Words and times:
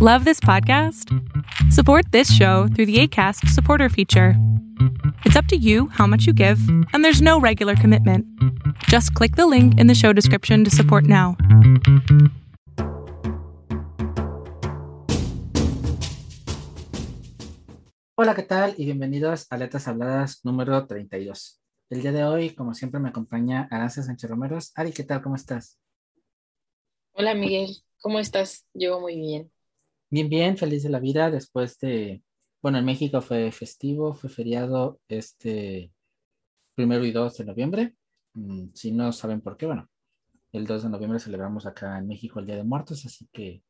Love 0.00 0.24
this 0.24 0.38
podcast? 0.38 1.12
Support 1.72 2.12
this 2.12 2.32
show 2.32 2.68
through 2.68 2.86
the 2.86 3.00
ACAST 3.02 3.48
supporter 3.48 3.88
feature. 3.88 4.34
It's 5.24 5.34
up 5.34 5.46
to 5.46 5.56
you 5.56 5.88
how 5.88 6.06
much 6.06 6.24
you 6.24 6.32
give, 6.32 6.60
and 6.92 7.04
there's 7.04 7.20
no 7.20 7.40
regular 7.40 7.74
commitment. 7.74 8.24
Just 8.84 9.12
click 9.14 9.34
the 9.34 9.48
link 9.48 9.76
in 9.76 9.88
the 9.88 9.96
show 9.96 10.12
description 10.12 10.62
to 10.62 10.70
support 10.70 11.02
now. 11.02 11.36
Hola, 18.14 18.36
¿qué 18.36 18.44
tal? 18.44 18.74
Y 18.78 18.84
bienvenidos 18.84 19.48
a 19.50 19.56
Letras 19.56 19.88
Habladas 19.88 20.44
número 20.44 20.86
32. 20.86 21.60
El 21.90 22.02
día 22.02 22.12
de 22.12 22.22
hoy, 22.22 22.50
como 22.50 22.72
siempre, 22.72 23.00
me 23.00 23.08
acompaña 23.08 23.66
Aranza 23.68 24.04
Sánchez 24.04 24.30
Romeros. 24.30 24.70
Ari, 24.76 24.92
¿qué 24.92 25.02
tal? 25.02 25.22
¿Cómo 25.22 25.34
estás? 25.34 25.76
Hola, 27.14 27.34
Miguel. 27.34 27.82
¿Cómo 28.00 28.20
estás? 28.20 28.64
Yo 28.74 29.00
muy 29.00 29.16
bien. 29.16 29.50
Bien, 30.10 30.28
bien, 30.30 30.56
feliz 30.56 30.82
de 30.82 30.88
la 30.88 31.00
vida 31.00 31.30
después 31.30 31.78
de, 31.80 32.22
bueno, 32.62 32.78
en 32.78 32.84
México 32.86 33.20
fue 33.20 33.52
festivo, 33.52 34.14
fue 34.14 34.30
feriado 34.30 35.00
este 35.06 35.92
primero 36.74 37.04
y 37.04 37.12
2 37.12 37.36
de 37.36 37.44
noviembre. 37.44 37.94
Mm, 38.32 38.68
si 38.72 38.90
no 38.90 39.12
saben 39.12 39.42
por 39.42 39.58
qué, 39.58 39.66
bueno, 39.66 39.90
el 40.52 40.66
2 40.66 40.84
de 40.84 40.88
noviembre 40.88 41.20
celebramos 41.20 41.66
acá 41.66 41.98
en 41.98 42.08
México 42.08 42.40
el 42.40 42.46
Día 42.46 42.56
de 42.56 42.64
Muertos, 42.64 43.04
así 43.04 43.28
que 43.30 43.62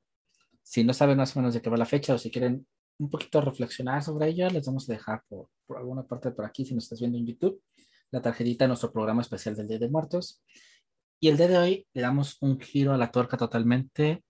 si 0.62 0.84
no 0.84 0.92
saben 0.94 1.16
más 1.16 1.34
o 1.34 1.40
menos 1.40 1.54
de 1.54 1.60
qué 1.60 1.70
va 1.70 1.76
la 1.76 1.86
fecha 1.86 2.14
o 2.14 2.18
si 2.18 2.30
quieren 2.30 2.64
un 2.98 3.10
poquito 3.10 3.40
reflexionar 3.40 4.04
sobre 4.04 4.28
ello, 4.28 4.48
les 4.50 4.64
vamos 4.64 4.88
a 4.88 4.92
dejar 4.92 5.24
por, 5.28 5.48
por 5.66 5.78
alguna 5.78 6.04
parte 6.04 6.30
por 6.30 6.44
aquí, 6.44 6.64
si 6.64 6.72
nos 6.72 6.84
estás 6.84 7.00
viendo 7.00 7.18
en 7.18 7.26
YouTube, 7.26 7.60
la 8.12 8.22
tarjetita 8.22 8.64
de 8.64 8.68
nuestro 8.68 8.92
programa 8.92 9.22
especial 9.22 9.56
del 9.56 9.66
Día 9.66 9.78
de 9.80 9.88
Muertos. 9.88 10.40
Y 11.20 11.28
el 11.28 11.36
día 11.36 11.48
de 11.48 11.58
hoy 11.58 11.86
le 11.92 12.02
damos 12.02 12.36
un 12.42 12.60
giro 12.60 12.92
a 12.92 12.96
la 12.96 13.10
tuerca 13.10 13.36
totalmente. 13.36 14.22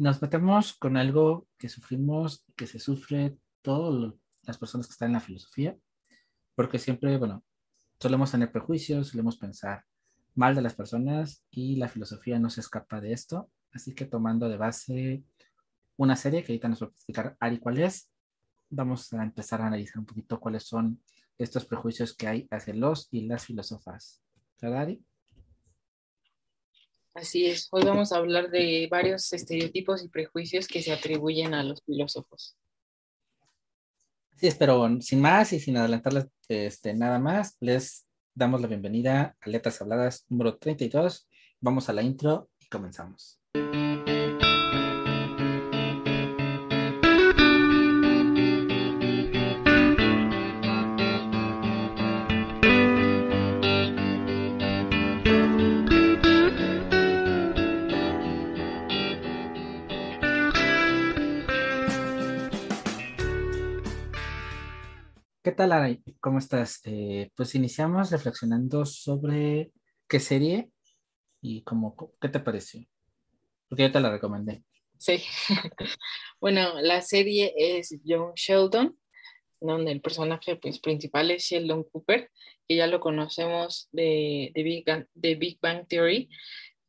Nos 0.00 0.22
metemos 0.22 0.72
con 0.72 0.96
algo 0.96 1.46
que 1.58 1.68
sufrimos, 1.68 2.42
que 2.56 2.66
se 2.66 2.78
sufre 2.78 3.36
todas 3.60 4.14
las 4.44 4.56
personas 4.56 4.86
que 4.86 4.92
están 4.92 5.08
en 5.08 5.12
la 5.12 5.20
filosofía, 5.20 5.76
porque 6.54 6.78
siempre, 6.78 7.18
bueno, 7.18 7.44
solemos 7.98 8.30
tener 8.30 8.50
prejuicios, 8.50 9.08
solemos 9.08 9.36
pensar 9.36 9.84
mal 10.34 10.54
de 10.54 10.62
las 10.62 10.72
personas 10.72 11.44
y 11.50 11.76
la 11.76 11.86
filosofía 11.86 12.38
no 12.38 12.48
se 12.48 12.62
escapa 12.62 12.98
de 13.02 13.12
esto. 13.12 13.50
Así 13.72 13.94
que 13.94 14.06
tomando 14.06 14.48
de 14.48 14.56
base 14.56 15.22
una 15.98 16.16
serie 16.16 16.44
que 16.44 16.52
ahorita 16.54 16.70
nos 16.70 16.82
va 16.82 16.86
a 16.86 16.90
explicar 16.92 17.36
Ari 17.38 17.58
cuál 17.58 17.76
es, 17.80 18.10
vamos 18.70 19.12
a 19.12 19.22
empezar 19.22 19.60
a 19.60 19.66
analizar 19.66 19.98
un 19.98 20.06
poquito 20.06 20.40
cuáles 20.40 20.62
son 20.62 20.98
estos 21.36 21.66
prejuicios 21.66 22.16
que 22.16 22.26
hay 22.26 22.48
hacia 22.50 22.72
los 22.72 23.06
y 23.10 23.26
las 23.26 23.44
filósofas. 23.44 24.22
¿Verdad, 24.62 24.80
Ari? 24.80 25.04
Así 27.20 27.46
es. 27.46 27.68
Hoy 27.70 27.82
vamos 27.84 28.12
a 28.12 28.16
hablar 28.16 28.50
de 28.50 28.88
varios 28.90 29.30
estereotipos 29.34 30.02
y 30.02 30.08
prejuicios 30.08 30.66
que 30.66 30.80
se 30.80 30.90
atribuyen 30.90 31.52
a 31.52 31.62
los 31.62 31.82
filósofos. 31.84 32.56
Sí, 34.36 34.48
pero 34.58 34.88
sin 35.02 35.20
más 35.20 35.52
y 35.52 35.60
sin 35.60 35.76
adelantarles 35.76 36.28
este, 36.48 36.94
nada 36.94 37.18
más, 37.18 37.58
les 37.60 38.06
damos 38.34 38.62
la 38.62 38.68
bienvenida 38.68 39.36
a 39.38 39.50
Letras 39.50 39.82
Habladas 39.82 40.24
número 40.30 40.56
32. 40.56 41.28
Vamos 41.60 41.90
a 41.90 41.92
la 41.92 42.00
intro 42.00 42.48
y 42.58 42.68
comenzamos. 42.68 43.38
Tal, 65.60 65.72
Ara? 65.72 65.94
¿Cómo 66.20 66.38
estás? 66.38 66.80
Eh, 66.84 67.28
pues 67.36 67.54
iniciamos 67.54 68.10
reflexionando 68.10 68.86
sobre 68.86 69.72
qué 70.08 70.18
serie 70.18 70.70
y 71.42 71.60
cómo, 71.64 72.14
qué 72.18 72.30
te 72.30 72.40
pareció. 72.40 72.82
Porque 73.68 73.82
yo 73.82 73.92
te 73.92 74.00
la 74.00 74.10
recomendé. 74.10 74.64
Sí. 74.96 75.22
bueno, 76.40 76.80
la 76.80 77.02
serie 77.02 77.52
es 77.58 77.94
John 78.06 78.32
Sheldon, 78.34 78.98
donde 79.60 79.92
el 79.92 80.00
personaje 80.00 80.56
pues, 80.56 80.80
principal 80.80 81.30
es 81.30 81.42
Sheldon 81.42 81.84
Cooper, 81.92 82.30
que 82.66 82.76
ya 82.76 82.86
lo 82.86 82.98
conocemos 82.98 83.90
de, 83.92 84.52
de, 84.54 84.62
Big, 84.62 84.86
de 85.12 85.34
Big 85.34 85.58
Bang 85.60 85.86
Theory. 85.86 86.30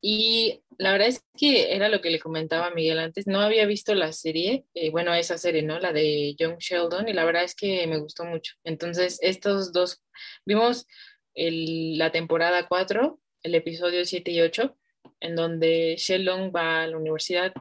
Y 0.02 0.64
la 0.78 0.92
verdad 0.92 1.10
es 1.10 1.24
que 1.38 1.76
era 1.76 1.88
lo 1.88 2.02
que 2.02 2.10
le 2.10 2.20
comentaba 2.20 2.72
Miguel 2.72 3.00
antes, 3.00 3.28
no 3.28 3.40
había 3.40 3.66
visto 3.68 3.94
la 3.94 4.12
serie, 4.12 4.66
eh, 4.74 4.90
bueno, 4.90 5.14
esa 5.14 5.38
serie, 5.38 5.62
¿no? 5.62 5.80
La 5.80 5.94
de 5.94 6.36
Young 6.36 6.58
Sheldon, 6.58 7.08
y 7.08 7.14
la 7.14 7.24
verdad 7.24 7.44
es 7.44 7.56
que 7.56 7.86
me 7.86 8.00
gustó 8.00 8.26
mucho. 8.26 8.56
Entonces, 8.64 9.20
estos 9.22 9.72
dos, 9.74 10.02
vimos 10.46 10.88
la 11.36 12.12
temporada 12.12 12.68
4, 12.68 13.20
el 13.44 13.56
episodio 13.56 14.04
7 14.04 14.32
y 14.32 14.42
8, 14.42 14.76
en 15.20 15.36
donde 15.36 15.96
Sheldon 15.98 16.52
va 16.54 16.82
a 16.82 16.88
la 16.88 16.98
universidad 16.98 17.54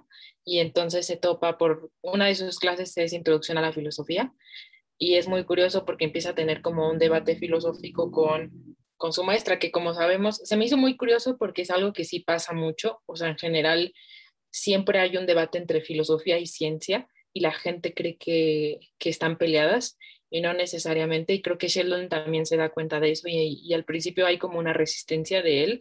y 0.45 0.59
entonces 0.59 1.07
se 1.07 1.17
topa 1.17 1.59
por 1.59 1.91
una 2.01 2.27
de 2.27 2.35
sus 2.35 2.59
clases 2.59 2.97
es 2.97 3.13
introducción 3.13 3.59
a 3.59 3.63
la 3.63 3.73
filosofía 3.73 4.33
y 4.99 5.15
es 5.17 5.29
muy 5.29 5.45
curioso 5.45 5.85
porque 5.85 6.05
empieza 6.05 6.31
a 6.31 6.35
tener 6.35 6.63
como 6.63 6.91
un 6.91 6.99
debate 6.99 7.37
filosófico 7.37 8.11
con 8.11 8.77
con 9.01 9.15
su 9.15 9.25
maestra, 9.25 9.59
que 9.59 9.71
como 9.71 9.95
sabemos, 9.95 10.43
se 10.45 10.59
me 10.59 10.67
hizo 10.67 10.77
muy 10.77 10.99
curioso 10.99 11.39
porque 11.39 11.63
es 11.63 11.71
algo 11.71 11.95
que 11.95 12.05
sí 12.05 12.21
pasa 12.21 12.53
mucho, 12.53 13.01
o 13.07 13.17
sea, 13.17 13.29
en 13.29 13.39
general 13.39 13.95
siempre 14.51 14.99
hay 14.99 15.17
un 15.17 15.25
debate 15.25 15.57
entre 15.57 15.81
filosofía 15.81 16.39
y 16.39 16.47
ciencia 16.47 17.09
y 17.33 17.41
la 17.41 17.51
gente 17.51 17.95
cree 17.95 18.19
que, 18.19 18.79
están 18.99 19.39
peleadas 19.39 19.97
y 20.29 20.43
no 20.43 20.53
necesariamente, 20.53 21.33
y 21.33 21.41
creo 21.41 21.57
que 21.57 21.69
Sheldon 21.69 22.11
también 22.11 22.45
se 22.45 22.59
da 22.59 22.69
cuenta 22.69 23.01
de 23.01 23.13
eso 23.13 23.27
y, 23.27 23.73
al 23.73 23.87
principio 23.87 24.27
hay 24.27 24.37
como 24.37 24.59
una 24.59 24.75
resistencia 24.75 25.41
de 25.41 25.65
él, 25.65 25.81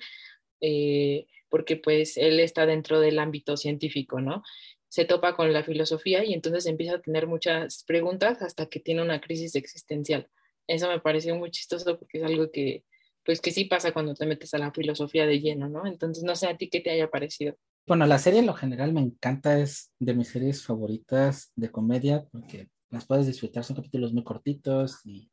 eh, 0.61 1.27
porque 1.49 1.75
pues 1.75 2.15
él 2.15 2.39
está 2.39 2.65
dentro 2.65 3.01
del 3.01 3.19
ámbito 3.19 3.57
científico, 3.57 4.21
¿no? 4.21 4.43
Se 4.87 5.03
topa 5.03 5.35
con 5.35 5.51
la 5.51 5.63
filosofía 5.65 6.23
y 6.23 6.33
entonces 6.33 6.65
empieza 6.67 6.95
a 6.95 7.01
tener 7.01 7.27
muchas 7.27 7.83
preguntas 7.83 8.41
hasta 8.41 8.67
que 8.67 8.79
tiene 8.79 9.01
una 9.01 9.19
crisis 9.19 9.55
existencial. 9.55 10.29
Eso 10.67 10.87
me 10.87 11.01
pareció 11.01 11.35
muy 11.35 11.51
chistoso 11.51 11.99
porque 11.99 12.19
es 12.19 12.23
algo 12.23 12.49
que, 12.49 12.85
pues 13.29 13.41
que 13.41 13.51
sí 13.51 13.65
pasa 13.65 13.91
cuando 13.91 14.15
te 14.15 14.25
metes 14.25 14.55
a 14.55 14.57
la 14.57 14.71
filosofía 14.71 15.27
de 15.27 15.39
lleno, 15.39 15.69
¿no? 15.69 15.85
Entonces, 15.85 16.23
no 16.23 16.35
sé 16.35 16.47
a 16.47 16.57
ti 16.57 16.67
qué 16.67 16.79
te 16.79 16.89
haya 16.89 17.11
parecido. 17.11 17.55
Bueno, 17.85 18.07
la 18.07 18.17
serie 18.17 18.39
en 18.39 18.47
lo 18.47 18.55
general 18.55 18.91
me 18.91 19.01
encanta, 19.01 19.59
es 19.59 19.93
de 19.99 20.15
mis 20.15 20.29
series 20.29 20.65
favoritas 20.65 21.51
de 21.55 21.69
comedia 21.69 22.25
porque 22.31 22.71
las 22.89 23.05
puedes 23.05 23.27
disfrutar, 23.27 23.63
son 23.63 23.75
capítulos 23.75 24.13
muy 24.13 24.23
cortitos 24.23 25.05
y 25.05 25.29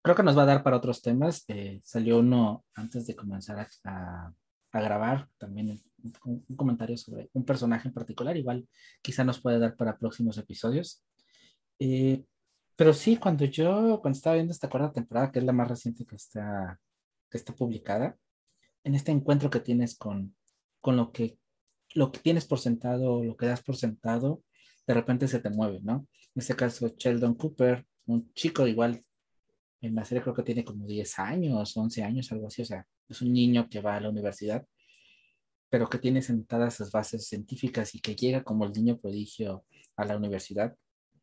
creo 0.00 0.16
que 0.16 0.22
nos 0.22 0.38
va 0.38 0.44
a 0.44 0.46
dar 0.46 0.62
para 0.62 0.78
otros 0.78 1.02
temas. 1.02 1.44
Eh, 1.48 1.82
salió 1.84 2.20
uno 2.20 2.64
antes 2.72 3.06
de 3.06 3.14
comenzar 3.14 3.68
a, 3.84 4.32
grabar, 4.72 5.28
también 5.36 5.78
un, 6.24 6.42
un, 6.48 6.56
comentario 6.56 6.96
sobre 6.96 7.28
un 7.34 7.44
personaje 7.44 7.88
en 7.88 7.92
particular, 7.92 8.34
igual 8.34 8.66
quizá 9.02 9.24
nos 9.24 9.42
puede 9.42 9.58
dar 9.58 9.76
para 9.76 9.98
próximos 9.98 10.38
episodios. 10.38 11.04
Eh, 11.78 12.24
pero 12.78 12.94
sí, 12.94 13.16
cuando 13.16 13.44
yo, 13.44 13.98
cuando 14.00 14.16
estaba 14.16 14.36
viendo 14.36 14.52
esta 14.52 14.68
cuarta 14.70 14.92
temporada, 14.92 15.32
que 15.32 15.40
es 15.40 15.44
la 15.44 15.52
más 15.52 15.66
reciente 15.66 16.06
que 16.06 16.14
está, 16.14 16.78
que 17.28 17.36
está 17.36 17.52
publicada, 17.52 18.16
en 18.84 18.94
este 18.94 19.10
encuentro 19.10 19.50
que 19.50 19.58
tienes 19.58 19.98
con, 19.98 20.36
con 20.80 20.96
lo, 20.96 21.10
que, 21.10 21.36
lo 21.94 22.12
que 22.12 22.20
tienes 22.20 22.44
por 22.46 22.60
sentado, 22.60 23.24
lo 23.24 23.36
que 23.36 23.46
das 23.46 23.64
por 23.64 23.74
sentado, 23.74 24.44
de 24.86 24.94
repente 24.94 25.26
se 25.26 25.40
te 25.40 25.50
mueve, 25.50 25.80
¿no? 25.82 26.06
En 26.36 26.40
este 26.40 26.54
caso, 26.54 26.94
Sheldon 26.96 27.34
Cooper, 27.34 27.84
un 28.06 28.32
chico 28.34 28.64
igual, 28.68 29.04
en 29.80 29.96
la 29.96 30.04
serie 30.04 30.22
creo 30.22 30.36
que 30.36 30.44
tiene 30.44 30.64
como 30.64 30.86
10 30.86 31.18
años, 31.18 31.76
11 31.76 32.04
años, 32.04 32.30
algo 32.30 32.46
así, 32.46 32.62
o 32.62 32.64
sea, 32.64 32.86
es 33.08 33.20
un 33.20 33.32
niño 33.32 33.68
que 33.68 33.80
va 33.80 33.96
a 33.96 34.00
la 34.00 34.08
universidad, 34.08 34.64
pero 35.68 35.88
que 35.88 35.98
tiene 35.98 36.22
sentadas 36.22 36.76
sus 36.76 36.92
bases 36.92 37.26
científicas 37.26 37.96
y 37.96 38.00
que 38.00 38.14
llega 38.14 38.44
como 38.44 38.66
el 38.66 38.72
niño 38.72 38.98
prodigio 39.00 39.64
a 39.96 40.04
la 40.04 40.16
universidad, 40.16 40.76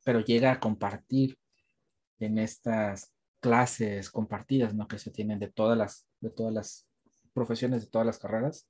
pero 0.04 0.20
llega 0.20 0.52
a 0.52 0.60
compartir 0.60 1.38
en 2.20 2.38
estas 2.38 3.14
clases 3.40 4.10
compartidas, 4.10 4.74
¿no? 4.74 4.88
Que 4.88 4.98
se 4.98 5.12
tienen 5.12 5.40
de 5.40 5.50
todas 5.50 5.78
las, 5.78 6.08
de 6.20 6.30
todas 6.30 6.54
las 6.54 6.88
profesiones, 7.34 7.84
de 7.84 7.90
todas 7.92 8.06
las 8.06 8.18
carreras, 8.18 8.68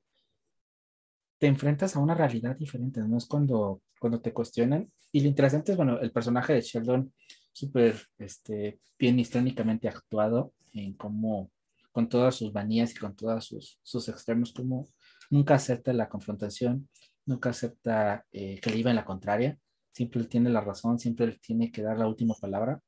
te 1.38 1.48
enfrentas 1.48 1.96
a 1.96 2.00
una 2.00 2.16
realidad 2.16 2.56
diferente, 2.58 3.02
¿no? 3.02 3.18
Es 3.18 3.26
cuando, 3.26 3.82
cuando 4.00 4.22
te 4.22 4.34
cuestionan. 4.34 4.92
Y 5.12 5.22
lo 5.22 5.28
interesante 5.28 5.72
es, 5.72 5.78
bueno, 5.78 6.00
el 6.00 6.12
personaje 6.12 6.54
de 6.54 6.62
Sheldon, 6.62 7.14
súper 7.54 7.96
este, 8.18 8.80
bien 9.00 9.18
históricamente 9.20 9.88
actuado 9.88 10.54
en 10.74 10.94
cómo, 10.94 11.52
con 11.92 12.10
todas 12.10 12.36
sus 12.36 12.54
manías 12.54 12.92
y 12.92 12.96
con 12.96 13.16
todos 13.16 13.46
sus, 13.46 13.80
sus 13.82 14.10
extremos, 14.10 14.52
como 14.52 14.88
nunca 15.30 15.56
acepta 15.56 15.94
la 15.94 16.10
confrontación, 16.10 16.90
nunca 17.26 17.52
acepta 17.52 18.26
eh, 18.32 18.60
que 18.62 18.70
le 18.70 18.78
iba 18.78 18.90
en 18.90 18.98
la 18.98 19.06
contraria, 19.06 19.58
siempre 19.94 20.26
tiene 20.26 20.50
la 20.50 20.62
razón, 20.62 21.00
siempre 21.00 21.40
tiene 21.42 21.72
que 21.72 21.82
dar 21.82 21.98
la 21.98 22.08
última 22.08 22.36
palabra 22.36 22.82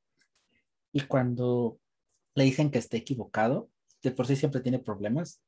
y 0.92 1.00
cuando 1.02 1.78
le 2.34 2.44
dicen 2.44 2.70
que 2.70 2.78
está 2.78 2.96
equivocado, 2.96 3.70
de 4.02 4.10
por 4.10 4.26
sí 4.26 4.36
siempre 4.36 4.60
tiene 4.60 4.78
problemas, 4.78 5.42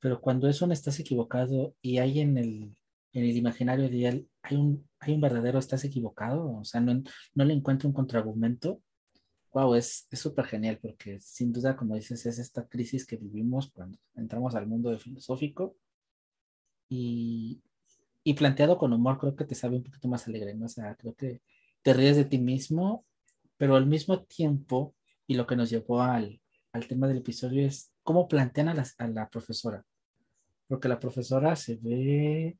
pero 0.00 0.20
cuando 0.20 0.48
eso 0.48 0.66
no 0.66 0.72
estás 0.72 0.98
equivocado 1.00 1.74
y 1.80 1.98
hay 1.98 2.20
en 2.20 2.38
el, 2.38 2.76
en 3.12 3.24
el 3.24 3.36
imaginario 3.36 3.88
de 3.88 4.06
él, 4.06 4.28
hay, 4.42 4.56
un, 4.56 4.88
hay 4.98 5.14
un 5.14 5.20
verdadero 5.20 5.58
estás 5.58 5.84
equivocado, 5.84 6.58
o 6.58 6.64
sea, 6.64 6.80
no, 6.80 7.02
no 7.34 7.44
le 7.44 7.54
encuentro 7.54 7.88
un 7.88 7.94
contraargumento. 7.94 8.82
Wow, 9.52 9.74
es 9.74 10.08
súper 10.12 10.46
genial 10.46 10.78
porque 10.80 11.20
sin 11.20 11.52
duda, 11.52 11.76
como 11.76 11.94
dices, 11.94 12.24
es 12.24 12.38
esta 12.38 12.66
crisis 12.66 13.06
que 13.06 13.16
vivimos 13.16 13.70
cuando 13.70 13.98
entramos 14.14 14.54
al 14.54 14.66
mundo 14.66 14.90
de 14.90 14.98
filosófico 14.98 15.76
y, 16.88 17.60
y 18.24 18.34
planteado 18.34 18.78
con 18.78 18.92
humor, 18.92 19.18
creo 19.18 19.36
que 19.36 19.44
te 19.44 19.54
sabe 19.54 19.76
un 19.76 19.82
poquito 19.82 20.08
más 20.08 20.26
alegre, 20.26 20.54
¿no? 20.54 20.66
O 20.66 20.68
sea, 20.68 20.94
creo 20.96 21.14
que 21.14 21.42
te 21.82 21.92
ríes 21.92 22.16
de 22.16 22.24
ti 22.24 22.38
mismo, 22.38 23.04
pero 23.62 23.76
al 23.76 23.86
mismo 23.86 24.24
tiempo, 24.24 24.96
y 25.24 25.36
lo 25.36 25.46
que 25.46 25.54
nos 25.54 25.70
llevó 25.70 26.02
al, 26.02 26.42
al 26.72 26.88
tema 26.88 27.06
del 27.06 27.18
episodio 27.18 27.64
es 27.64 27.92
cómo 28.02 28.26
plantean 28.26 28.70
a 28.70 28.74
la, 28.74 28.84
a 28.98 29.06
la 29.06 29.30
profesora, 29.30 29.86
porque 30.66 30.88
la 30.88 30.98
profesora 30.98 31.54
se 31.54 31.76
ve 31.76 32.58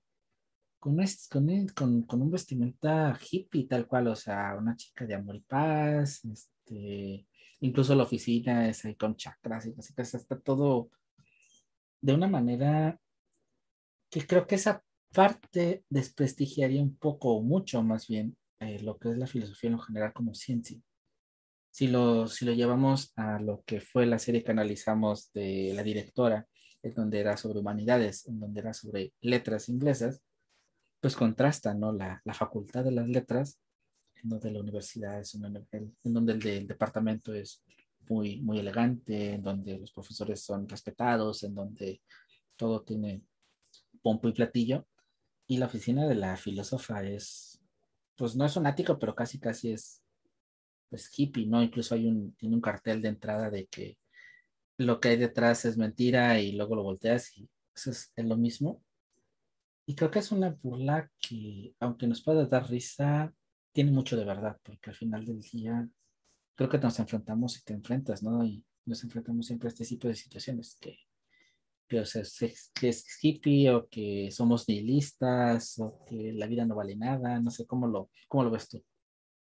con, 0.79 0.97
con, 1.29 1.67
con, 1.75 2.03
con, 2.03 2.23
un 2.23 2.31
vestimenta 2.31 3.19
hippie 3.21 3.67
tal 3.67 3.89
cual, 3.89 4.07
o 4.07 4.15
sea, 4.15 4.55
una 4.57 4.77
chica 4.77 5.05
de 5.05 5.15
amor 5.15 5.35
y 5.35 5.41
paz, 5.41 6.25
este, 6.25 7.27
incluso 7.59 7.97
la 7.97 8.05
oficina 8.05 8.69
es 8.69 8.85
ahí 8.85 8.95
con 8.95 9.17
chakras 9.17 9.67
y 9.67 9.75
así 9.77 9.93
que 9.95 10.03
está 10.03 10.39
todo 10.39 10.89
de 12.01 12.15
una 12.15 12.29
manera 12.29 12.97
que 14.09 14.25
creo 14.25 14.47
que 14.47 14.55
esa 14.55 14.85
parte 15.13 15.85
desprestigiaría 15.89 16.81
un 16.81 16.97
poco 16.97 17.35
o 17.35 17.43
mucho 17.43 17.83
más 17.83 18.07
bien 18.07 18.37
eh, 18.61 18.81
lo 18.85 18.97
que 19.01 19.11
es 19.11 19.19
la 19.19 19.27
filosofía 19.27 19.67
en 19.67 19.77
lo 19.79 19.83
general 19.83 20.13
como 20.13 20.33
ciencia. 20.33 20.81
Si 21.73 21.89
lo, 21.89 22.29
si 22.29 22.45
lo 22.45 22.53
llevamos 22.53 23.15
a 23.17 23.41
lo 23.41 23.65
que 23.65 23.81
fue 23.81 24.05
la 24.05 24.19
serie 24.19 24.45
que 24.45 24.51
analizamos 24.51 25.33
de 25.33 25.73
la 25.75 25.83
directora, 25.83 26.47
en 26.83 26.95
donde 26.95 27.19
era 27.19 27.37
sobre 27.39 27.61
humanidades, 27.61 28.27
en 28.29 28.39
donde 28.39 28.61
era 28.61 28.75
sobre 28.75 29.15
letras 29.23 29.71
inglesas, 29.71 30.21
pues 31.01 31.17
contrasta, 31.17 31.73
¿no? 31.73 31.91
La, 31.91 32.21
la 32.25 32.35
facultad 32.35 32.85
de 32.85 32.93
las 32.93 33.09
letras, 33.09 33.59
en 34.23 34.29
donde 34.29 34.51
la 34.51 34.61
universidad 34.61 35.19
es 35.19 35.35
un, 35.35 35.47
en 35.47 36.13
donde 36.13 36.35
el, 36.35 36.47
el, 36.47 36.67
departamento 36.67 37.33
es 37.33 37.65
muy, 38.07 38.43
muy 38.43 38.59
elegante, 38.59 39.33
en 39.33 39.43
donde 39.43 39.79
los 39.79 39.93
profesores 39.93 40.43
son 40.43 40.69
respetados, 40.69 41.43
en 41.43 41.55
donde 41.55 42.03
todo 42.55 42.83
tiene 42.83 43.23
pompo 44.03 44.29
y 44.29 44.33
platillo, 44.33 44.87
y 45.47 45.57
la 45.57 45.67
oficina 45.67 46.07
de 46.07 46.17
la 46.17 46.37
filósofa 46.37 47.03
es, 47.03 47.63
pues 48.15 48.37
no 48.37 48.45
es 48.45 48.57
un 48.57 48.67
ático, 48.67 48.99
pero 48.99 49.15
casi 49.15 49.39
casi 49.39 49.73
es 49.73 50.02
pues 50.93 51.11
hippie, 51.17 51.47
¿no? 51.47 51.63
Incluso 51.63 51.95
hay 51.95 52.07
un, 52.07 52.35
tiene 52.35 52.55
un 52.55 52.61
cartel 52.61 53.01
de 53.01 53.09
entrada 53.09 53.49
de 53.49 53.67
que 53.67 53.97
lo 54.77 55.01
que 55.01 55.09
hay 55.09 55.17
detrás 55.17 55.65
es 55.65 55.79
mentira 55.79 56.39
y 56.39 56.53
luego 56.53 56.77
lo 56.77 56.83
volteas 56.83 57.35
y 57.39 57.49
eso 57.75 57.93
es, 57.93 58.13
es 58.15 58.25
lo 58.27 58.37
mismo. 58.37 58.85
Y 59.87 59.95
creo 59.95 60.11
que 60.11 60.19
es 60.19 60.31
una 60.33 60.51
burla 60.51 61.11
que, 61.19 61.75
aunque 61.81 62.07
nos 62.07 62.23
pueda 62.23 62.45
dar 62.45 62.69
risa, 62.69 63.35
tiene 63.73 63.91
mucho 63.91 64.19
de 64.19 64.27
verdad, 64.27 64.59
porque 64.63 64.91
al 64.91 64.97
final 64.97 65.25
del 65.25 65.41
día 65.41 65.89
creo 66.55 66.69
que 66.69 66.79
nos 66.79 66.99
enfrentamos 66.99 67.57
y 67.57 67.63
te 67.63 67.73
enfrentas, 67.73 68.23
¿no? 68.23 68.45
Y 68.45 68.63
nos 68.85 69.03
enfrentamos 69.03 69.47
siempre 69.47 69.69
a 69.69 69.71
este 69.71 69.87
tipo 69.87 70.09
de 70.09 70.15
situaciones, 70.15 70.77
que, 70.79 70.99
que, 71.89 72.01
o 72.01 72.05
sea, 72.05 72.23
que 72.75 72.89
es 72.91 73.07
hippie 73.23 73.71
o 73.71 73.89
que 73.89 74.29
somos 74.31 74.69
nihilistas 74.69 75.79
o 75.79 76.05
que 76.05 76.35
la 76.35 76.47
vida 76.47 76.67
no 76.67 76.75
vale 76.75 76.97
nada, 76.97 77.41
no 77.41 77.51
sé 77.51 77.65
cómo 77.65 77.87
lo, 77.89 78.11
cómo 78.29 78.45
lo 78.45 78.51
ves 78.51 78.69
tú. 78.69 78.85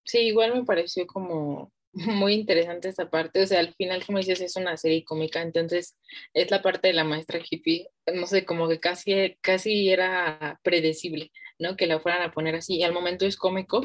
Sí, 0.07 0.19
igual 0.21 0.55
me 0.55 0.65
pareció 0.65 1.07
como 1.07 1.73
muy 1.93 2.35
interesante 2.35 2.89
esta 2.89 3.11
parte, 3.11 3.43
o 3.43 3.47
sea, 3.47 3.61
al 3.61 3.75
final, 3.75 4.05
como 4.07 4.19
dices, 4.19 4.41
es 4.41 4.57
una 4.57 4.77
serie 4.77 5.05
cómica, 5.05 5.43
entonces 5.43 5.97
es 6.33 6.51
la 6.51 6.63
parte 6.63 6.89
de 6.89 6.95
la 6.95 7.05
maestra 7.05 7.41
hippie, 7.49 7.89
no 8.15 8.27
sé, 8.27 8.45
como 8.45 8.69
que 8.69 8.79
casi, 8.79 9.37
casi 9.41 9.91
era 9.91 10.61
predecible, 10.63 11.33
¿no? 11.59 11.77
Que 11.77 11.87
la 11.87 12.01
fueran 12.01 12.23
a 12.23 12.33
poner 12.33 12.55
así, 12.55 12.77
y 12.77 12.83
al 12.85 12.93
momento 12.93 13.27
es 13.27 13.37
cómico, 13.37 13.85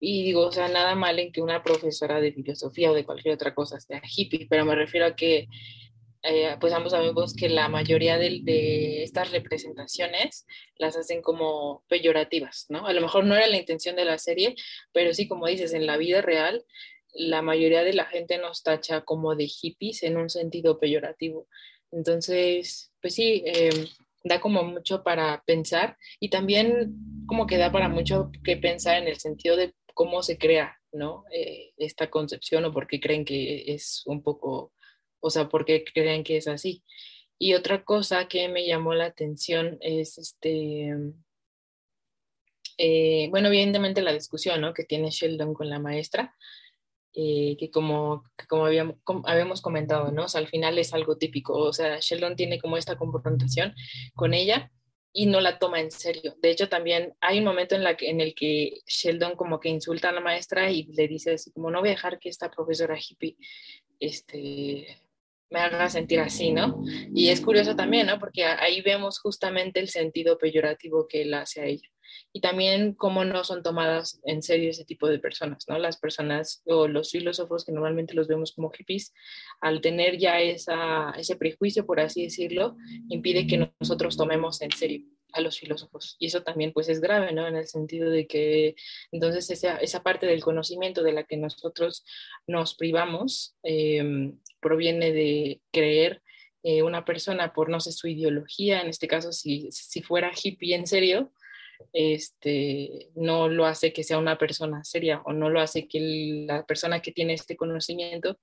y 0.00 0.22
digo, 0.24 0.46
o 0.46 0.52
sea, 0.52 0.68
nada 0.68 0.94
mal 0.94 1.18
en 1.18 1.32
que 1.32 1.40
una 1.40 1.62
profesora 1.62 2.20
de 2.20 2.32
filosofía 2.32 2.90
o 2.90 2.94
de 2.94 3.04
cualquier 3.04 3.34
otra 3.34 3.54
cosa 3.54 3.80
sea 3.80 4.02
hippie, 4.04 4.46
pero 4.48 4.64
me 4.64 4.74
refiero 4.74 5.06
a 5.06 5.16
que, 5.16 5.48
eh, 6.24 6.56
pues 6.60 6.72
ambos 6.72 6.92
sabemos 6.92 7.34
que 7.34 7.48
la 7.48 7.68
mayoría 7.68 8.18
de, 8.18 9.02
estas 9.02 9.30
representaciones 9.30 10.46
las 10.76 10.96
hacen 10.96 11.22
como 11.22 11.84
peyorativas, 11.88 12.66
¿no? 12.68 12.86
A 12.86 12.92
lo 12.92 13.00
mejor 13.00 13.24
no 13.24 13.36
era 13.36 13.46
la 13.46 13.58
intención 13.58 13.96
de 13.96 14.04
la 14.04 14.18
serie, 14.18 14.54
pero 14.92 15.12
sí, 15.12 15.28
como 15.28 15.46
dices, 15.46 15.72
en 15.74 15.86
la 15.86 15.96
vida 15.96 16.22
real 16.22 16.64
la 17.14 17.42
mayoría 17.42 17.84
de 17.84 17.92
la 17.92 18.06
gente 18.06 18.38
nos 18.38 18.62
tacha 18.62 19.02
como 19.02 19.36
de 19.36 19.46
hippies 19.46 20.02
en 20.02 20.16
un 20.16 20.28
sentido 20.28 20.80
peyorativo. 20.80 21.46
Entonces, 21.92 22.92
pues 23.00 23.14
sí, 23.14 23.44
eh, 23.46 23.86
da 24.24 24.40
como 24.40 24.64
mucho 24.64 25.04
para 25.04 25.42
pensar 25.46 25.96
y 26.18 26.30
también 26.30 26.96
como 27.26 27.46
que 27.46 27.58
da 27.58 27.70
para 27.70 27.88
mucho 27.88 28.30
que 28.42 28.56
pensar 28.56 29.00
en 29.00 29.08
el 29.08 29.18
sentido 29.18 29.56
de 29.56 29.74
cómo 29.92 30.22
se 30.22 30.38
crea, 30.38 30.80
¿no? 30.92 31.24
Eh, 31.30 31.72
esta 31.76 32.10
concepción 32.10 32.64
o 32.64 32.72
por 32.72 32.86
qué 32.86 33.00
creen 33.00 33.24
que 33.24 33.64
es 33.72 34.02
un 34.06 34.22
poco, 34.22 34.72
o 35.24 35.30
sea, 35.30 35.48
por 35.48 35.64
qué 35.64 35.84
creen 35.84 36.22
que 36.22 36.36
es 36.36 36.48
así. 36.48 36.84
Y 37.38 37.54
otra 37.54 37.82
cosa 37.82 38.28
que 38.28 38.48
me 38.48 38.66
llamó 38.66 38.94
la 38.94 39.06
atención 39.06 39.78
es 39.80 40.18
este, 40.18 40.94
eh, 42.78 43.28
bueno, 43.30 43.48
evidentemente 43.48 44.02
la 44.02 44.12
discusión, 44.12 44.60
¿no? 44.60 44.74
Que 44.74 44.84
tiene 44.84 45.10
Sheldon 45.10 45.54
con 45.54 45.70
la 45.70 45.78
maestra 45.78 46.34
eh, 47.14 47.56
que 47.58 47.70
como, 47.70 48.24
como, 48.48 48.66
habíamos, 48.66 48.96
como, 49.02 49.26
habíamos, 49.26 49.62
comentado, 49.62 50.12
¿no? 50.12 50.24
O 50.24 50.28
sea, 50.28 50.40
al 50.40 50.48
final 50.48 50.78
es 50.78 50.92
algo 50.92 51.16
típico, 51.16 51.54
o 51.54 51.72
sea, 51.72 51.98
Sheldon 52.00 52.36
tiene 52.36 52.60
como 52.60 52.76
esta 52.76 52.96
confrontación 52.96 53.74
con 54.14 54.34
ella 54.34 54.72
y 55.12 55.26
no 55.26 55.40
la 55.40 55.58
toma 55.58 55.80
en 55.80 55.90
serio. 55.90 56.34
De 56.42 56.50
hecho, 56.50 56.68
también 56.68 57.14
hay 57.20 57.38
un 57.38 57.44
momento 57.44 57.76
en, 57.76 57.84
la 57.84 57.96
que, 57.96 58.10
en 58.10 58.20
el 58.20 58.34
que 58.34 58.80
Sheldon 58.86 59.36
como 59.36 59.58
que 59.60 59.70
insulta 59.70 60.10
a 60.10 60.12
la 60.12 60.20
maestra 60.20 60.70
y 60.70 60.84
le 60.92 61.08
dice 61.08 61.34
así 61.34 61.50
como, 61.52 61.70
no 61.70 61.80
voy 61.80 61.90
a 61.90 61.92
dejar 61.92 62.18
que 62.18 62.28
esta 62.28 62.50
profesora 62.50 62.98
hippie 62.98 63.36
este, 64.00 64.86
me 65.54 65.60
haga 65.60 65.88
sentir 65.88 66.18
así, 66.18 66.52
¿no? 66.52 66.82
Y 67.14 67.28
es 67.28 67.40
curioso 67.40 67.76
también, 67.76 68.08
¿no? 68.08 68.18
Porque 68.18 68.44
ahí 68.44 68.82
vemos 68.82 69.20
justamente 69.20 69.78
el 69.78 69.88
sentido 69.88 70.36
peyorativo 70.36 71.06
que 71.08 71.22
él 71.22 71.32
hace 71.32 71.60
a 71.60 71.66
ella 71.66 71.88
y 72.32 72.40
también 72.40 72.94
cómo 72.94 73.24
no 73.24 73.44
son 73.44 73.62
tomadas 73.62 74.20
en 74.24 74.42
serio 74.42 74.70
ese 74.70 74.84
tipo 74.84 75.08
de 75.08 75.20
personas, 75.20 75.66
¿no? 75.68 75.78
Las 75.78 75.98
personas 75.98 76.62
o 76.66 76.88
los 76.88 77.12
filósofos 77.12 77.64
que 77.64 77.70
normalmente 77.70 78.14
los 78.14 78.26
vemos 78.26 78.52
como 78.52 78.70
hippies, 78.70 79.12
al 79.60 79.80
tener 79.80 80.18
ya 80.18 80.40
ese 80.40 81.36
prejuicio, 81.38 81.86
por 81.86 82.00
así 82.00 82.24
decirlo, 82.24 82.76
impide 83.08 83.46
que 83.46 83.70
nosotros 83.80 84.16
tomemos 84.16 84.60
en 84.60 84.72
serio 84.72 85.06
a 85.34 85.40
los 85.40 85.58
filósofos. 85.58 86.16
Y 86.18 86.26
eso 86.26 86.42
también 86.42 86.72
pues 86.72 86.88
es 86.88 87.00
grave, 87.00 87.32
¿no? 87.32 87.46
En 87.46 87.56
el 87.56 87.66
sentido 87.66 88.10
de 88.10 88.26
que 88.26 88.74
entonces 89.12 89.50
esa, 89.50 89.76
esa 89.76 90.02
parte 90.02 90.26
del 90.26 90.42
conocimiento 90.42 91.02
de 91.02 91.12
la 91.12 91.24
que 91.24 91.36
nosotros 91.36 92.04
nos 92.46 92.74
privamos 92.74 93.56
eh, 93.62 94.32
proviene 94.60 95.12
de 95.12 95.60
creer 95.72 96.22
eh, 96.62 96.82
una 96.82 97.04
persona 97.04 97.52
por, 97.52 97.68
no 97.68 97.78
sé, 97.78 97.92
su 97.92 98.08
ideología, 98.08 98.80
en 98.80 98.88
este 98.88 99.06
caso, 99.06 99.32
si, 99.32 99.68
si 99.70 100.00
fuera 100.00 100.32
hippie 100.32 100.74
en 100.74 100.86
serio, 100.86 101.30
este, 101.92 103.10
no 103.14 103.48
lo 103.48 103.66
hace 103.66 103.92
que 103.92 104.02
sea 104.02 104.18
una 104.18 104.38
persona 104.38 104.82
seria 104.84 105.20
o 105.26 105.32
no 105.32 105.50
lo 105.50 105.60
hace 105.60 105.86
que 105.86 106.44
la 106.46 106.64
persona 106.64 107.02
que 107.02 107.12
tiene 107.12 107.34
este 107.34 107.56
conocimiento 107.56 108.38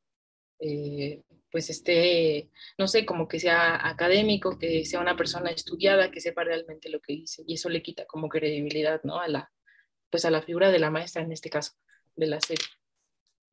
eh, 0.62 1.22
pues 1.52 1.70
esté, 1.70 2.50
no 2.78 2.88
sé, 2.88 3.06
como 3.06 3.28
que 3.28 3.40
sea 3.40 3.88
académico, 3.88 4.58
que 4.58 4.86
sea 4.86 5.02
una 5.02 5.18
persona 5.18 5.52
estudiada, 5.52 6.10
que 6.12 6.22
sepa 6.22 6.44
realmente 6.44 6.90
lo 6.90 7.02
que 7.02 7.14
dice 7.14 7.44
y 7.46 7.56
eso 7.56 7.70
le 7.70 7.82
quita 7.82 8.06
como 8.06 8.30
credibilidad, 8.30 9.02
¿no? 9.04 9.20
A 9.20 9.28
la, 9.28 9.52
pues 10.10 10.24
a 10.26 10.32
la 10.32 10.42
figura 10.42 10.72
de 10.72 10.80
la 10.80 10.92
maestra 10.92 11.22
en 11.22 11.32
este 11.32 11.50
caso, 11.50 11.74
de 12.16 12.28
la 12.28 12.40
serie. 12.40 12.66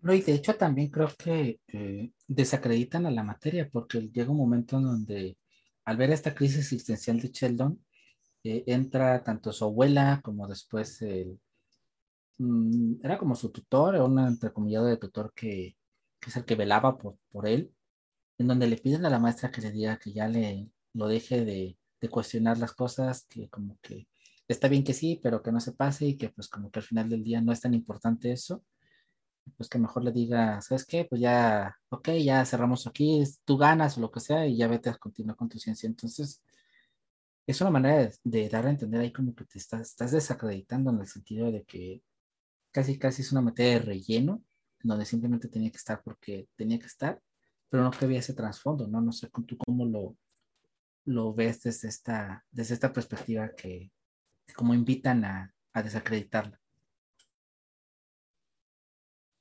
No, 0.01 0.15
y 0.15 0.21
de 0.21 0.35
hecho 0.35 0.55
también 0.55 0.91
creo 0.91 1.11
que 1.19 1.59
eh, 1.67 2.13
desacreditan 2.29 3.07
a 3.07 3.11
la 3.11 3.25
materia 3.25 3.69
porque 3.69 4.09
llega 4.13 4.31
un 4.31 4.37
momento 4.37 4.77
en 4.77 4.85
donde 4.85 5.37
al 5.85 5.97
ver 5.97 6.11
esta 6.11 6.35
crisis 6.35 6.59
existencial 6.59 7.19
de 7.19 7.31
Sheldon, 7.31 7.83
eh, 8.45 8.63
entra 8.67 9.25
tanto 9.25 9.53
su 9.53 9.65
abuela 9.65 10.21
como 10.23 10.47
después 10.47 11.01
el, 11.01 11.41
mmm, 12.37 12.97
era 13.03 13.17
como 13.17 13.35
su 13.35 13.51
tutor, 13.51 13.97
un 13.97 14.19
entrecomillado 14.19 14.85
de 14.85 14.99
tutor 14.99 15.33
que, 15.35 15.78
que, 16.21 16.31
es 16.31 16.37
el 16.37 16.45
que 16.45 16.55
velaba 16.57 16.99
por, 16.99 17.19
por 17.31 17.47
él, 17.47 17.75
en 18.39 18.49
donde 18.49 18.69
le 18.69 18.77
piden 18.79 19.07
a 19.07 19.11
la 19.11 19.19
maestra 19.21 19.51
que 19.51 19.61
le 19.63 19.73
diga 19.73 19.99
que 19.99 20.13
ya 20.13 20.29
le 20.29 20.71
lo 20.95 21.09
deje 21.09 21.45
de, 21.45 21.79
de 22.01 22.09
cuestionar 22.09 22.59
las 22.59 22.73
cosas, 22.73 23.27
que 23.29 23.49
como 23.49 23.79
que 23.83 24.09
está 24.49 24.69
bien 24.69 24.85
que 24.85 24.95
sí, 24.95 25.21
pero 25.23 25.43
que 25.43 25.53
no 25.53 25.61
se 25.61 25.73
pase 25.73 26.07
y 26.07 26.17
que 26.17 26.31
pues 26.31 26.49
como 26.49 26.71
que 26.71 26.81
al 26.81 26.85
final 26.85 27.09
del 27.09 27.25
día 27.25 27.41
no 27.41 27.53
es 27.53 27.61
tan 27.61 27.75
importante 27.75 28.33
eso, 28.33 28.65
pues 29.57 29.69
que 29.69 29.79
mejor 29.79 30.05
le 30.05 30.13
diga, 30.13 30.61
¿sabes 30.61 30.85
qué? 30.87 31.05
Pues 31.05 31.21
ya, 31.21 31.77
ok, 31.91 32.11
ya 32.23 32.45
cerramos 32.45 32.87
aquí, 32.87 33.25
tú 33.45 33.57
ganas 33.57 33.99
o 33.99 34.01
lo 34.01 34.11
que 34.11 34.21
sea 34.21 34.47
y 34.47 34.57
ya 34.57 34.69
vete 34.69 34.91
a 34.91 34.97
continuar 34.97 35.37
con 35.37 35.49
tu 35.49 35.59
ciencia. 35.59 35.87
Entonces, 35.87 36.43
es 37.47 37.61
una 37.61 37.71
manera 37.71 37.99
de, 37.99 38.15
de, 38.25 38.49
dar 38.49 38.67
a 38.67 38.71
entender 38.71 39.01
ahí 39.01 39.13
como 39.13 39.35
que 39.35 39.45
te 39.45 39.59
estás, 39.59 39.83
estás 39.91 40.13
desacreditando 40.13 40.91
en 40.91 41.01
el 41.01 41.07
sentido 41.07 41.51
de 41.51 41.65
que 41.65 42.03
casi 42.73 42.99
casi 42.99 43.23
es 43.23 43.33
una 43.33 43.41
materia 43.43 43.75
de 43.75 43.87
relleno, 43.87 44.35
en 44.35 44.48
donde 44.83 45.05
simplemente 45.05 45.49
tenía 45.49 45.71
que 45.71 45.77
estar 45.77 46.03
porque 46.03 46.49
tenía 46.57 46.79
que 46.79 46.87
estar, 46.87 47.21
pero 47.69 47.83
no 47.83 47.91
que 47.91 48.05
había 48.05 48.21
ese 48.21 48.35
trasfondo, 48.35 48.87
¿no? 48.87 49.01
No 49.01 49.13
sé 49.13 49.29
tú 49.47 49.57
cómo 49.59 49.85
lo, 49.85 50.17
lo 51.05 51.35
ves 51.35 51.63
desde 51.63 51.89
esta, 51.89 52.45
desde 52.51 52.75
esta 52.75 52.93
perspectiva 52.93 53.51
que, 53.57 53.91
que 54.47 54.55
como 54.55 54.75
invitan 54.75 55.25
a, 55.25 55.55
a 55.73 55.83
desacreditarla. 55.83 56.61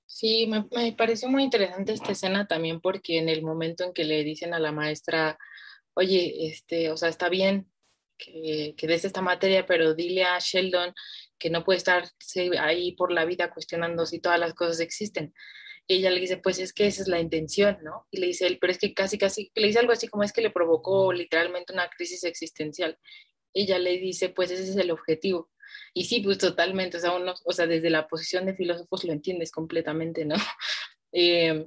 Sí, 0.05 0.47
me, 0.47 0.65
me, 0.71 0.93
pareció 0.93 1.29
muy 1.29 1.43
interesante 1.43 1.93
esta 1.93 2.13
escena 2.13 2.47
también 2.47 2.81
porque 2.81 3.19
en 3.19 3.29
el 3.29 3.43
momento 3.43 3.83
en 3.83 3.93
que 3.93 4.03
le 4.03 4.23
dicen 4.23 4.53
a 4.53 4.59
la 4.59 4.71
maestra, 4.71 5.37
oye, 5.93 6.47
este, 6.47 6.89
o 6.89 6.97
sea, 6.97 7.09
está 7.09 7.29
bien 7.29 7.69
que, 8.17 8.73
que 8.77 8.87
des 8.87 9.05
esta 9.05 9.21
materia, 9.21 9.65
pero 9.65 9.93
dile 9.93 10.23
a 10.23 10.39
Sheldon 10.39 10.93
que 11.39 11.49
no 11.49 11.63
puede 11.63 11.77
estar 11.77 12.03
ahí 12.59 12.93
por 12.93 13.11
la 13.11 13.25
vida 13.25 13.51
cuestionando 13.51 14.05
si 14.05 14.19
todas 14.19 14.39
las 14.39 14.53
cosas 14.53 14.79
existen. 14.79 15.33
Ella 15.87 16.09
le 16.09 16.19
dice, 16.19 16.37
pues 16.37 16.59
es 16.59 16.73
que 16.73 16.87
esa 16.87 17.01
es 17.01 17.07
la 17.07 17.19
intención, 17.19 17.77
¿no? 17.81 18.07
Y 18.11 18.19
le 18.19 18.27
dice 18.27 18.45
él, 18.47 18.57
pero 18.59 18.71
es 18.71 18.79
que 18.79 18.93
casi, 18.93 19.17
casi, 19.17 19.51
le 19.55 19.67
dice 19.67 19.79
algo 19.79 19.93
así 19.93 20.07
como 20.07 20.23
es 20.23 20.33
que 20.33 20.41
le 20.41 20.49
provocó 20.51 21.13
literalmente 21.13 21.73
una 21.73 21.89
crisis 21.89 22.23
existencial. 22.25 22.97
Ella 23.53 23.79
le 23.79 23.97
dice, 23.97 24.29
pues 24.29 24.51
ese 24.51 24.63
es 24.63 24.75
el 24.75 24.91
objetivo. 24.91 25.49
Y 25.93 26.05
sí, 26.05 26.21
pues 26.21 26.37
totalmente, 26.37 26.97
o 26.97 26.99
sea, 26.99 27.13
uno, 27.13 27.33
o 27.45 27.51
sea, 27.53 27.67
desde 27.67 27.89
la 27.89 28.07
posición 28.07 28.45
de 28.45 28.55
filósofos 28.55 29.03
lo 29.05 29.13
entiendes 29.13 29.51
completamente, 29.51 30.25
¿no? 30.25 30.35
Eh, 31.13 31.65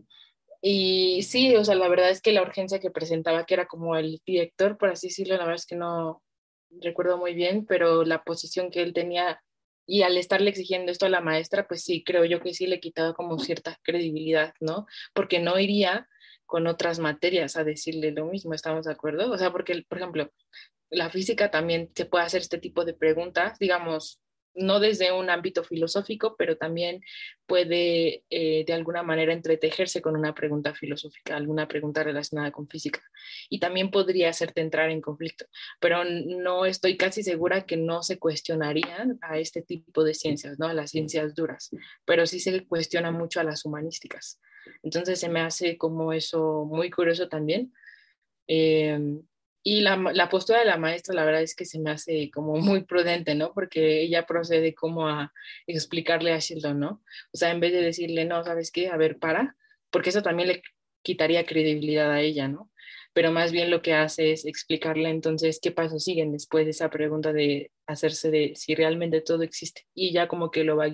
y 0.62 1.22
sí, 1.22 1.56
o 1.56 1.64
sea, 1.64 1.74
la 1.74 1.88
verdad 1.88 2.10
es 2.10 2.20
que 2.20 2.32
la 2.32 2.42
urgencia 2.42 2.78
que 2.78 2.90
presentaba, 2.90 3.46
que 3.46 3.54
era 3.54 3.66
como 3.66 3.96
el 3.96 4.20
director, 4.26 4.76
por 4.76 4.90
así 4.90 5.08
decirlo, 5.08 5.36
la 5.36 5.44
verdad 5.44 5.56
es 5.56 5.66
que 5.66 5.76
no 5.76 6.22
recuerdo 6.82 7.18
muy 7.18 7.34
bien, 7.34 7.66
pero 7.66 8.04
la 8.04 8.22
posición 8.22 8.70
que 8.70 8.82
él 8.82 8.92
tenía 8.92 9.42
y 9.90 10.02
al 10.02 10.16
estarle 10.16 10.50
exigiendo 10.50 10.92
esto 10.92 11.06
a 11.06 11.08
la 11.08 11.20
maestra, 11.20 11.66
pues 11.66 11.82
sí, 11.82 12.04
creo 12.04 12.24
yo 12.24 12.40
que 12.40 12.54
sí 12.54 12.68
le 12.68 12.78
quitaba 12.78 13.12
como 13.12 13.40
cierta 13.40 13.76
credibilidad, 13.82 14.54
¿no? 14.60 14.86
Porque 15.12 15.40
no 15.40 15.58
iría 15.58 16.08
con 16.46 16.68
otras 16.68 17.00
materias 17.00 17.56
a 17.56 17.64
decirle 17.64 18.12
lo 18.12 18.26
mismo, 18.26 18.54
¿estamos 18.54 18.84
de 18.84 18.92
acuerdo? 18.92 19.32
O 19.32 19.36
sea, 19.36 19.50
porque, 19.50 19.84
por 19.88 19.98
ejemplo, 19.98 20.32
la 20.90 21.10
física 21.10 21.50
también 21.50 21.90
se 21.92 22.06
puede 22.06 22.24
hacer 22.24 22.40
este 22.40 22.58
tipo 22.58 22.84
de 22.84 22.94
preguntas, 22.94 23.58
digamos, 23.58 24.20
no 24.54 24.80
desde 24.80 25.12
un 25.12 25.30
ámbito 25.30 25.64
filosófico, 25.64 26.36
pero 26.36 26.56
también 26.56 27.02
puede 27.46 28.24
eh, 28.30 28.64
de 28.66 28.72
alguna 28.72 29.02
manera 29.02 29.32
entretejerse 29.32 30.02
con 30.02 30.16
una 30.16 30.34
pregunta 30.34 30.74
filosófica, 30.74 31.36
alguna 31.36 31.68
pregunta 31.68 32.02
relacionada 32.02 32.50
con 32.50 32.68
física. 32.68 33.00
Y 33.48 33.60
también 33.60 33.90
podría 33.90 34.30
hacerte 34.30 34.60
entrar 34.60 34.90
en 34.90 35.00
conflicto, 35.00 35.46
pero 35.80 36.04
no 36.04 36.66
estoy 36.66 36.96
casi 36.96 37.22
segura 37.22 37.66
que 37.66 37.76
no 37.76 38.02
se 38.02 38.18
cuestionarían 38.18 39.18
a 39.22 39.38
este 39.38 39.62
tipo 39.62 40.04
de 40.04 40.14
ciencias, 40.14 40.58
¿no? 40.58 40.66
A 40.66 40.74
las 40.74 40.90
ciencias 40.90 41.34
duras, 41.34 41.70
pero 42.04 42.26
sí 42.26 42.40
se 42.40 42.66
cuestiona 42.66 43.10
mucho 43.10 43.40
a 43.40 43.44
las 43.44 43.64
humanísticas. 43.64 44.40
Entonces 44.82 45.18
se 45.20 45.28
me 45.28 45.40
hace 45.40 45.76
como 45.78 46.12
eso 46.12 46.64
muy 46.64 46.90
curioso 46.90 47.28
también. 47.28 47.72
Eh, 48.46 48.98
y 49.62 49.82
la, 49.82 49.96
la, 49.96 50.28
postura 50.28 50.60
de 50.60 50.64
la 50.64 50.78
maestra, 50.78 51.14
la 51.14 51.24
verdad 51.24 51.42
es 51.42 51.54
que 51.54 51.66
se 51.66 51.78
me 51.78 51.90
hace 51.90 52.30
como 52.30 52.56
muy 52.56 52.84
prudente, 52.84 53.34
¿no? 53.34 53.52
Porque 53.52 54.02
ella 54.02 54.26
procede 54.26 54.74
como 54.74 55.08
a 55.08 55.32
explicarle 55.66 56.32
a 56.32 56.38
Sheldon, 56.38 56.80
¿no? 56.80 57.02
O 57.32 57.36
sea, 57.36 57.50
en 57.50 57.60
vez 57.60 57.72
de 57.72 57.82
decirle, 57.82 58.24
no, 58.24 58.42
¿sabes 58.44 58.70
qué? 58.70 58.88
A 58.88 58.96
ver, 58.96 59.18
para, 59.18 59.56
porque 59.90 60.10
eso 60.10 60.22
también 60.22 60.48
le 60.48 60.62
quitaría 61.02 61.44
credibilidad 61.44 62.10
a 62.10 62.20
ella, 62.20 62.48
¿no? 62.48 62.70
Pero 63.12 63.32
más 63.32 63.50
bien 63.52 63.70
lo 63.70 63.82
que 63.82 63.92
hace 63.94 64.32
es 64.32 64.44
explicarle 64.46 65.10
entonces 65.10 65.58
qué 65.60 65.72
pasos 65.72 66.04
siguen 66.04 66.32
después 66.32 66.64
de 66.64 66.70
esa 66.70 66.90
pregunta 66.90 67.32
de 67.32 67.72
hacerse 67.86 68.30
de 68.30 68.52
si 68.54 68.74
realmente 68.74 69.20
todo 69.20 69.42
existe 69.42 69.86
y 69.94 70.12
ya 70.12 70.28
como 70.28 70.50
que 70.50 70.64
lo 70.64 70.76
va. 70.76 70.86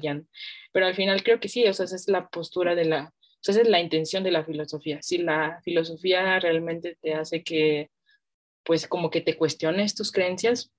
Pero 0.72 0.86
al 0.86 0.94
final 0.94 1.22
creo 1.22 1.40
que 1.40 1.48
sí, 1.48 1.66
o 1.66 1.72
sea, 1.74 1.84
esa 1.84 1.96
es 1.96 2.08
la 2.08 2.28
postura 2.28 2.74
de 2.74 2.86
la, 2.86 3.12
o 3.12 3.38
sea, 3.40 3.52
esa 3.52 3.62
es 3.62 3.68
la 3.68 3.80
intención 3.80 4.24
de 4.24 4.30
la 4.30 4.44
filosofía. 4.44 5.02
Si 5.02 5.18
la 5.18 5.60
filosofía 5.62 6.40
realmente 6.40 6.96
te 7.02 7.14
hace 7.14 7.42
que 7.42 7.90
pues 8.66 8.88
como 8.88 9.10
que 9.10 9.20
te 9.20 9.38
cuestiones 9.38 9.94
tus 9.94 10.10
creencias, 10.10 10.72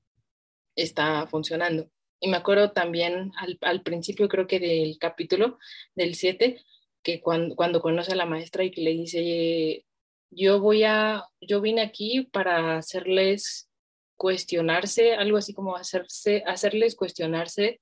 está 0.76 1.26
funcionando. 1.28 1.90
Y 2.20 2.28
me 2.28 2.38
acuerdo 2.38 2.72
también 2.72 3.32
al, 3.62 3.82
principio, 3.82 4.28
creo 4.28 4.46
que 4.46 4.60
del 4.60 4.98
capítulo 5.00 5.58
del 5.96 6.16
7, 6.16 6.62
que 7.02 7.22
cuando, 7.22 7.56
cuando 7.56 7.82
conoce 7.82 8.12
a 8.12 8.18
la 8.18 8.26
maestra 8.26 8.66
y 8.66 8.72
que 8.72 8.82
le 8.82 8.92
dice, 8.92 9.86
yo 10.30 10.60
voy 10.60 10.84
a, 10.84 11.24
yo 11.40 11.62
vine 11.62 11.82
aquí 11.82 12.28
para 12.32 12.78
hacerles 12.78 13.70
cuestionarse, 14.18 15.14
algo 15.14 15.38
así 15.38 15.54
como 15.54 15.78
hacerse, 15.78 16.44
hacerles 16.46 16.96
cuestionarse, 16.96 17.80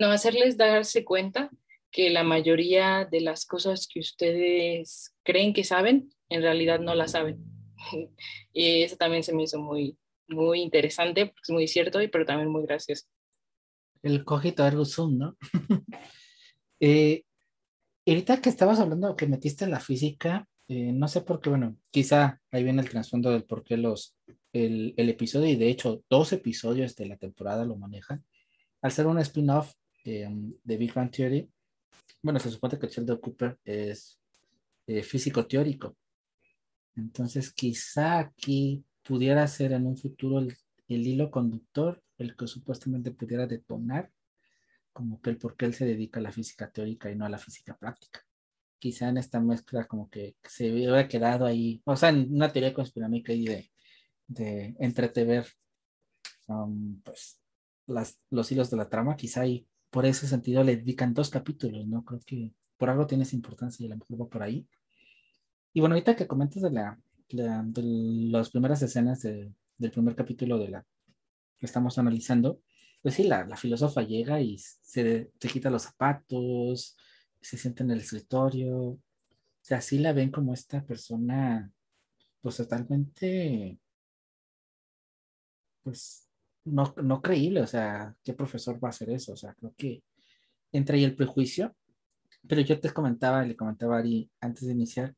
no, 0.00 0.10
hacerles 0.10 0.56
darse 0.56 1.04
cuenta 1.04 1.50
que 1.92 2.10
la 2.10 2.24
mayoría 2.24 3.06
de 3.08 3.20
las 3.20 3.46
cosas 3.46 3.86
que 3.86 4.00
ustedes 4.00 5.14
creen 5.22 5.52
que 5.52 5.62
saben, 5.62 6.12
en 6.30 6.42
realidad 6.42 6.80
no 6.80 6.94
las 6.94 7.12
saben. 7.12 7.59
y 8.52 8.82
eso 8.82 8.96
también 8.96 9.22
se 9.22 9.34
me 9.34 9.44
hizo 9.44 9.58
muy, 9.58 9.96
muy 10.28 10.60
interesante, 10.60 11.34
es 11.42 11.50
muy 11.50 11.66
cierto, 11.68 11.98
pero 12.10 12.24
también 12.24 12.50
muy 12.50 12.62
gracioso. 12.62 13.06
El 14.02 14.24
cogito 14.24 14.66
ergo 14.66 14.84
sum, 14.84 15.18
¿no? 15.18 15.36
eh, 16.80 17.24
ahorita 18.06 18.40
que 18.40 18.48
estabas 18.48 18.80
hablando 18.80 19.16
que 19.16 19.26
metiste 19.26 19.64
en 19.64 19.72
la 19.72 19.80
física, 19.80 20.46
eh, 20.68 20.92
no 20.92 21.08
sé 21.08 21.22
por 21.22 21.40
qué, 21.40 21.50
bueno, 21.50 21.76
quizá 21.90 22.40
ahí 22.50 22.62
viene 22.62 22.82
el 22.82 22.88
trasfondo 22.88 23.30
del 23.30 23.44
por 23.44 23.64
qué 23.64 23.76
los, 23.76 24.16
el, 24.52 24.94
el, 24.96 25.08
episodio, 25.08 25.48
y 25.48 25.56
de 25.56 25.68
hecho 25.68 26.02
dos 26.08 26.32
episodios 26.32 26.96
de 26.96 27.06
la 27.06 27.16
temporada 27.16 27.64
lo 27.64 27.76
manejan, 27.76 28.24
al 28.80 28.92
ser 28.92 29.06
un 29.06 29.18
spin-off 29.18 29.74
eh, 30.04 30.28
de 30.64 30.76
Big 30.76 30.94
Bang 30.94 31.10
Theory, 31.10 31.48
bueno, 32.22 32.38
se 32.38 32.50
supone 32.50 32.78
que 32.78 32.86
Sheldon 32.86 33.18
Cooper 33.18 33.58
es 33.64 34.18
eh, 34.86 35.02
físico 35.02 35.46
teórico, 35.46 35.96
entonces, 36.96 37.52
quizá 37.52 38.18
aquí 38.18 38.84
pudiera 39.02 39.46
ser 39.46 39.72
en 39.72 39.86
un 39.86 39.96
futuro 39.96 40.40
el, 40.40 40.56
hilo 40.88 41.30
conductor, 41.30 42.02
el 42.18 42.36
que 42.36 42.46
supuestamente 42.46 43.10
pudiera 43.12 43.46
detonar, 43.46 44.10
como 44.92 45.20
que 45.20 45.30
el 45.30 45.38
por 45.38 45.56
qué 45.56 45.66
él 45.66 45.74
se 45.74 45.86
dedica 45.86 46.20
a 46.20 46.22
la 46.22 46.32
física 46.32 46.70
teórica 46.70 47.10
y 47.10 47.16
no 47.16 47.24
a 47.24 47.28
la 47.28 47.38
física 47.38 47.76
práctica. 47.76 48.24
Quizá 48.78 49.08
en 49.08 49.18
esta 49.18 49.40
mezcla 49.40 49.86
como 49.86 50.10
que 50.10 50.36
se 50.44 50.72
hubiera 50.72 51.06
quedado 51.08 51.46
ahí, 51.46 51.80
o 51.84 51.96
sea, 51.96 52.10
en 52.10 52.34
una 52.34 52.52
teoría 52.52 52.74
conspiranoica 52.74 53.32
y 53.32 53.44
de, 53.46 53.70
de 54.26 54.76
entretever 54.80 55.46
um, 56.48 57.00
pues, 57.02 57.40
las, 57.86 58.18
los 58.30 58.50
hilos 58.50 58.70
de 58.70 58.76
la 58.76 58.88
trama, 58.88 59.16
quizá 59.16 59.42
ahí 59.42 59.66
por 59.90 60.06
ese 60.06 60.26
sentido 60.26 60.64
le 60.64 60.76
dedican 60.76 61.14
dos 61.14 61.30
capítulos, 61.30 61.86
¿no? 61.86 62.04
Creo 62.04 62.20
que 62.24 62.52
por 62.76 62.90
algo 62.90 63.06
tiene 63.06 63.24
esa 63.24 63.36
importancia 63.36 63.84
y 63.84 63.86
a 63.86 63.90
lo 63.90 63.98
mejor 63.98 64.22
va 64.22 64.28
por 64.28 64.42
ahí. 64.42 64.66
Y 65.72 65.80
bueno, 65.80 65.94
ahorita 65.94 66.16
que 66.16 66.26
comentas 66.26 66.62
de, 66.62 66.70
la, 66.70 66.98
de, 67.28 67.82
las 68.30 68.50
primeras 68.50 68.82
escenas 68.82 69.22
del 69.22 69.90
primer 69.92 70.16
capítulo 70.16 70.58
de 70.58 70.68
la 70.68 70.86
que 71.58 71.66
estamos 71.66 71.98
analizando, 71.98 72.60
pues 73.02 73.14
sí, 73.14 73.24
la, 73.24 73.44
la 73.46 73.56
filósofa 73.56 74.02
llega 74.02 74.40
y 74.40 74.58
se, 74.58 75.30
se 75.38 75.48
quita 75.48 75.70
los 75.70 75.82
zapatos, 75.82 76.96
se 77.40 77.56
sienta 77.56 77.84
en 77.84 77.92
el 77.92 78.00
escritorio, 78.00 78.78
o 78.78 79.00
sea, 79.60 79.80
sí 79.80 79.98
la 79.98 80.12
ven 80.12 80.30
como 80.30 80.52
esta 80.52 80.84
persona, 80.84 81.70
pues 82.40 82.56
totalmente, 82.56 83.78
pues 85.82 86.28
no, 86.64 86.94
no 87.02 87.22
creíble, 87.22 87.60
o 87.62 87.66
sea, 87.66 88.14
¿qué 88.24 88.34
profesor 88.34 88.82
va 88.82 88.88
a 88.88 88.90
hacer 88.90 89.10
eso? 89.10 89.32
O 89.32 89.36
sea, 89.36 89.54
creo 89.54 89.74
que 89.76 90.02
entra 90.72 90.96
ahí 90.96 91.04
el 91.04 91.16
prejuicio, 91.16 91.74
pero 92.48 92.60
yo 92.62 92.80
te 92.80 92.90
comentaba, 92.92 93.44
le 93.44 93.56
comentaba 93.56 93.96
a 93.96 93.98
Ari 94.00 94.30
antes 94.40 94.66
de 94.66 94.72
iniciar, 94.72 95.14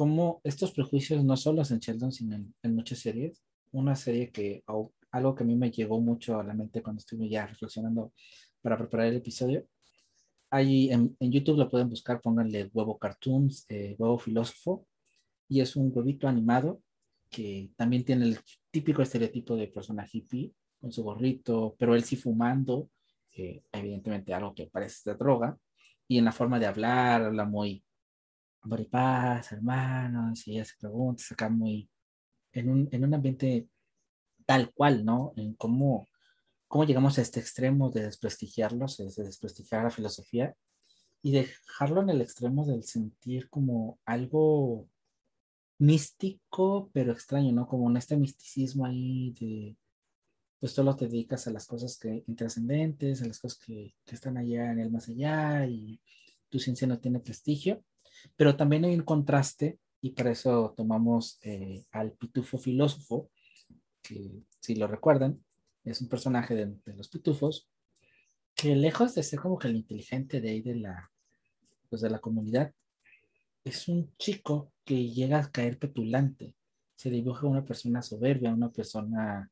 cómo 0.00 0.40
estos 0.44 0.72
prejuicios 0.72 1.22
no 1.22 1.36
solo 1.36 1.60
en 1.60 1.78
Sheldon, 1.78 2.10
sino 2.10 2.34
en, 2.34 2.74
muchas 2.74 3.00
series. 3.00 3.42
Una 3.70 3.94
serie 3.94 4.30
que, 4.30 4.64
algo 5.10 5.34
que 5.34 5.42
a 5.42 5.46
mí 5.46 5.54
me 5.56 5.70
llegó 5.70 6.00
mucho 6.00 6.40
a 6.40 6.42
la 6.42 6.54
mente 6.54 6.82
cuando 6.82 7.00
estuve 7.00 7.28
ya 7.28 7.46
reflexionando 7.46 8.10
para 8.62 8.78
preparar 8.78 9.08
el 9.08 9.16
episodio. 9.16 9.66
En, 10.52 11.14
YouTube 11.20 11.58
lo 11.58 11.68
pueden 11.68 11.90
buscar, 11.90 12.22
pónganle 12.22 12.70
huevo 12.72 12.96
cartoons, 12.96 13.66
eh, 13.68 13.94
huevo 13.98 14.18
filósofo, 14.18 14.86
y 15.50 15.60
es 15.60 15.76
un 15.76 15.92
huevito 15.94 16.26
animado 16.26 16.80
que 17.28 17.70
también 17.76 18.02
tiene 18.02 18.24
el 18.24 18.38
típico 18.70 19.02
estereotipo 19.02 19.54
de 19.54 19.68
persona 19.68 20.08
hippie, 20.10 20.54
con 20.80 20.90
su 20.92 21.02
gorrito, 21.02 21.76
pero 21.78 21.94
él 21.94 22.04
sí 22.04 22.16
fumando, 22.16 22.88
eh, 23.36 23.64
evidentemente 23.70 24.32
algo 24.32 24.54
que 24.54 24.66
parece 24.66 25.10
de 25.10 25.16
droga, 25.18 25.58
y 26.08 26.16
en 26.16 26.24
la 26.24 26.32
forma 26.32 26.58
de 26.58 26.64
hablar, 26.64 27.20
habla 27.20 27.44
muy 27.44 27.84
paz, 28.90 29.52
hermanos, 29.52 30.46
y 30.46 30.58
hace 30.58 30.74
preguntas 30.78 31.30
acá 31.32 31.48
muy, 31.48 31.88
en 32.52 32.70
un, 32.70 32.88
en 32.92 33.04
un 33.04 33.14
ambiente 33.14 33.68
tal 34.46 34.72
cual, 34.72 35.04
¿no? 35.04 35.32
En 35.36 35.54
cómo, 35.54 36.08
cómo 36.68 36.84
llegamos 36.84 37.18
a 37.18 37.22
este 37.22 37.40
extremo 37.40 37.90
de 37.90 38.02
desprestigiarlos, 38.02 38.96
de 38.98 39.24
desprestigiar 39.24 39.84
la 39.84 39.90
filosofía 39.90 40.54
y 41.22 41.32
dejarlo 41.32 42.02
en 42.02 42.10
el 42.10 42.20
extremo 42.20 42.64
del 42.66 42.84
sentir 42.84 43.48
como 43.50 43.98
algo 44.04 44.88
místico, 45.78 46.90
pero 46.92 47.12
extraño, 47.12 47.52
¿no? 47.52 47.66
Como 47.66 47.88
en 47.90 47.96
este 47.96 48.16
misticismo 48.16 48.84
ahí 48.86 49.32
de, 49.40 49.76
pues 50.58 50.72
solo 50.72 50.94
te 50.96 51.06
dedicas 51.06 51.46
a 51.46 51.50
las 51.50 51.66
cosas 51.66 51.98
que 51.98 52.24
intrascendentes, 52.26 53.22
a 53.22 53.26
las 53.26 53.38
cosas 53.38 53.58
que, 53.58 53.94
que 54.04 54.14
están 54.14 54.36
allá 54.36 54.72
en 54.72 54.80
el 54.80 54.90
más 54.90 55.08
allá 55.08 55.66
y 55.66 56.00
tu 56.50 56.58
ciencia 56.58 56.86
no 56.86 56.98
tiene 56.98 57.20
prestigio. 57.20 57.82
Pero 58.36 58.56
también 58.56 58.84
hay 58.84 58.94
un 58.94 59.04
contraste 59.04 59.78
y 60.00 60.10
para 60.10 60.30
eso 60.30 60.74
tomamos 60.76 61.38
eh, 61.42 61.84
al 61.92 62.12
pitufo 62.12 62.58
filósofo, 62.58 63.30
que 64.02 64.42
si 64.60 64.74
lo 64.74 64.86
recuerdan, 64.86 65.42
es 65.84 66.00
un 66.00 66.08
personaje 66.08 66.54
de, 66.54 66.94
los 66.94 67.08
pitufos 67.08 67.68
que 68.54 68.74
lejos 68.76 69.14
de 69.14 69.22
ser 69.22 69.40
como 69.40 69.58
que 69.58 69.68
el 69.68 69.76
inteligente 69.76 70.40
de 70.40 70.50
ahí 70.50 70.60
de 70.60 70.76
la, 70.76 71.10
pues 71.88 72.02
de 72.02 72.10
la 72.10 72.18
comunidad, 72.18 72.72
es 73.64 73.88
un 73.88 74.14
chico 74.16 74.72
que 74.84 75.10
llega 75.10 75.38
a 75.38 75.50
caer 75.50 75.78
petulante. 75.78 76.54
Se 76.96 77.10
dibuja 77.10 77.46
una 77.46 77.64
persona 77.64 78.02
soberbia, 78.02 78.52
una 78.52 78.70
persona 78.70 79.50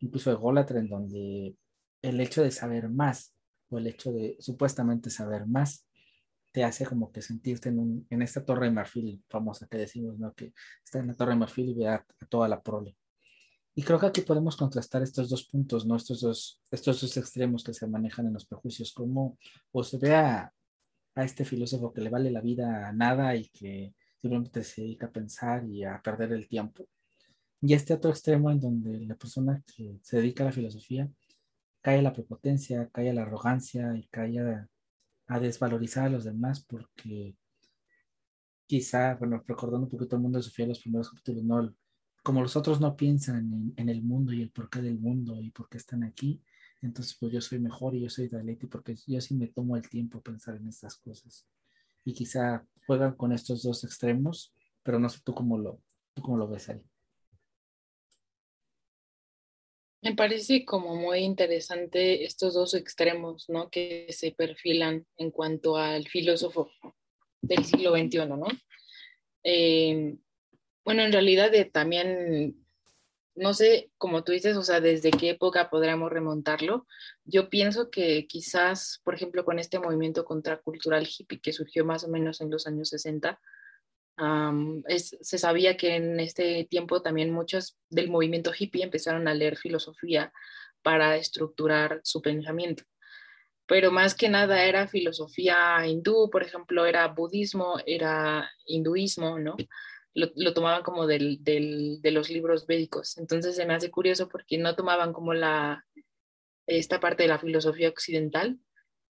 incluso 0.00 0.30
ególatra, 0.30 0.78
en 0.78 0.88
donde 0.88 1.56
el 2.02 2.20
hecho 2.20 2.42
de 2.42 2.50
saber 2.50 2.88
más 2.88 3.34
o 3.68 3.78
el 3.78 3.86
hecho 3.86 4.12
de 4.12 4.36
supuestamente 4.40 5.10
saber 5.10 5.46
más 5.46 5.85
te 6.56 6.64
hace 6.64 6.86
como 6.86 7.12
que 7.12 7.20
sentirte 7.20 7.68
en, 7.68 7.78
un, 7.78 8.06
en 8.08 8.22
esta 8.22 8.42
torre 8.42 8.64
de 8.64 8.72
marfil 8.72 9.22
famosa 9.28 9.66
que 9.66 9.76
decimos, 9.76 10.18
¿no? 10.18 10.32
Que 10.32 10.54
está 10.82 11.00
en 11.00 11.08
la 11.08 11.12
torre 11.12 11.32
de 11.32 11.40
marfil 11.40 11.68
y 11.68 11.74
ve 11.74 11.86
a, 11.86 12.02
toda 12.30 12.48
la 12.48 12.62
prole. 12.62 12.96
Y 13.74 13.82
creo 13.82 13.98
que 14.00 14.06
aquí 14.06 14.22
podemos 14.22 14.56
contrastar 14.56 15.02
estos 15.02 15.28
dos 15.28 15.44
puntos, 15.44 15.84
¿no? 15.84 15.96
Estos 15.96 16.22
dos, 16.22 16.62
estos 16.70 16.98
dos 17.02 17.14
extremos 17.18 17.62
que 17.62 17.74
se 17.74 17.86
manejan 17.86 18.28
en 18.28 18.32
los 18.32 18.46
prejuicios, 18.46 18.94
como 18.94 19.36
o 19.70 19.84
se 19.84 19.98
ve 19.98 20.14
a, 20.14 20.50
a 21.14 21.24
este 21.24 21.44
filósofo 21.44 21.92
que 21.92 22.00
le 22.00 22.08
vale 22.08 22.30
la 22.30 22.40
vida 22.40 22.88
a 22.88 22.92
nada 22.94 23.36
y 23.36 23.50
que 23.50 23.94
simplemente 24.22 24.64
se 24.64 24.80
dedica 24.80 25.08
a 25.08 25.12
pensar 25.12 25.62
y 25.68 25.84
a 25.84 26.00
perder 26.02 26.32
el 26.32 26.48
tiempo. 26.48 26.88
Y 27.60 27.74
este 27.74 27.92
otro 27.92 28.10
extremo 28.12 28.50
en 28.50 28.60
donde 28.60 29.04
la 29.04 29.16
persona 29.16 29.62
que 29.66 29.98
se 30.00 30.16
dedica 30.16 30.42
a 30.42 30.46
la 30.46 30.52
filosofía 30.52 31.06
cae 31.82 31.98
a 31.98 32.02
la 32.02 32.14
prepotencia, 32.14 32.88
cae 32.94 33.10
a 33.10 33.12
la 33.12 33.24
arrogancia 33.24 33.94
y 33.94 34.06
cae 34.06 34.38
a, 34.40 34.66
a 35.26 35.40
desvalorizar 35.40 36.06
a 36.06 36.10
los 36.10 36.24
demás 36.24 36.64
porque 36.64 37.36
quizá, 38.66 39.14
bueno, 39.14 39.42
recordando 39.46 39.86
un 39.86 39.90
poquito 39.90 40.16
el 40.16 40.22
mundo 40.22 40.38
de 40.38 40.42
Sofía, 40.42 40.66
los 40.66 40.80
primeros 40.80 41.10
capítulos, 41.10 41.44
no, 41.44 41.74
como 42.22 42.42
los 42.42 42.56
otros 42.56 42.80
no 42.80 42.96
piensan 42.96 43.72
en, 43.76 43.88
el 43.88 44.02
mundo 44.02 44.32
y 44.32 44.42
el 44.42 44.50
porqué 44.50 44.82
del 44.82 44.98
mundo 44.98 45.40
y 45.40 45.50
por 45.50 45.68
qué 45.68 45.78
están 45.78 46.02
aquí, 46.02 46.42
entonces 46.82 47.16
pues 47.18 47.32
yo 47.32 47.40
soy 47.40 47.60
mejor 47.60 47.94
y 47.94 48.00
yo 48.00 48.10
soy 48.10 48.28
Daleti 48.28 48.66
porque 48.66 48.96
yo 49.06 49.20
sí 49.20 49.34
me 49.34 49.46
tomo 49.46 49.76
el 49.76 49.88
tiempo 49.88 50.18
a 50.18 50.22
pensar 50.22 50.56
en 50.56 50.66
estas 50.68 50.96
cosas. 50.96 51.46
Y 52.04 52.12
quizá 52.12 52.66
juegan 52.86 53.14
con 53.14 53.32
estos 53.32 53.62
dos 53.62 53.84
extremos, 53.84 54.52
pero 54.82 54.98
no 54.98 55.08
sé 55.08 55.20
tú 55.24 55.34
cómo 55.34 55.58
lo, 55.58 55.80
tú 56.14 56.22
cómo 56.22 56.36
lo 56.36 56.48
ves 56.48 56.68
ahí. 56.68 56.82
Me 60.06 60.14
parece 60.14 60.64
como 60.64 60.94
muy 60.94 61.18
interesante 61.18 62.24
estos 62.24 62.54
dos 62.54 62.74
extremos, 62.74 63.48
¿no? 63.48 63.70
Que 63.70 64.06
se 64.10 64.30
perfilan 64.30 65.04
en 65.16 65.32
cuanto 65.32 65.76
al 65.76 66.06
filósofo 66.06 66.70
del 67.42 67.64
siglo 67.64 67.90
XXI, 67.90 68.18
¿no? 68.28 68.46
Eh, 69.42 70.14
bueno, 70.84 71.02
en 71.02 71.10
realidad 71.10 71.52
eh, 71.56 71.64
también, 71.64 72.54
no 73.34 73.52
sé, 73.52 73.90
como 73.98 74.22
tú 74.22 74.30
dices, 74.30 74.56
o 74.56 74.62
sea, 74.62 74.80
desde 74.80 75.10
qué 75.10 75.30
época 75.30 75.70
podríamos 75.70 76.12
remontarlo. 76.12 76.86
Yo 77.24 77.50
pienso 77.50 77.90
que 77.90 78.28
quizás, 78.28 79.00
por 79.02 79.16
ejemplo, 79.16 79.44
con 79.44 79.58
este 79.58 79.80
movimiento 79.80 80.24
contracultural 80.24 81.08
hippie 81.08 81.40
que 81.40 81.52
surgió 81.52 81.84
más 81.84 82.04
o 82.04 82.08
menos 82.08 82.40
en 82.40 82.52
los 82.52 82.68
años 82.68 82.90
60, 82.90 83.40
se 84.16 85.38
sabía 85.38 85.76
que 85.76 85.96
en 85.96 86.20
este 86.20 86.64
tiempo 86.64 87.02
también 87.02 87.30
muchos 87.30 87.76
del 87.90 88.10
movimiento 88.10 88.52
hippie 88.56 88.84
empezaron 88.84 89.28
a 89.28 89.34
leer 89.34 89.56
filosofía 89.56 90.32
para 90.82 91.16
estructurar 91.16 92.00
su 92.02 92.22
pensamiento. 92.22 92.84
Pero 93.66 93.90
más 93.90 94.14
que 94.14 94.28
nada 94.28 94.64
era 94.64 94.86
filosofía 94.86 95.84
hindú, 95.86 96.30
por 96.30 96.42
ejemplo, 96.42 96.86
era 96.86 97.08
budismo, 97.08 97.76
era 97.84 98.48
hinduismo, 98.64 99.38
¿no? 99.38 99.56
Lo, 100.14 100.54
tomaban 100.54 100.82
como 100.82 101.06
del, 101.06 101.42
de 101.42 102.10
los 102.10 102.30
libros 102.30 102.66
védicos. 102.66 103.18
Entonces 103.18 103.54
se 103.54 103.66
me 103.66 103.74
hace 103.74 103.90
curioso 103.90 104.28
porque 104.28 104.56
no 104.56 104.74
tomaban 104.74 105.12
como 105.12 105.34
la, 105.34 105.84
esta 106.66 107.00
parte 107.00 107.24
de 107.24 107.28
la 107.28 107.38
filosofía 107.38 107.88
occidental, 107.88 108.58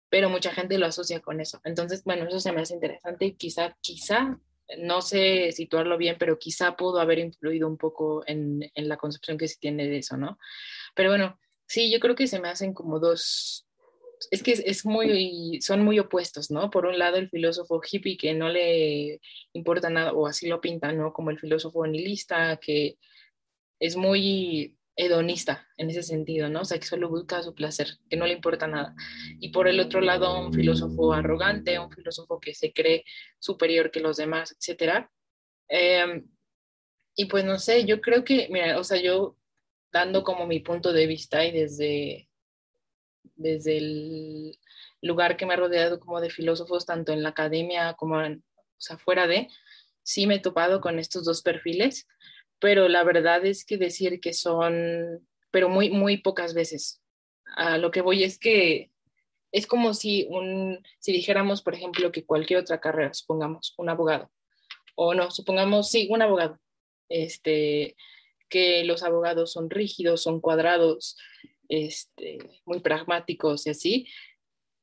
pero 0.09 0.31
mucha 0.31 0.53
gente 0.53 0.79
lo 0.79 0.87
asocia 0.87 1.21
con 1.21 1.41
eso. 1.41 1.61
Entonces, 1.65 2.05
bueno, 2.05 2.27
eso 2.27 2.41
se 2.41 2.53
me 2.53 2.63
hace 2.63 2.75
interesante 2.75 3.27
y 3.27 3.35
quizá, 3.35 3.77
quizá 3.81 4.39
no 4.79 5.03
sé 5.03 5.53
situarlo 5.53 5.97
bien, 5.97 6.17
pero 6.19 6.39
quizá 6.39 6.77
pudo 6.77 7.01
haber 7.01 7.19
influido 7.19 7.69
un 7.69 7.77
poco 7.77 8.23
en, 8.27 8.71
la 8.75 8.97
concepción 8.97 9.39
que 9.39 9.49
se 9.49 9.59
tiene 9.59 9.89
de 9.89 9.99
eso, 9.99 10.17
¿no? 10.17 10.39
Pero 10.95 11.11
bueno, 11.11 11.39
sí, 11.67 11.91
yo 11.91 12.01
creo 12.01 12.15
que 12.15 12.27
se 12.27 12.41
me 12.41 12.49
hacen 12.49 12.75
como 12.75 12.99
dos, 12.99 13.67
es 14.31 14.43
que 14.43 14.53
es, 14.53 14.85
muy, 14.85 15.61
son 15.63 15.83
muy 15.83 15.99
opuestos, 15.99 16.51
¿no? 16.51 16.71
Por 16.71 16.87
un 16.87 16.99
lado, 16.99 17.17
el 17.17 17.31
filósofo 17.31 17.81
hippie 17.81 18.17
que 18.17 18.35
no 18.35 18.49
le 18.49 19.21
importa 19.53 19.91
nada, 19.91 20.13
o 20.13 20.27
así 20.27 20.49
lo 20.49 20.61
pintan, 20.61 20.99
¿no? 20.99 21.13
Como 21.13 21.31
el 21.31 21.39
filósofo 21.39 21.87
nihilista, 21.87 22.59
que 22.59 22.99
es 23.79 23.97
muy 23.97 24.76
hedonista 24.97 25.69
en 25.77 25.91
ese 25.91 26.03
sentido, 26.03 26.49
¿no? 26.49 26.63
O 26.63 26.65
sea, 26.65 26.79
que 26.79 26.87
solo 26.87 27.11
busca 27.11 27.43
su 27.43 27.55
placer, 27.55 27.99
que 28.09 28.17
no 28.17 28.27
le 28.27 28.33
importa 28.33 28.67
nada. 28.67 28.95
Y 29.39 29.51
por 29.51 29.69
el 29.69 29.79
otro 29.79 30.01
lado, 30.01 30.41
un 30.41 30.53
filósofo 30.53 31.13
arrogante, 31.13 31.79
un 31.79 31.91
filósofo 31.91 32.41
que 32.41 32.55
se 32.55 32.73
cree 32.73 33.05
superior 33.39 33.91
que 33.91 34.01
los 34.01 34.17
demás, 34.17 34.57
etcétera. 34.59 35.11
Em, 35.69 36.27
y 37.15 37.27
pues 37.27 37.45
no 37.45 37.59
sé, 37.59 37.85
yo 37.85 38.01
creo 38.01 38.25
que, 38.25 38.49
mira, 38.51 38.79
o 38.79 38.85
sea, 38.85 39.01
yo 39.01 39.37
dando 39.93 40.25
como 40.25 40.47
mi 40.47 40.61
punto 40.61 40.93
de 40.93 41.07
vista 41.07 41.45
y 41.45 41.53
desde, 41.53 42.29
desde 43.37 43.79
el 43.79 44.59
lugar 45.03 45.37
que 45.37 45.47
me 45.47 45.55
ha 45.55 45.57
rodeado 45.57 46.01
como 46.01 46.21
de 46.21 46.31
filósofos, 46.31 46.87
tanto 46.87 47.13
en 47.13 47.23
la 47.23 47.31
academia 47.31 47.95
como 47.95 48.23
en, 48.23 48.45
o 48.57 48.81
sea, 48.81 48.99
fuera 48.99 49.27
de, 49.27 49.49
sí 50.03 50.27
me 50.27 50.37
he 50.37 50.41
topado 50.41 50.81
con 50.81 50.99
estos 50.99 51.25
dos 51.25 51.43
perfiles 51.43 52.07
pero 52.59 52.89
la 52.89 53.05
verdad 53.05 53.45
es 53.45 53.65
que 53.65 53.77
decir 53.77 54.21
que 54.21 54.33
son, 54.33 55.27
pero 55.51 55.69
muy, 55.69 55.91
muy 55.91 56.19
pocas 56.19 56.55
veces. 56.55 57.03
A 57.57 57.79
lo 57.79 57.91
que 57.91 58.01
voy 58.01 58.25
es 58.25 58.39
que 58.39 58.91
es 59.53 59.67
como 59.67 59.95
si, 59.95 60.27
un, 60.29 60.83
si 60.99 61.13
dijéramos, 61.13 61.63
por 61.63 61.75
ejemplo, 61.75 62.13
que 62.13 62.25
cualquier 62.25 62.61
otra 62.61 62.81
carrera, 62.81 63.15
supongamos, 63.15 63.75
un 63.79 63.89
abogado, 63.89 64.31
o 64.95 65.15
no, 65.15 65.31
supongamos, 65.31 65.91
sí, 65.91 66.09
un 66.11 66.23
abogado, 66.23 66.59
este, 67.09 67.97
que 68.49 68.85
los 68.85 69.03
abogados 69.03 69.53
son 69.53 69.71
rígidos, 69.71 70.23
son 70.23 70.41
cuadrados, 70.41 71.17
este, 71.69 72.39
muy 72.65 72.81
pragmáticos 72.81 73.67
y 73.67 73.71
así. 73.71 74.09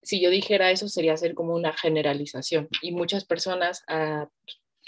Si 0.01 0.21
yo 0.21 0.29
dijera 0.29 0.71
eso 0.71 0.89
sería 0.89 1.13
hacer 1.13 1.33
como 1.33 1.53
una 1.53 1.73
generalización 1.73 2.67
y 2.81 2.91
muchas 2.91 3.25
personas 3.25 3.83
ah, 3.87 4.29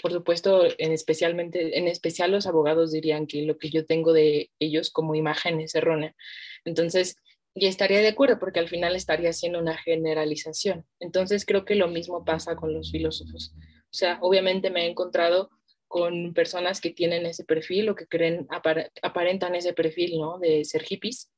por 0.02 0.12
supuesto, 0.12 0.64
en, 0.78 0.92
especialmente, 0.92 1.78
en 1.78 1.88
especial 1.88 2.30
los 2.30 2.46
abogados 2.46 2.92
dirían 2.92 3.26
que 3.26 3.42
lo 3.42 3.58
que 3.58 3.70
yo 3.70 3.86
tengo 3.86 4.12
de 4.12 4.50
ellos 4.58 4.90
como 4.90 5.14
imagen 5.14 5.60
es 5.60 5.74
errónea. 5.74 6.14
Entonces, 6.64 7.16
y 7.54 7.66
estaría 7.66 8.00
de 8.00 8.08
acuerdo 8.08 8.38
porque 8.38 8.60
al 8.60 8.68
final 8.68 8.94
estaría 8.94 9.30
haciendo 9.30 9.58
una 9.58 9.78
generalización. 9.78 10.84
Entonces, 11.00 11.46
creo 11.46 11.64
que 11.64 11.74
lo 11.74 11.88
mismo 11.88 12.24
pasa 12.24 12.54
con 12.54 12.74
los 12.74 12.90
filósofos. 12.90 13.54
O 13.56 13.94
sea, 13.96 14.18
obviamente 14.20 14.70
me 14.70 14.84
he 14.84 14.90
encontrado 14.90 15.50
con 15.88 16.34
personas 16.34 16.80
que 16.80 16.90
tienen 16.90 17.24
ese 17.24 17.44
perfil 17.44 17.88
o 17.88 17.94
que 17.94 18.06
creen, 18.06 18.46
aparentan 19.02 19.54
ese 19.54 19.72
perfil, 19.72 20.18
¿no? 20.18 20.38
De 20.38 20.64
ser 20.64 20.82
hippies. 20.82 21.30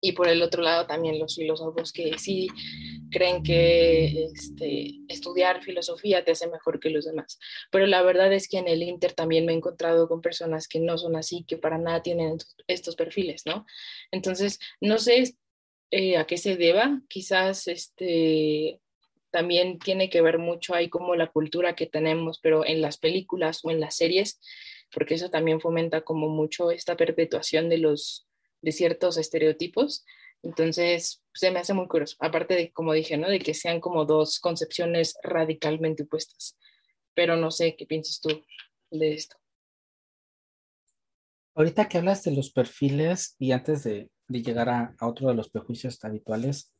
Y 0.00 0.12
por 0.12 0.28
el 0.28 0.42
otro 0.42 0.62
lado 0.62 0.86
también 0.86 1.18
los 1.18 1.36
filósofos 1.36 1.92
que 1.92 2.18
sí 2.18 2.48
creen 3.10 3.42
que 3.42 4.24
este, 4.24 5.00
estudiar 5.08 5.62
filosofía 5.62 6.24
te 6.24 6.32
hace 6.32 6.48
mejor 6.48 6.80
que 6.80 6.90
los 6.90 7.04
demás. 7.04 7.38
Pero 7.70 7.86
la 7.86 8.02
verdad 8.02 8.32
es 8.32 8.48
que 8.48 8.58
en 8.58 8.68
el 8.68 8.82
Inter 8.82 9.12
también 9.12 9.44
me 9.44 9.52
he 9.52 9.56
encontrado 9.56 10.08
con 10.08 10.22
personas 10.22 10.68
que 10.68 10.80
no 10.80 10.96
son 10.96 11.16
así, 11.16 11.44
que 11.46 11.58
para 11.58 11.78
nada 11.78 12.02
tienen 12.02 12.38
estos 12.66 12.96
perfiles, 12.96 13.42
¿no? 13.44 13.66
Entonces, 14.10 14.58
no 14.80 14.98
sé 14.98 15.34
eh, 15.90 16.16
a 16.16 16.26
qué 16.26 16.36
se 16.36 16.56
deba, 16.56 17.00
quizás 17.08 17.66
este, 17.68 18.80
también 19.30 19.78
tiene 19.78 20.08
que 20.08 20.22
ver 20.22 20.38
mucho 20.38 20.74
ahí 20.74 20.88
como 20.88 21.14
la 21.14 21.28
cultura 21.28 21.74
que 21.74 21.86
tenemos, 21.86 22.38
pero 22.40 22.64
en 22.64 22.80
las 22.80 22.98
películas 22.98 23.60
o 23.64 23.70
en 23.70 23.80
las 23.80 23.96
series, 23.96 24.40
porque 24.92 25.14
eso 25.14 25.30
también 25.30 25.60
fomenta 25.60 26.02
como 26.02 26.28
mucho 26.28 26.70
esta 26.70 26.96
perpetuación 26.96 27.68
de 27.68 27.78
los 27.78 28.29
de 28.62 28.72
ciertos 28.72 29.16
estereotipos 29.16 30.04
entonces, 30.42 31.22
se 31.34 31.50
me 31.50 31.58
hace 31.58 31.74
muy 31.74 31.86
curioso, 31.86 32.16
aparte 32.18 32.54
de, 32.54 32.72
como 32.72 32.92
dije, 32.92 33.16
¿no? 33.16 33.28
De 33.28 33.38
que 33.38 33.54
sean 33.54 33.80
como 33.80 34.04
dos 34.04 34.40
concepciones 34.40 35.14
radicalmente 35.22 36.04
opuestas. 36.04 36.56
Pero 37.14 37.36
no 37.36 37.50
sé 37.50 37.76
qué 37.76 37.86
piensas 37.86 38.20
tú 38.20 38.42
de 38.90 39.14
esto. 39.14 39.36
Ahorita 41.54 41.88
que 41.88 41.98
hablas 41.98 42.22
de 42.22 42.32
los 42.32 42.50
perfiles 42.52 43.34
y 43.38 43.52
antes 43.52 43.84
de, 43.84 44.08
llegar 44.28 44.68
a, 44.68 44.96
otro 45.00 45.28
de 45.28 45.34
los 45.34 45.50
prejuicios 45.50 46.02
habituales, 46.04 46.72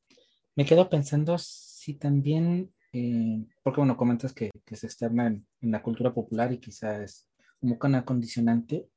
me 0.55 0.65
quedo 0.65 0.89
pensando 0.89 1.37
si 1.39 1.95
también, 1.95 2.73
eh, 2.93 3.45
porque 3.63 3.81
bueno, 3.81 3.97
comentas 3.97 4.33
que, 4.33 4.51
se 4.73 4.87
externa 4.87 5.27
en, 5.27 5.47
la 5.61 5.83
cultura 5.83 6.15
popular 6.15 6.53
y 6.53 6.59
quizás 6.59 7.01
es 7.01 7.29
como 7.59 7.77
una 7.83 8.05
condicionante, 8.05 8.89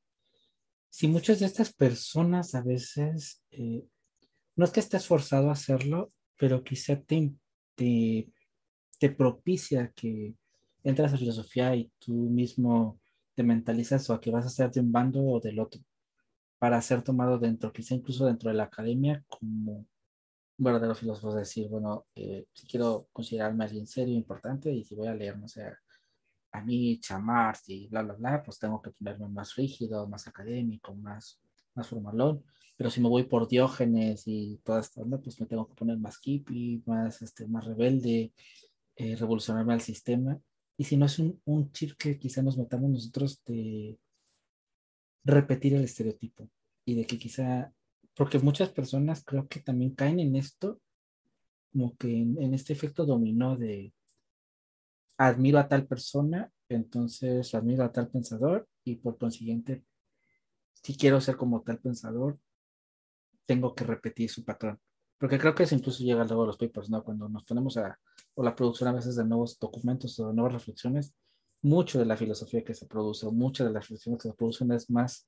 si 0.94 1.08
muchas 1.08 1.40
de 1.40 1.46
estas 1.46 1.72
personas 1.72 2.54
a 2.54 2.62
veces 2.62 3.42
eh, 3.50 3.84
no 4.54 4.64
es 4.64 4.70
que 4.70 4.78
estés 4.78 5.08
forzado 5.08 5.48
a 5.48 5.54
hacerlo, 5.54 6.12
pero 6.38 6.62
quizá 6.62 6.94
te, 7.02 7.32
te, 7.74 9.10
propicia 9.10 9.92
que 9.96 10.36
entras 10.84 11.12
a 11.12 11.18
filosofía 11.18 11.74
y 11.74 11.90
tú 11.98 12.12
mismo 12.12 13.00
te 13.34 13.42
mentalizas 13.42 14.08
o 14.08 14.14
a 14.14 14.20
que 14.20 14.30
vas 14.30 14.46
a 14.46 14.50
ser 14.50 14.70
de 14.70 14.78
un 14.78 14.92
bando 14.92 15.20
o 15.20 15.40
del 15.40 15.58
otro 15.58 15.82
para 16.60 16.80
ser 16.80 17.02
tomado 17.02 17.40
dentro, 17.40 17.72
quizá 17.72 17.96
incluso 17.96 18.26
dentro 18.26 18.50
de 18.50 18.54
la 18.54 18.64
academia 18.64 19.24
como 19.26 19.72
un 19.72 19.86
verdadero 20.56 20.94
filósofo 20.94 21.30
es 21.30 21.48
decir, 21.48 21.68
bueno, 21.68 22.06
eh, 22.14 22.46
si 22.52 22.68
quiero 22.68 23.08
considerarme 23.12 23.64
alguien 23.64 23.88
serio, 23.88 24.14
importante, 24.14 24.72
y 24.72 24.84
si 24.84 24.94
voy 24.94 25.08
a 25.08 25.14
leer, 25.16 25.40
no 25.40 25.48
sé, 25.48 25.64
a 26.54 26.62
mí, 26.62 27.00
Marx 27.20 27.68
y 27.68 27.88
bla, 27.88 28.02
bla, 28.02 28.14
bla, 28.14 28.42
pues 28.42 28.58
tengo 28.58 28.80
que 28.80 28.90
ponerme 28.92 29.28
más 29.28 29.54
rígido, 29.56 30.06
más 30.08 30.28
académico, 30.28 30.94
más, 30.94 31.40
más 31.74 31.88
formalón. 31.88 32.44
Pero 32.76 32.90
si 32.90 33.00
me 33.00 33.08
voy 33.08 33.24
por 33.24 33.48
Diógenes 33.48 34.22
y 34.26 34.60
toda 34.64 34.80
esta 34.80 35.02
onda, 35.02 35.18
pues 35.18 35.40
me 35.40 35.46
tengo 35.46 35.66
que 35.66 35.74
poner 35.74 35.98
más 35.98 36.18
hippie, 36.22 36.82
más, 36.86 37.22
este, 37.22 37.46
más 37.46 37.64
rebelde, 37.64 38.32
eh, 38.96 39.16
revolucionarme 39.16 39.74
al 39.74 39.80
sistema. 39.80 40.38
Y 40.76 40.84
si 40.84 40.96
no 40.96 41.06
es 41.06 41.18
un, 41.18 41.40
un 41.44 41.72
chip 41.72 41.96
que 41.98 42.18
quizá 42.18 42.42
nos 42.42 42.56
metamos 42.56 42.90
nosotros 42.90 43.42
de 43.46 43.98
repetir 45.24 45.74
el 45.74 45.84
estereotipo 45.84 46.48
y 46.84 46.94
de 46.94 47.06
que 47.06 47.18
quizá, 47.18 47.72
porque 48.14 48.38
muchas 48.38 48.70
personas 48.70 49.24
creo 49.24 49.48
que 49.48 49.60
también 49.60 49.94
caen 49.94 50.20
en 50.20 50.36
esto, 50.36 50.80
como 51.72 51.96
que 51.96 52.16
en, 52.16 52.54
este 52.54 52.72
efecto 52.72 53.04
dominó 53.04 53.56
de 53.56 53.92
admiro 55.16 55.58
a 55.58 55.68
tal 55.68 55.86
persona, 55.86 56.50
entonces 56.68 57.54
admiro 57.54 57.84
a 57.84 57.92
tal 57.92 58.08
pensador 58.08 58.68
y 58.84 58.96
por 58.96 59.18
consiguiente, 59.18 59.84
si 60.82 60.96
quiero 60.96 61.20
ser 61.20 61.36
como 61.36 61.62
tal 61.62 61.78
pensador, 61.78 62.38
tengo 63.46 63.74
que 63.74 63.84
repetir 63.84 64.30
su 64.30 64.44
patrón. 64.44 64.78
Porque 65.18 65.38
creo 65.38 65.54
que 65.54 65.62
eso 65.62 65.74
incluso 65.74 66.02
llega 66.02 66.24
luego 66.24 66.42
a 66.42 66.46
los 66.46 66.58
papers, 66.58 66.90
¿no? 66.90 67.02
Cuando 67.02 67.28
nos 67.28 67.44
ponemos 67.44 67.76
a, 67.76 67.98
o 68.34 68.42
la 68.42 68.54
producción 68.54 68.88
a 68.88 68.92
veces 68.92 69.16
de 69.16 69.24
nuevos 69.24 69.58
documentos 69.58 70.18
o 70.18 70.28
de 70.28 70.34
nuevas 70.34 70.52
reflexiones, 70.52 71.14
mucho 71.62 71.98
de 71.98 72.04
la 72.04 72.16
filosofía 72.16 72.62
que 72.62 72.74
se 72.74 72.86
produce, 72.86 73.26
o 73.26 73.32
muchas 73.32 73.66
de 73.66 73.72
las 73.72 73.84
reflexiones 73.84 74.22
que 74.22 74.28
se 74.28 74.34
producen 74.34 74.72
es 74.72 74.90
más 74.90 75.26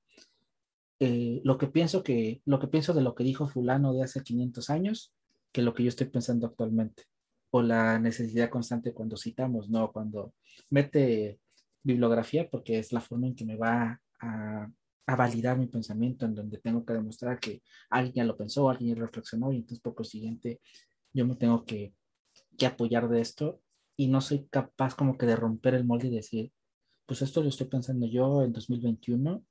eh, 0.99 1.41
lo 1.45 1.59
que 1.59 1.67
pienso 1.67 2.03
que, 2.03 2.43
lo 2.45 2.59
que 2.59 2.69
pienso 2.69 2.95
de 2.95 3.03
lo 3.03 3.15
que 3.15 3.25
dijo 3.25 3.49
fulano 3.49 3.93
de 3.95 4.03
hace 4.03 4.23
500 4.23 4.71
años 4.71 5.15
que 5.53 5.63
lo 5.63 5.73
que 5.73 5.83
yo 5.83 5.89
estoy 5.89 6.09
pensando 6.09 6.47
actualmente. 6.47 7.05
O 7.57 7.63
la 7.63 7.99
necesidad 7.99 8.51
constante 8.51 8.93
cuando 8.93 9.17
citamos, 9.17 9.71
¿no? 9.71 9.93
Cuando 9.93 10.35
mete 10.71 11.41
bibliografía, 11.83 12.51
porque 12.51 12.79
es 12.79 12.93
la 12.93 13.01
forma 13.01 13.29
en 13.29 13.35
que 13.35 13.45
me 13.45 13.57
va 13.57 14.01
a, 14.21 14.69
a 15.07 15.17
validar 15.17 15.57
mi 15.57 15.67
pensamiento, 15.67 16.27
en 16.27 16.35
donde 16.35 16.59
tengo 16.59 16.85
que 16.85 16.93
demostrar 16.93 17.39
que 17.39 17.63
alguien 17.89 18.15
ya 18.15 18.25
lo 18.25 18.37
pensó, 18.37 18.69
alguien 18.69 18.95
ya 18.95 19.01
reflexionó, 19.03 19.53
y 19.53 19.57
entonces 19.57 19.81
por 19.81 19.95
consiguiente 19.95 20.61
yo 21.13 21.27
me 21.27 21.37
tengo 21.37 21.65
que, 21.65 21.95
que 22.59 22.67
apoyar 22.67 23.09
de 23.09 23.21
esto 23.21 23.61
y 23.97 24.09
no 24.09 24.21
soy 24.21 24.47
capaz 24.51 24.95
como 24.95 25.17
que 25.17 25.27
de 25.27 25.37
romper 25.37 25.75
el 25.75 25.85
molde 25.85 26.09
y 26.09 26.15
decir, 26.15 26.53
pues 27.07 27.23
esto 27.23 27.43
lo 27.43 27.49
estoy 27.49 27.69
pensando 27.69 28.07
yo 28.07 28.43
en 28.43 28.53
2021 28.53 29.45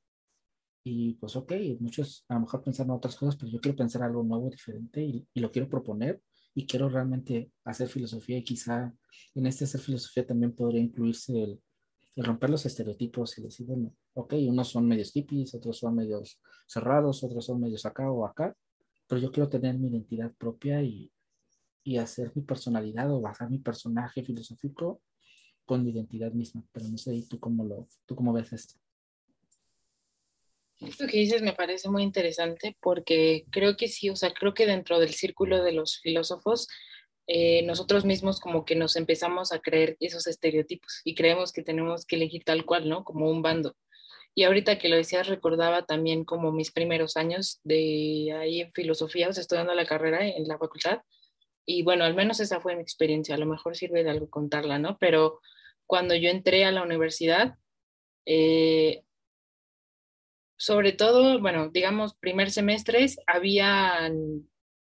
y 0.84 1.14
pues 1.16 1.36
ok, 1.36 1.54
muchos 1.80 2.26
a 2.28 2.36
lo 2.36 2.42
mejor 2.42 2.62
pensaron 2.62 2.92
otras 2.92 3.16
cosas, 3.16 3.36
pero 3.36 3.52
yo 3.52 3.60
quiero 3.60 3.78
pensar 3.78 4.04
algo 4.04 4.24
nuevo, 4.24 4.50
diferente 4.50 5.04
y, 5.04 5.28
y, 5.34 5.40
lo 5.40 5.52
quiero 5.52 5.68
proponer 5.68 6.22
y 6.56 6.66
quiero 6.66 6.90
realmente 6.90 7.52
hacer 7.66 7.90
filosofía 7.90 8.38
y 8.38 8.44
quizá 8.44 8.92
en 9.36 9.46
este 9.46 9.66
hacer 9.66 9.82
filosofía 9.82 10.26
también 10.26 10.54
podría 10.56 10.82
incluirse 10.82 11.44
el, 11.44 11.62
el 12.16 12.24
romper 12.24 12.50
los 12.50 12.66
estereotipos 12.66 13.38
y 13.38 13.44
decir, 13.44 13.68
bueno, 13.68 13.94
ok, 14.14 14.36
unos 14.48 14.70
son 14.70 14.88
medios 14.88 15.12
hippies, 15.12 15.54
otros 15.54 15.78
son 15.78 15.96
medios 15.96 16.40
cerrados, 16.66 17.24
otros 17.24 17.46
son 17.46 17.60
medios 17.60 17.86
acá 17.86 18.10
o 18.10 18.26
acá, 18.26 18.56
pero 19.08 19.22
yo 19.22 19.32
quiero 19.32 19.50
tener 19.50 19.78
mi 19.78 19.90
identidad 19.90 20.34
propia 20.34 20.82
y, 20.82 21.12
y 21.84 21.98
hacer 21.98 22.32
mi 22.36 22.42
personalidad 22.42 23.12
o 23.12 23.20
bajar 23.20 23.50
mi 23.50 23.60
personaje 23.60 24.24
filosófico 24.24 25.02
con 25.66 25.84
mi 25.84 25.92
identidad 25.92 26.32
misma. 26.32 26.64
Pero 26.72 26.88
no 26.88 26.98
sé, 26.98 27.22
¿tú 27.30 27.38
cómo, 27.40 27.66
lo, 27.66 27.88
tú 28.06 28.16
cómo 28.16 28.32
ves 28.32 28.54
esto? 28.54 28.76
Esto 30.80 31.08
que 31.08 31.18
dices 31.18 31.42
me 31.42 31.54
parece 31.54 31.90
muy 31.90 32.04
interesante 32.04 32.78
porque 32.82 33.46
creo 33.52 33.78
que 33.78 33.88
sí, 33.88 34.10
o 34.10 34.16
sea, 34.16 34.32
creo 34.32 34.54
que 34.54 34.66
dentro 34.66 35.00
del 35.00 35.14
círculo 35.14 35.64
de 35.64 35.72
los 35.72 36.00
filósofos, 36.00 36.68
eh, 37.28 37.64
nosotros 37.64 38.06
mismos 38.06 38.40
como 38.40 38.66
que 38.66 38.76
nos 38.76 38.96
empezamos 38.96 39.52
a 39.52 39.60
creer 39.60 39.98
esos 40.00 40.28
estereotipos 40.28 41.02
y 41.04 41.16
creemos 41.16 41.52
que 41.54 41.64
tenemos 41.64 42.06
que 42.06 42.18
elegir 42.18 42.44
tal 42.44 42.66
cual, 42.66 42.90
¿no? 42.90 43.04
Como 43.04 43.30
un 43.30 43.42
bando. 43.42 43.76
Y 44.36 44.44
ahorita 44.44 44.78
que 44.78 44.90
lo 44.90 44.98
decías, 44.98 45.28
recordaba 45.28 45.86
también 45.86 46.26
como 46.26 46.52
mis 46.52 46.72
primeros 46.72 47.16
años 47.16 47.62
de 47.64 48.36
ahí 48.38 48.62
en 48.62 48.72
filosofía, 48.74 49.30
o 49.30 49.34
sea, 49.34 49.42
estudiando 49.42 49.74
la 49.74 49.86
carrera 49.86 50.28
en 50.28 50.48
la 50.48 50.58
facultad, 50.58 51.00
y 51.66 51.84
bueno, 51.84 52.04
al 52.04 52.14
menos 52.14 52.40
esa 52.40 52.60
fue 52.60 52.76
mi 52.76 52.82
experiencia, 52.82 53.36
a 53.36 53.38
lo 53.40 53.48
mejor 53.48 53.76
sirve 53.76 54.04
de 54.04 54.12
algo 54.12 54.30
contarla, 54.30 54.78
¿no? 54.78 54.98
Pero 55.00 55.40
cuando 55.88 56.16
yo 56.16 56.30
entré 56.30 56.66
a 56.66 56.72
la 56.72 56.84
universidad, 56.84 57.56
eh, 58.26 59.05
sobre 60.58 60.94
todo, 60.94 61.40
bueno, 61.40 61.70
digamos, 61.70 62.16
primer 62.16 62.52
semestres, 62.52 63.18
había 63.28 64.12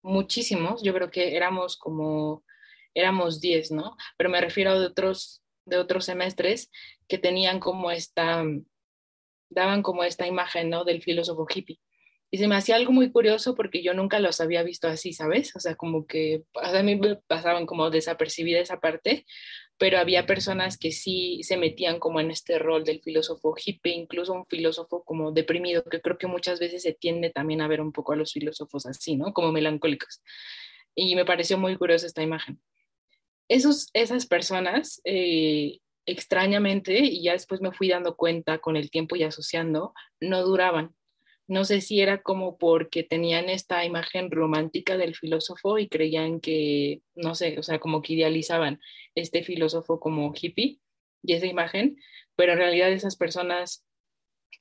muchísimos, 0.03 0.83
yo 0.83 0.93
creo 0.93 1.11
que 1.11 1.37
éramos 1.37 1.77
como, 1.77 2.45
éramos 2.95 3.41
10, 3.41 3.73
¿no? 3.73 3.97
Pero 4.17 4.31
me 4.31 4.41
refiero 4.41 4.79
de 4.79 4.87
otros, 4.87 5.43
de 5.65 5.79
otros 5.79 6.05
semestres 6.05 6.71
que 7.09 7.19
tenían 7.19 7.61
como 7.61 7.91
esta, 7.91 8.45
daban 9.51 9.83
como 9.83 10.05
esta 10.05 10.27
imagen, 10.27 10.71
¿no? 10.71 10.85
Del 10.85 11.03
filósofo 11.03 11.47
hippie. 11.53 11.81
Y 12.31 12.39
se 12.39 12.49
me 12.49 12.57
hacía 12.57 12.77
algo 12.77 12.91
muy 12.91 13.13
curioso 13.13 13.55
porque 13.55 13.83
yo 13.83 13.95
nunca 13.95 14.19
los 14.19 14.41
había 14.41 14.65
visto 14.65 14.89
así, 14.89 15.13
¿sabes? 15.13 15.55
O 15.55 15.61
sea, 15.61 15.77
como 15.77 16.07
que 16.07 16.43
a 16.61 16.83
mí 16.83 16.97
me 16.97 17.17
pasaban 17.29 17.65
como 17.65 17.91
desapercibida 17.91 18.59
esa 18.59 18.81
parte, 18.81 19.25
pero 19.79 19.99
había 19.99 20.27
personas 20.27 20.79
que 20.79 20.93
sí 20.93 21.41
se 21.43 21.57
metían 21.57 21.99
como 21.99 22.21
en 22.21 22.31
este 22.31 22.59
rol 22.59 22.85
del 22.85 23.01
filósofo 23.01 23.55
hippie, 23.57 23.95
incluso 23.95 24.33
un 24.33 24.47
filósofo 24.47 25.03
como 25.05 25.33
deprimido, 25.33 25.83
que 25.85 26.01
creo 26.01 26.17
que 26.17 26.27
muchas 26.27 26.61
veces 26.61 26.83
se 26.83 26.93
tiende 26.93 27.31
también 27.31 27.61
a 27.61 27.69
ver 27.69 27.81
un 27.81 27.93
poco 27.93 28.13
a 28.13 28.17
los 28.17 28.33
filósofos 28.33 28.87
así, 28.87 29.17
¿no? 29.17 29.33
Como 29.33 29.53
melancólicos. 29.53 30.23
Y 30.95 31.17
me 31.17 31.25
pareció 31.25 31.59
muy 31.59 31.77
curiosa 31.77 32.07
esta 32.07 32.23
imagen. 32.23 32.61
Esos, 33.49 33.91
esas 33.95 34.27
personas, 34.27 35.01
eh, 35.05 35.81
extrañamente, 36.07 36.99
y 37.01 37.23
ya 37.23 37.33
después 37.33 37.61
me 37.61 37.73
fui 37.73 37.89
dando 37.89 38.17
cuenta 38.17 38.59
con 38.59 38.77
el 38.77 38.91
tiempo 38.91 39.17
y 39.17 39.25
asociando, 39.25 39.93
no 40.21 40.43
duraban 40.45 40.95
no 41.47 41.65
sé 41.65 41.81
si 41.81 42.01
era 42.01 42.23
como 42.23 42.57
porque 42.59 43.03
tenían 43.03 43.49
esta 43.49 43.85
imagen 43.85 44.31
romántica 44.31 44.97
del 44.97 45.15
filósofo 45.15 45.79
y 45.79 45.89
creían 45.89 46.41
que, 46.41 47.03
no 47.15 47.35
sé, 47.35 47.59
o 47.59 47.63
sea, 47.63 47.79
como 47.79 48.03
que 48.03 48.15
idealizaban 48.15 48.81
este 49.15 49.45
filósofo 49.45 50.01
como 50.01 50.33
hippie 50.35 50.81
y 51.23 51.33
esa 51.35 51.47
imagen, 51.47 51.97
pero 52.37 52.53
en 52.53 52.59
realidad 52.59 52.91
esas 52.91 53.17
personas 53.17 53.85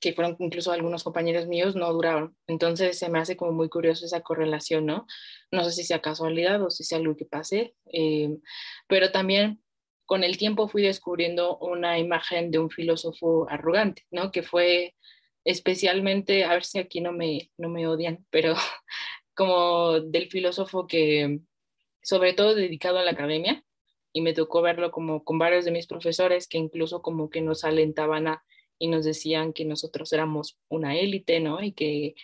que 0.00 0.12
fueron 0.12 0.36
incluso 0.40 0.72
algunos 0.72 1.04
compañeros 1.04 1.46
míos 1.46 1.76
no 1.76 1.90
duraron. 1.92 2.36
Entonces 2.46 2.98
se 2.98 3.08
me 3.08 3.18
hace 3.18 3.36
como 3.36 3.52
muy 3.52 3.68
curioso 3.68 4.04
esa 4.04 4.20
correlación, 4.20 4.84
¿no? 4.84 5.06
No 5.50 5.64
sé 5.64 5.70
si 5.72 5.84
sea 5.84 6.02
casualidad 6.02 6.62
o 6.62 6.70
si 6.70 6.84
sea 6.84 6.98
algo 6.98 7.16
que 7.16 7.24
pase, 7.24 7.74
eh, 7.92 8.28
pero 8.88 9.12
también 9.12 9.62
con 10.04 10.22
el 10.22 10.36
tiempo 10.36 10.68
fui 10.68 10.82
descubriendo 10.82 11.56
una 11.58 11.98
imagen 11.98 12.50
de 12.50 12.58
un 12.58 12.70
filósofo 12.70 13.46
arrogante, 13.48 14.02
¿no? 14.10 14.30
Que 14.30 14.42
fue 14.42 14.94
especialmente, 15.44 16.44
a 16.44 16.52
ver 16.54 16.64
si 16.64 16.78
aquí 16.78 17.00
no 17.00 17.12
me, 17.12 17.50
no 17.58 17.68
me 17.68 17.86
odian, 17.86 18.24
pero 18.30 18.54
como 19.34 20.00
del 20.00 20.30
filósofo 20.30 20.86
que, 20.86 21.40
sobre 22.02 22.34
todo 22.34 22.54
dedicado 22.54 22.98
a 22.98 23.04
la 23.04 23.12
academia, 23.12 23.64
y 24.12 24.20
me 24.20 24.32
tocó 24.32 24.62
verlo 24.62 24.90
como 24.92 25.24
con 25.24 25.38
varios 25.38 25.64
de 25.64 25.72
mis 25.72 25.88
profesores 25.88 26.46
que 26.46 26.56
incluso 26.56 27.02
como 27.02 27.30
que 27.30 27.40
nos 27.40 27.64
alentaban 27.64 28.28
a 28.28 28.44
y 28.78 28.88
nos 28.88 29.04
decían 29.04 29.52
que 29.52 29.64
nosotros 29.64 30.12
éramos 30.12 30.58
una 30.68 30.96
élite, 30.96 31.40
¿no? 31.40 31.62
Y 31.62 31.72
que 31.72 32.14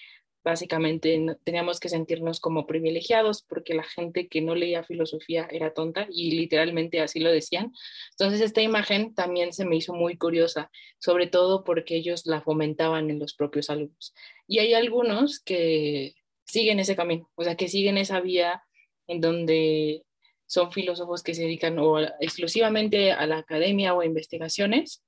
básicamente 0.42 1.18
teníamos 1.44 1.80
que 1.80 1.88
sentirnos 1.88 2.40
como 2.40 2.66
privilegiados 2.66 3.42
porque 3.42 3.74
la 3.74 3.82
gente 3.82 4.28
que 4.28 4.40
no 4.40 4.54
leía 4.54 4.82
filosofía 4.82 5.46
era 5.50 5.74
tonta 5.74 6.06
y 6.10 6.32
literalmente 6.32 7.00
así 7.00 7.20
lo 7.20 7.30
decían. 7.30 7.72
Entonces 8.12 8.40
esta 8.40 8.62
imagen 8.62 9.14
también 9.14 9.52
se 9.52 9.64
me 9.64 9.76
hizo 9.76 9.92
muy 9.92 10.16
curiosa, 10.16 10.70
sobre 10.98 11.26
todo 11.26 11.64
porque 11.64 11.96
ellos 11.96 12.26
la 12.26 12.40
fomentaban 12.40 13.10
en 13.10 13.18
los 13.18 13.34
propios 13.34 13.70
alumnos. 13.70 14.14
Y 14.46 14.58
hay 14.58 14.74
algunos 14.74 15.40
que 15.40 16.14
siguen 16.46 16.80
ese 16.80 16.96
camino, 16.96 17.30
o 17.34 17.44
sea, 17.44 17.56
que 17.56 17.68
siguen 17.68 17.98
esa 17.98 18.20
vía 18.20 18.62
en 19.06 19.20
donde 19.20 20.04
son 20.46 20.72
filósofos 20.72 21.22
que 21.22 21.34
se 21.34 21.42
dedican 21.42 21.78
o 21.78 22.00
exclusivamente 22.20 23.12
a 23.12 23.26
la 23.26 23.38
academia 23.38 23.94
o 23.94 24.00
a 24.00 24.06
investigaciones. 24.06 25.04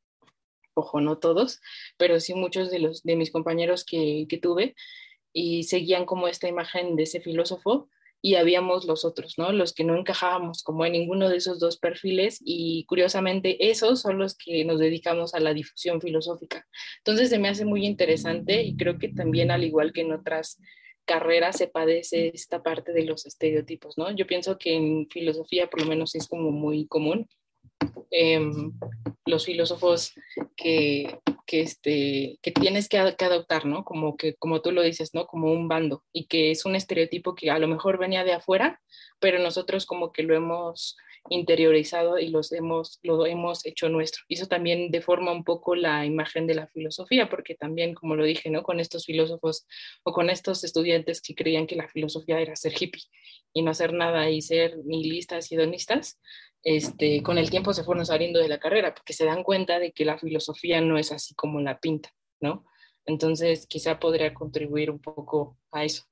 Ojo, 0.75 1.01
no 1.01 1.19
todos, 1.19 1.61
pero 1.99 2.19
sí 2.21 2.33
muchos 2.35 2.71
de, 2.71 2.79
los, 2.79 3.03
de 3.03 3.17
mis 3.17 3.31
compañeros 3.31 3.85
que, 3.85 4.27
que 4.29 4.39
tuve 4.39 4.75
y 5.33 5.65
seguían 5.65 6.05
como 6.05 6.29
esta 6.29 6.49
imagen 6.49 6.97
de 6.97 7.05
ese 7.05 7.21
filósofo 7.21 7.89
y 8.25 8.37
habíamos 8.37 8.85
los 8.85 9.05
otros, 9.05 9.37
¿no? 9.37 9.51
Los 9.53 9.75
que 9.75 9.83
no 9.83 9.97
encajábamos 9.97 10.63
como 10.63 10.87
en 10.87 10.93
ninguno 10.93 11.29
de 11.29 11.39
esos 11.39 11.59
dos 11.59 11.77
perfiles 11.77 12.41
y 12.45 12.85
curiosamente 12.87 13.69
esos 13.71 14.01
son 14.01 14.19
los 14.19 14.37
que 14.37 14.65
nos 14.65 14.79
dedicamos 14.79 15.35
a 15.35 15.41
la 15.41 15.53
difusión 15.53 16.01
filosófica. 16.01 16.67
Entonces 16.99 17.31
se 17.31 17.41
me 17.41 17.49
hace 17.49 17.65
muy 17.65 17.85
interesante 17.85 18.63
y 18.63 18.77
creo 18.77 18.99
que 18.99 19.09
también 19.09 19.51
al 19.51 19.65
igual 19.65 19.93
que 19.93 20.03
en 20.03 20.13
otras 20.13 20.61
carreras 21.05 21.57
se 21.57 21.67
padece 21.67 22.31
esta 22.33 22.63
parte 22.63 22.93
de 22.93 23.05
los 23.05 23.27
estereotipos, 23.27 23.99
¿no? 23.99 24.15
Yo 24.15 24.25
pienso 24.25 24.57
que 24.57 24.75
en 24.75 25.09
filosofía 25.11 25.69
por 25.69 25.81
lo 25.81 25.89
menos 25.89 26.15
es 26.15 26.29
como 26.29 26.53
muy 26.53 26.87
común 26.87 27.29
em, 28.11 28.73
los 29.27 29.45
filósofos 29.47 30.13
que, 30.57 31.19
que, 31.47 31.61
este, 31.63 32.39
que 32.43 32.53
tienes 32.53 32.89
que, 32.89 33.15
que, 33.17 33.25
adoptar, 33.25 33.67
¿no? 33.67 33.85
Como, 33.85 34.17
que, 34.17 34.35
como 34.35 34.61
tú 34.61 34.73
lo 34.73 34.83
dices, 34.83 35.15
¿no? 35.15 35.27
Como 35.27 35.53
un 35.53 35.69
bando 35.69 36.05
y 36.13 36.27
que 36.27 36.51
es 36.51 36.65
un 36.65 36.77
estereotipo 36.77 37.35
que 37.35 37.51
a 37.51 37.59
lo 37.59 37.69
mejor 37.69 37.99
venía 37.99 38.25
de 38.25 38.33
afuera, 38.33 38.81
pero 39.21 39.39
nosotros 39.39 39.87
como 39.87 40.13
que 40.13 40.23
lo 40.23 40.35
hemos 40.35 40.97
interiorizado 41.29 42.19
y 42.19 42.29
los 42.29 42.53
hemos, 42.53 42.99
lo 43.03 43.27
hemos 43.27 43.65
hecho 43.65 43.89
nuestro. 43.89 44.23
Y 44.29 44.35
eso 44.35 44.47
también 44.47 44.91
deforma 44.91 45.33
un 45.33 45.45
poco 45.45 45.75
la 45.75 46.05
imagen 46.05 46.47
de 46.47 46.55
la 46.55 46.67
filosofía, 46.69 47.29
porque 47.29 47.55
también, 47.55 47.95
como 47.95 48.17
lo 48.17 48.25
dije, 48.25 48.51
¿no? 48.51 48.63
Con 48.63 48.81
estos 48.81 49.07
filósofos 49.07 49.67
o 50.03 50.13
con 50.13 50.31
estos 50.31 50.65
estudiantes 50.65 51.21
que 51.23 51.35
creían 51.35 51.67
que 51.67 51.77
la 51.77 51.89
filosofía 51.89 52.41
era 52.41 52.57
ser 52.57 52.73
hippie 52.79 53.03
y 53.53 53.63
no 53.63 53.71
hacer 53.71 53.93
nada 53.93 54.31
y 54.31 54.43
ser 54.43 54.79
nihilistas 54.85 55.51
y 55.51 55.55
hedonistas, 55.55 56.21
este, 56.65 57.23
con 57.23 57.39
el 57.39 57.51
tiempo 57.51 57.73
se 57.73 57.83
fueron 57.83 58.07
saliendo 58.07 58.39
de 58.39 58.49
la 58.49 58.61
carrera 58.61 58.95
porque 58.95 59.13
se 59.13 59.25
dan 59.25 59.43
cuenta 59.43 59.79
de 59.79 59.93
que 59.93 60.05
la 60.05 60.19
filosofía 60.19 60.81
no 60.81 60.97
es 60.97 61.11
así 61.11 61.35
como 61.35 61.61
la 61.61 61.81
pinta, 61.81 62.11
¿no? 62.41 62.65
Entonces, 63.05 63.67
quizá 63.67 63.99
podría 63.99 64.33
contribuir 64.33 64.91
un 64.91 65.01
poco 65.01 65.59
a 65.73 65.85
eso. 65.85 66.05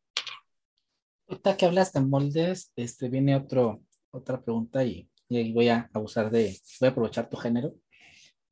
Ahorita 1.28 1.56
que 1.56 1.66
hablas 1.66 1.92
de 1.92 2.00
moldes, 2.00 2.72
este, 2.74 3.08
viene 3.08 3.36
otro, 3.36 3.84
otra 4.10 4.42
pregunta 4.42 4.84
y, 4.84 5.08
y 5.28 5.36
ahí 5.36 5.52
voy 5.52 5.68
a 5.68 5.90
abusar 5.92 6.30
de, 6.30 6.58
voy 6.80 6.88
a 6.88 6.90
aprovechar 6.90 7.28
tu 7.28 7.36
género, 7.36 7.74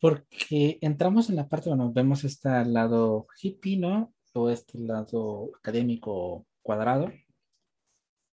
porque 0.00 0.78
entramos 0.80 1.28
en 1.30 1.36
la 1.36 1.48
parte 1.48 1.70
donde 1.70 1.92
vemos 1.92 2.24
este 2.24 2.64
lado 2.66 3.26
hippie, 3.42 3.78
¿no? 3.78 4.14
O 4.34 4.50
este 4.50 4.78
lado 4.78 5.50
académico 5.56 6.46
cuadrado, 6.62 7.10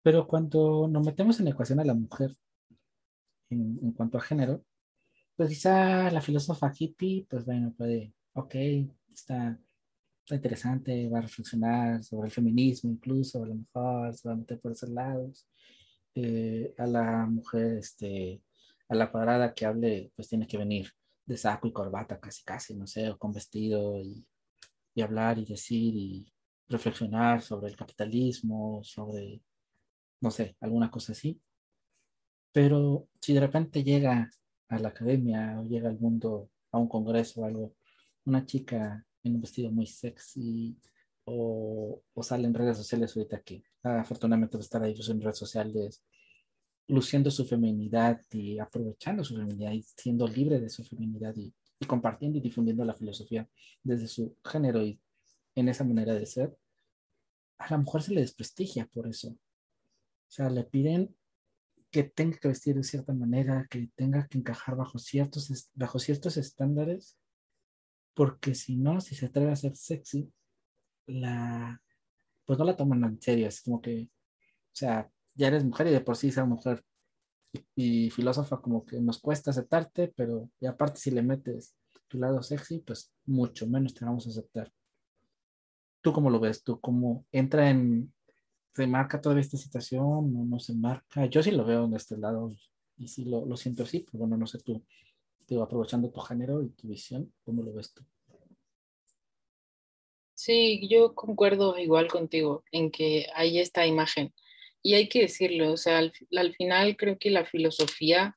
pero 0.02 0.28
cuando 0.28 0.88
nos 0.88 1.06
metemos 1.06 1.40
en 1.40 1.46
la 1.46 1.52
ecuación 1.52 1.80
a 1.80 1.86
la 1.86 1.94
mujer 1.94 2.36
en, 3.50 3.80
en 3.84 3.92
cuanto 3.92 4.18
a 4.18 4.22
género, 4.22 4.64
pues 5.36 5.50
quizá 5.50 6.10
la 6.12 6.22
filósofa 6.22 6.74
hippie, 6.78 7.28
pues 7.30 7.46
bueno, 7.46 7.74
puede, 7.78 8.14
ok, 8.34 8.56
está 9.14 9.60
está 10.24 10.36
interesante, 10.36 11.10
va 11.10 11.20
a 11.20 11.22
reflexionar 11.22 12.04
sobre 12.04 12.28
el 12.28 12.32
feminismo 12.32 12.92
incluso, 12.92 13.44
a 13.44 13.48
lo 13.48 13.56
mejor 13.56 14.14
se 14.16 14.28
va 14.28 14.34
a 14.34 14.38
meter 14.38 14.60
por 14.60 14.72
esos 14.72 14.90
lados. 14.90 15.48
Eh, 16.16 16.74
a 16.78 16.86
la 16.88 17.26
mujer, 17.26 17.78
este, 17.78 18.42
a 18.90 18.96
la 18.96 19.12
cuadrada 19.12 19.54
que 19.54 19.66
hable, 19.66 20.12
pues 20.16 20.28
tiene 20.28 20.48
que 20.48 20.58
venir 20.58 20.92
de 21.26 21.38
saco 21.38 21.68
y 21.68 21.72
corbata, 21.72 22.20
casi, 22.20 22.44
casi, 22.44 22.76
no 22.76 22.88
sé, 22.88 23.10
o 23.10 23.18
con 23.18 23.32
vestido 23.32 23.98
y, 23.98 24.26
y 24.94 25.02
hablar 25.02 25.38
y 25.40 25.46
decir 25.46 25.96
y 25.96 26.34
reflexionar 26.68 27.42
sobre 27.42 27.70
el 27.70 27.78
capitalismo, 27.78 28.82
sobre, 28.84 29.42
no 30.22 30.32
sé, 30.32 30.58
alguna 30.60 30.92
cosa 30.92 31.14
así. 31.14 31.40
Pero 32.52 33.08
si 33.22 33.34
de 33.34 33.40
repente 33.40 33.84
llega 33.84 34.30
a 34.68 34.80
la 34.80 34.90
academia 34.90 35.60
o 35.60 35.66
llega 35.66 35.90
al 35.90 36.00
mundo, 36.00 36.50
a 36.72 36.78
un 36.78 36.88
congreso 36.90 37.42
o 37.42 37.46
algo, 37.46 37.76
una 38.26 38.46
chica 38.46 39.06
en 39.24 39.36
un 39.36 39.42
vestido 39.42 39.72
muy 39.72 39.86
sexy 39.86 40.78
o, 41.26 42.02
o 42.14 42.24
sale 42.24 42.48
en 42.48 42.54
redes 42.54 42.78
sociales 42.78 43.16
ahorita 43.16 43.42
que 43.42 43.64
afortunadamente 43.84 44.58
va 44.58 44.62
a 44.62 44.64
estar 44.64 44.84
ahí 44.84 44.94
pues, 44.94 45.10
en 45.10 45.22
redes 45.22 45.38
sociales 45.38 46.04
luciendo 46.88 47.32
su 47.32 47.46
feminidad 47.46 48.22
y 48.32 48.60
aprovechando 48.60 49.24
su 49.24 49.36
feminidad 49.36 49.72
y 49.72 49.84
siendo 49.84 50.28
libre 50.28 50.60
de 50.60 50.70
su 50.70 50.84
feminidad 50.84 51.34
y, 51.36 51.54
y 51.80 51.86
compartiendo 51.86 52.38
y 52.38 52.42
difundiendo 52.42 52.84
la 52.84 52.94
filosofía 52.94 53.48
desde 53.84 54.08
su 54.08 54.36
género 54.44 54.84
y 54.84 55.00
en 55.56 55.70
esa 55.70 55.84
manera 55.84 56.14
de 56.14 56.26
ser, 56.26 56.58
a 57.58 57.70
la 57.70 57.78
mujer 57.78 58.02
se 58.02 58.14
le 58.14 58.22
desprestigia 58.22 58.88
por 58.88 59.08
eso. 59.08 59.30
O 59.30 60.34
sea, 60.34 60.50
le 60.50 60.64
piden 60.64 61.16
que 61.92 62.04
tenga 62.04 62.38
que 62.38 62.48
vestir 62.48 62.76
de 62.76 62.84
cierta 62.84 63.14
manera, 63.14 63.68
que 63.70 63.90
tenga 63.96 64.28
que 64.28 64.38
encajar 64.38 64.76
bajo 64.76 64.98
ciertos, 64.98 65.70
bajo 65.74 66.00
ciertos 66.00 66.38
estándares, 66.38 67.18
porque 68.14 68.56
si 68.56 68.78
no, 68.78 69.02
si 69.02 69.16
se 69.16 69.26
atreve 69.26 69.52
a 69.52 69.56
ser 69.56 69.76
sexy, 69.76 70.32
la, 71.12 71.82
pues 72.46 72.60
no 72.60 72.66
la 72.66 72.76
toman 72.76 73.04
en 73.04 73.22
serio, 73.22 73.48
es 73.48 73.62
como 73.62 73.82
que, 73.82 74.10
o 74.10 74.74
sea, 74.76 75.10
ya 75.36 75.48
eres 75.48 75.64
mujer 75.64 75.88
y 75.88 75.92
de 75.92 76.02
por 76.02 76.18
sí 76.18 76.32
ser 76.32 76.46
mujer 76.46 76.84
y, 77.76 78.06
y 78.08 78.10
filósofa 78.10 78.62
como 78.62 78.86
que 78.86 79.00
nos 79.02 79.20
cuesta 79.20 79.52
aceptarte, 79.52 80.14
pero 80.16 80.50
y 80.60 80.66
aparte 80.66 81.00
si 81.00 81.12
le 81.12 81.22
metes 81.22 81.76
tu 82.08 82.18
lado 82.18 82.44
sexy, 82.44 82.80
pues 82.80 83.14
mucho 83.26 83.68
menos 83.68 83.94
te 83.94 84.04
vamos 84.06 84.28
a 84.28 84.30
aceptar. 84.32 84.72
¿Tú 86.02 86.12
cómo 86.12 86.30
lo 86.30 86.40
ves? 86.40 86.64
¿Tú 86.64 86.80
cómo 86.80 87.26
entra 87.32 87.70
en, 87.70 88.14
se 88.76 88.88
marca 88.88 89.22
toda 89.22 89.40
esta 89.40 89.58
situación 89.58 90.04
o 90.04 90.46
no 90.46 90.60
se 90.60 90.74
marca? 90.74 91.26
Yo 91.28 91.42
sí 91.42 91.52
lo 91.52 91.64
veo 91.64 91.86
en 91.86 91.96
este 91.96 92.18
lado 92.18 92.54
y 92.98 93.08
sí 93.08 93.26
lo, 93.26 93.46
lo 93.46 93.56
siento 93.56 93.84
así, 93.84 94.06
pero 94.06 94.20
bueno, 94.20 94.38
no 94.38 94.48
sé 94.48 94.60
tú, 94.60 94.84
digo, 95.48 95.64
aprovechando 95.64 96.10
tu 96.12 96.20
género 96.22 96.62
y 96.62 96.70
tu 96.70 96.88
visión, 96.88 97.32
¿cómo 97.44 97.64
lo 97.64 97.74
ves 97.74 97.94
tú? 97.94 98.04
Sí, 100.44 100.88
yo 100.90 101.14
concuerdo 101.14 101.78
igual 101.78 102.08
contigo 102.08 102.64
en 102.72 102.90
que 102.90 103.28
hay 103.36 103.60
esta 103.60 103.86
imagen 103.86 104.34
y 104.82 104.96
hay 104.96 105.08
que 105.08 105.22
decirlo, 105.22 105.72
o 105.72 105.78
sea, 105.78 106.00
al, 106.00 106.14
al 106.36 106.56
final 106.56 106.98
creo 106.98 107.20
que 107.20 107.30
la 107.30 107.46
filosofía 107.46 108.36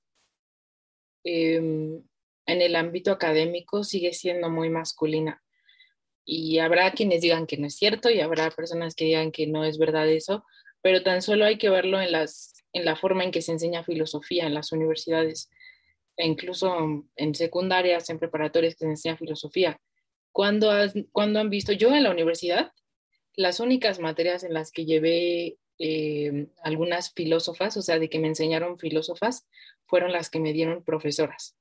eh, 1.25 1.57
en 1.57 2.03
el 2.47 2.77
ámbito 2.77 3.11
académico 3.11 3.85
sigue 3.85 4.12
siendo 4.12 4.51
muy 4.51 4.69
masculina 4.69 5.43
y 6.27 6.59
habrá 6.59 6.93
quienes 6.93 7.23
digan 7.23 7.47
que 7.47 7.57
no 7.57 7.69
es 7.69 7.77
cierto 7.77 8.11
y 8.11 8.21
habrá 8.21 8.51
personas 8.51 8.95
que 8.95 9.07
digan 9.07 9.33
que 9.33 9.47
no 9.47 9.64
es 9.64 9.79
verdad 9.79 10.07
eso, 10.07 10.45
pero 10.83 11.03
tan 11.03 11.23
solo 11.23 11.47
hay 11.47 11.57
que 11.57 11.71
verlo 11.71 12.03
en, 12.03 12.12
las, 12.12 12.53
en 12.75 12.85
la 12.85 12.97
forma 12.97 13.25
en 13.25 13.31
que 13.31 13.40
se 13.40 13.53
enseña 13.53 13.83
filosofía 13.83 14.47
en 14.47 14.53
las 14.53 14.73
universidades, 14.73 15.49
e 16.19 16.27
incluso 16.27 16.77
en 17.17 17.35
secundarias, 17.35 18.11
en 18.11 18.19
preparatorias 18.19 18.75
que 18.75 18.81
se 18.81 18.90
enseña 18.90 19.17
filosofía 19.17 19.81
cuando, 20.35 20.73
has, 20.73 20.94
han 21.14 21.49
visto, 21.49 21.70
yo 21.70 21.94
en 21.94 22.03
la 22.03 22.11
universidad, 22.11 22.73
las 23.37 23.61
únicas 23.61 24.01
materias 24.01 24.42
en 24.42 24.53
las 24.53 24.73
que 24.73 24.85
llevé 24.85 25.59
eh, 25.79 26.49
algunas 26.64 27.12
filósofas, 27.12 27.77
o 27.77 27.83
sea, 27.83 28.01
de 28.01 28.11
que 28.11 28.18
me 28.18 28.27
enseñaron 28.27 28.77
filósofas, 28.77 29.47
fueron 29.85 30.11
las 30.11 30.31
que 30.31 30.40
me 30.40 30.53
dieron 30.53 30.83
profesoras. 30.83 31.57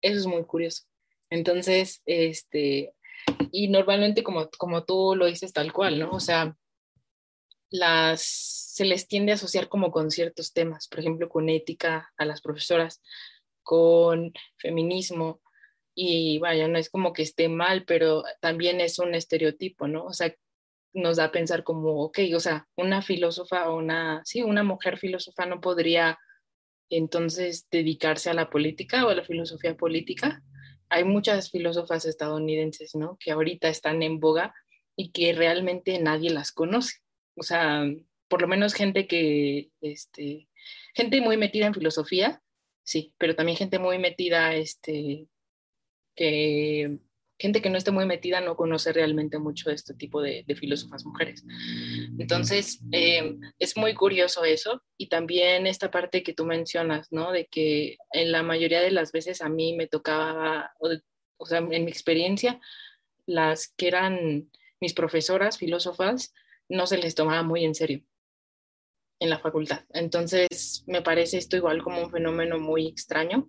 Eso 0.00 0.20
es 0.20 0.26
muy 0.26 0.42
curioso. 0.44 0.84
Entonces, 1.28 2.00
este, 2.06 2.94
y 3.52 3.68
normalmente 3.68 4.22
como, 4.22 4.48
como 4.56 4.84
tú 4.84 5.14
lo 5.14 5.26
dices 5.26 5.52
tal 5.52 5.74
cual, 5.74 5.98
¿no? 5.98 6.10
O 6.12 6.20
sea, 6.20 6.56
las, 7.68 8.22
se 8.22 8.86
les 8.86 9.06
tiende 9.06 9.32
a 9.32 9.34
asociar 9.34 9.68
como 9.68 9.90
con 9.90 10.10
ciertos 10.10 10.54
temas, 10.54 10.88
por 10.88 11.00
ejemplo, 11.00 11.28
con 11.28 11.50
ética 11.50 12.10
a 12.16 12.24
las 12.24 12.40
profesoras, 12.40 13.02
con 13.62 14.32
feminismo, 14.56 15.42
y 15.94 16.38
vaya, 16.38 16.68
no 16.68 16.78
es 16.78 16.90
como 16.90 17.12
que 17.12 17.22
esté 17.22 17.48
mal, 17.48 17.84
pero 17.84 18.24
también 18.40 18.80
es 18.80 18.98
un 18.98 19.14
estereotipo, 19.14 19.86
¿no? 19.88 20.04
O 20.04 20.12
sea, 20.12 20.34
nos 20.92 21.16
da 21.16 21.24
a 21.24 21.32
pensar 21.32 21.64
como, 21.64 22.02
ok, 22.04 22.18
o 22.34 22.40
sea, 22.40 22.68
una 22.76 23.02
filósofa 23.02 23.68
o 23.68 23.76
una, 23.76 24.22
sí, 24.24 24.42
una 24.42 24.62
mujer 24.62 24.98
filósofa 24.98 25.46
no 25.46 25.60
podría 25.60 26.18
entonces 26.90 27.66
dedicarse 27.70 28.30
a 28.30 28.34
la 28.34 28.50
política 28.50 29.04
o 29.04 29.08
a 29.10 29.14
la 29.14 29.24
filosofía 29.24 29.76
política. 29.76 30.42
Hay 30.88 31.04
muchas 31.04 31.50
filósofas 31.50 32.04
estadounidenses, 32.04 32.94
¿no? 32.94 33.16
Que 33.18 33.32
ahorita 33.32 33.68
están 33.68 34.02
en 34.02 34.20
boga 34.20 34.54
y 34.96 35.10
que 35.10 35.32
realmente 35.32 35.98
nadie 35.98 36.30
las 36.30 36.52
conoce. 36.52 36.98
O 37.36 37.42
sea, 37.42 37.84
por 38.28 38.40
lo 38.40 38.48
menos 38.48 38.74
gente 38.74 39.06
que, 39.06 39.70
este, 39.80 40.48
gente 40.94 41.20
muy 41.20 41.36
metida 41.36 41.66
en 41.66 41.74
filosofía, 41.74 42.42
sí, 42.84 43.14
pero 43.18 43.34
también 43.34 43.58
gente 43.58 43.78
muy 43.78 43.98
metida, 43.98 44.54
este, 44.54 45.26
que 46.14 46.98
gente 47.38 47.60
que 47.60 47.70
no 47.70 47.78
esté 47.78 47.90
muy 47.90 48.06
metida 48.06 48.40
no 48.40 48.56
conoce 48.56 48.92
realmente 48.92 49.38
mucho 49.38 49.70
este 49.70 49.94
tipo 49.94 50.22
de, 50.22 50.44
filósofas 50.56 51.04
mujeres. 51.04 51.44
Entonces, 52.18 52.80
eh, 52.92 53.36
es 53.58 53.76
muy 53.76 53.94
curioso 53.94 54.44
eso 54.44 54.82
y 54.96 55.08
también 55.08 55.66
esta 55.66 55.90
parte 55.90 56.22
que 56.22 56.32
tú 56.32 56.46
mencionas, 56.46 57.12
¿no? 57.12 57.32
De 57.32 57.46
que 57.46 57.96
en 58.12 58.32
la 58.32 58.42
mayoría 58.42 58.80
de 58.80 58.92
las 58.92 59.12
veces 59.12 59.42
a 59.42 59.48
mí 59.48 59.74
me 59.76 59.88
tocaba, 59.88 60.72
o 61.36 61.46
sea, 61.46 61.58
en 61.58 61.84
mi 61.84 61.90
experiencia, 61.90 62.60
las 63.26 63.68
que 63.68 63.88
eran 63.88 64.50
mis 64.80 64.94
profesoras 64.94 65.58
filósofas 65.58 66.32
no 66.68 66.86
se 66.86 66.98
les 66.98 67.14
tomaba 67.14 67.42
muy 67.42 67.64
en 67.64 67.74
serio 67.74 68.02
en 69.20 69.30
la 69.30 69.38
facultad. 69.38 69.84
Entonces, 69.92 70.84
me 70.86 71.02
parece 71.02 71.38
esto 71.38 71.56
igual 71.56 71.82
como 71.82 72.02
un 72.02 72.10
fenómeno 72.10 72.58
muy 72.58 72.86
extraño 72.86 73.48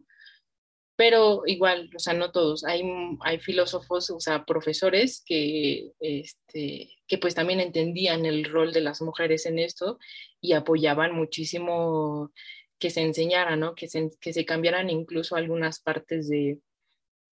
pero 0.96 1.44
igual, 1.46 1.90
o 1.96 2.00
sea, 2.00 2.14
no 2.14 2.32
todos, 2.32 2.64
hay, 2.64 2.84
hay 3.22 3.40
filósofos, 3.40 4.10
o 4.10 4.20
sea, 4.20 4.46
profesores 4.46 5.24
que, 5.26 5.92
este, 6.00 6.90
que 7.08 7.18
pues 7.18 7.36
también 7.36 7.60
entendían 7.60 8.26
el 8.26 8.46
rol 8.46 8.72
de 8.72 8.82
las 8.82 9.02
mujeres 9.02 9.46
en 9.46 9.60
esto 9.60 10.00
y 10.40 10.54
apoyaban 10.54 11.14
muchísimo 11.14 12.32
que 12.80 12.90
se 12.90 13.02
enseñara, 13.02 13.56
¿no? 13.56 13.76
Que 13.76 13.88
se, 13.88 14.10
que 14.22 14.34
se 14.34 14.46
cambiaran 14.46 14.90
incluso 14.90 15.36
algunas 15.36 15.80
partes 15.82 16.30
de, 16.30 16.60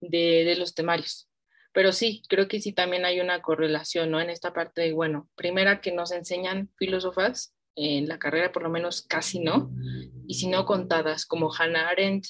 de, 0.02 0.44
de 0.44 0.56
los 0.56 0.74
temarios. 0.74 1.30
Pero 1.72 1.92
sí, 1.92 2.22
creo 2.30 2.48
que 2.48 2.62
sí 2.62 2.74
también 2.74 3.06
hay 3.06 3.20
una 3.20 3.42
correlación, 3.42 4.12
¿no? 4.12 4.22
En 4.22 4.30
esta 4.30 4.54
parte 4.54 4.82
de, 4.82 4.94
bueno, 4.94 5.30
primera 5.36 5.82
que 5.82 5.92
nos 5.92 6.12
enseñan 6.12 6.70
filósofas, 6.78 7.56
en 7.76 8.08
la 8.08 8.20
carrera 8.20 8.52
por 8.52 8.62
lo 8.62 8.70
menos 8.70 9.02
casi 9.02 9.40
no, 9.40 9.72
y 10.28 10.36
si 10.36 10.48
no 10.48 10.66
contadas, 10.66 11.26
como 11.26 11.52
Hannah 11.52 11.90
Arendt, 11.90 12.26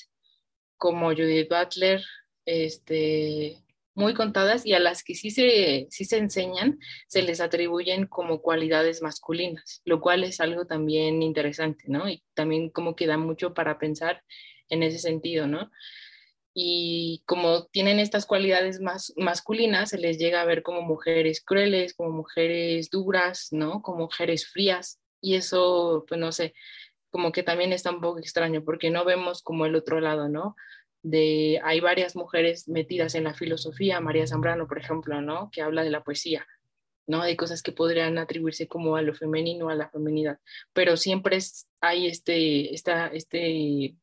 como 0.83 1.11
Judith 1.11 1.47
Butler, 1.47 2.03
este, 2.43 3.63
muy 3.95 4.13
contadas 4.13 4.65
y 4.65 4.73
a 4.73 4.81
las 4.81 5.01
que 5.01 5.15
sí 5.15 5.31
se, 5.31 5.87
sí 5.89 6.03
se 6.03 6.17
enseñan, 6.17 6.77
se 7.07 7.21
les 7.21 7.39
atribuyen 7.39 8.05
como 8.05 8.41
cualidades 8.41 9.01
masculinas, 9.01 9.81
lo 9.85 10.01
cual 10.01 10.25
es 10.25 10.41
algo 10.41 10.65
también 10.65 11.23
interesante, 11.23 11.85
¿no? 11.87 12.09
Y 12.09 12.21
también 12.33 12.69
como 12.69 12.97
que 12.97 13.07
da 13.07 13.15
mucho 13.15 13.53
para 13.53 13.79
pensar 13.79 14.23
en 14.67 14.83
ese 14.83 14.99
sentido, 14.99 15.47
¿no? 15.47 15.71
Y 16.53 17.23
como 17.27 17.67
tienen 17.67 17.99
estas 17.99 18.25
cualidades 18.25 18.81
más 18.81 19.13
masculinas, 19.15 19.91
se 19.91 19.97
les 19.97 20.17
llega 20.17 20.41
a 20.41 20.45
ver 20.45 20.63
como 20.63 20.81
mujeres 20.81 21.41
crueles, 21.41 21.93
como 21.93 22.09
mujeres 22.09 22.89
duras, 22.89 23.47
¿no? 23.51 23.81
Como 23.81 23.99
mujeres 23.99 24.49
frías. 24.49 24.99
Y 25.21 25.35
eso, 25.35 26.03
pues 26.09 26.19
no 26.19 26.33
sé, 26.33 26.53
como 27.13 27.31
que 27.31 27.43
también 27.43 27.71
está 27.71 27.91
un 27.91 28.01
poco 28.01 28.17
extraño 28.17 28.65
porque 28.65 28.89
no 28.89 29.05
vemos 29.05 29.43
como 29.43 29.65
el 29.65 29.75
otro 29.75 30.01
lado, 30.01 30.27
¿no? 30.27 30.55
de, 31.03 31.59
hay 31.63 31.81
varias 31.81 32.15
mujeres 32.15 32.67
metidas 32.67 33.13
en 33.15 33.25
la 33.25 33.33
filosofía, 33.33 33.99
María 33.99 34.25
Zambrano, 34.25 34.67
por 34.67 34.79
ejemplo, 34.79 35.21
¿no? 35.21 35.51
Que 35.51 35.61
habla 35.61 35.83
de 35.83 35.91
la 35.91 36.03
poesía, 36.03 36.47
¿no? 37.07 37.21
Hay 37.21 37.35
cosas 37.35 37.61
que 37.61 37.73
podrían 37.73 38.17
atribuirse 38.17 38.67
como 38.67 38.95
a 38.95 39.01
lo 39.01 39.13
femenino, 39.13 39.69
a 39.69 39.75
la 39.75 39.89
feminidad, 39.89 40.39
pero 40.71 40.97
siempre 40.97 41.37
hay 41.81 42.07
este, 42.07 42.73
esta, 42.73 43.07
este, 43.07 43.95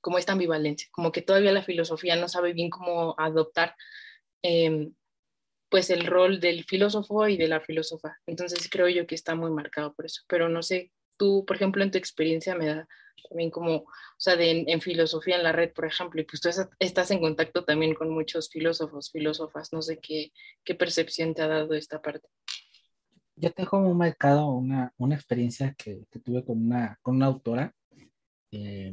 como 0.00 0.18
esta 0.18 0.32
ambivalencia, 0.32 0.88
como 0.92 1.12
que 1.12 1.22
todavía 1.22 1.52
la 1.52 1.64
filosofía 1.64 2.14
no 2.16 2.28
sabe 2.28 2.52
bien 2.52 2.70
cómo 2.70 3.14
adoptar 3.18 3.74
em, 4.42 4.94
pues 5.70 5.88
el 5.90 6.06
rol 6.06 6.40
del 6.40 6.64
filósofo 6.64 7.26
y 7.28 7.38
de 7.38 7.48
la 7.48 7.60
filósofa. 7.60 8.18
Entonces 8.26 8.68
creo 8.70 8.88
yo 8.88 9.06
que 9.06 9.14
está 9.14 9.34
muy 9.34 9.50
marcado 9.50 9.94
por 9.94 10.04
eso, 10.04 10.22
pero 10.28 10.50
no 10.50 10.62
sé, 10.62 10.92
tú, 11.22 11.44
por 11.46 11.54
ejemplo, 11.54 11.84
en 11.84 11.92
tu 11.92 11.98
experiencia 11.98 12.56
me 12.56 12.66
da 12.66 12.88
también 13.28 13.48
como, 13.48 13.76
o 13.76 13.86
sea, 14.18 14.34
de, 14.34 14.64
en, 14.66 14.80
filosofía 14.80 15.36
en 15.36 15.44
la 15.44 15.52
red, 15.52 15.72
por 15.72 15.84
ejemplo, 15.84 16.20
y 16.20 16.24
pues 16.24 16.40
tú 16.40 16.48
estás 16.80 17.10
en 17.12 17.20
contacto 17.20 17.64
también 17.64 17.94
con 17.94 18.10
muchos 18.10 18.50
filósofos, 18.50 19.12
filósofas, 19.12 19.72
no 19.72 19.82
sé 19.82 20.00
qué, 20.00 20.32
qué 20.64 20.74
percepción 20.74 21.32
te 21.32 21.42
ha 21.42 21.46
dado 21.46 21.74
esta 21.74 22.02
parte. 22.02 22.26
Yo 23.36 23.52
tengo 23.52 23.78
un 23.78 23.96
mercado, 23.96 24.48
una, 24.48 24.92
una 24.96 25.14
experiencia 25.14 25.76
que, 25.78 26.04
que, 26.10 26.18
tuve 26.18 26.44
con 26.44 26.60
una, 26.60 26.98
con 27.02 27.14
una 27.14 27.26
autora, 27.26 27.72
eh, 28.50 28.92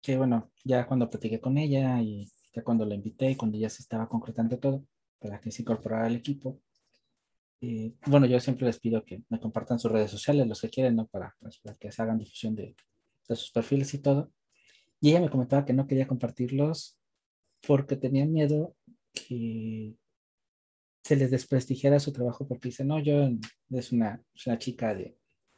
que 0.00 0.16
bueno, 0.16 0.50
ya 0.64 0.86
cuando 0.86 1.10
platiqué 1.10 1.38
con 1.38 1.58
ella 1.58 2.00
y 2.00 2.32
ya 2.54 2.62
cuando 2.62 2.86
la 2.86 2.94
invité 2.94 3.36
cuando 3.36 3.58
ya 3.58 3.68
se 3.68 3.82
estaba 3.82 4.08
concretando 4.08 4.58
todo 4.58 4.86
para 5.18 5.38
que 5.38 5.50
se 5.50 5.60
incorporara 5.60 6.06
al 6.06 6.16
equipo, 6.16 6.62
eh, 7.64 7.94
bueno, 8.06 8.26
yo 8.26 8.38
siempre 8.40 8.66
les 8.66 8.78
pido 8.78 9.04
que 9.04 9.22
me 9.28 9.40
compartan 9.40 9.78
sus 9.78 9.90
redes 9.90 10.10
sociales, 10.10 10.46
los 10.46 10.60
que 10.60 10.70
quieren, 10.70 10.96
¿no? 10.96 11.06
Para, 11.06 11.34
pues, 11.40 11.58
para 11.58 11.76
que 11.76 11.90
se 11.90 12.02
hagan 12.02 12.18
difusión 12.18 12.54
de, 12.54 12.76
de 13.28 13.36
sus 13.36 13.50
perfiles 13.50 13.94
y 13.94 13.98
todo. 13.98 14.30
Y 15.00 15.10
ella 15.10 15.20
me 15.20 15.30
comentaba 15.30 15.64
que 15.64 15.72
no 15.72 15.86
quería 15.86 16.06
compartirlos 16.06 16.98
porque 17.66 17.96
tenía 17.96 18.26
miedo 18.26 18.74
que 19.12 19.94
se 21.02 21.16
les 21.16 21.30
desprestigiara 21.30 22.00
su 22.00 22.12
trabajo 22.12 22.46
porque 22.46 22.68
dice, 22.68 22.84
no, 22.84 22.98
yo 22.98 23.28
es 23.70 23.92
una, 23.92 24.22
es 24.34 24.46
una 24.46 24.58
chica 24.58 24.94
de 24.94 25.16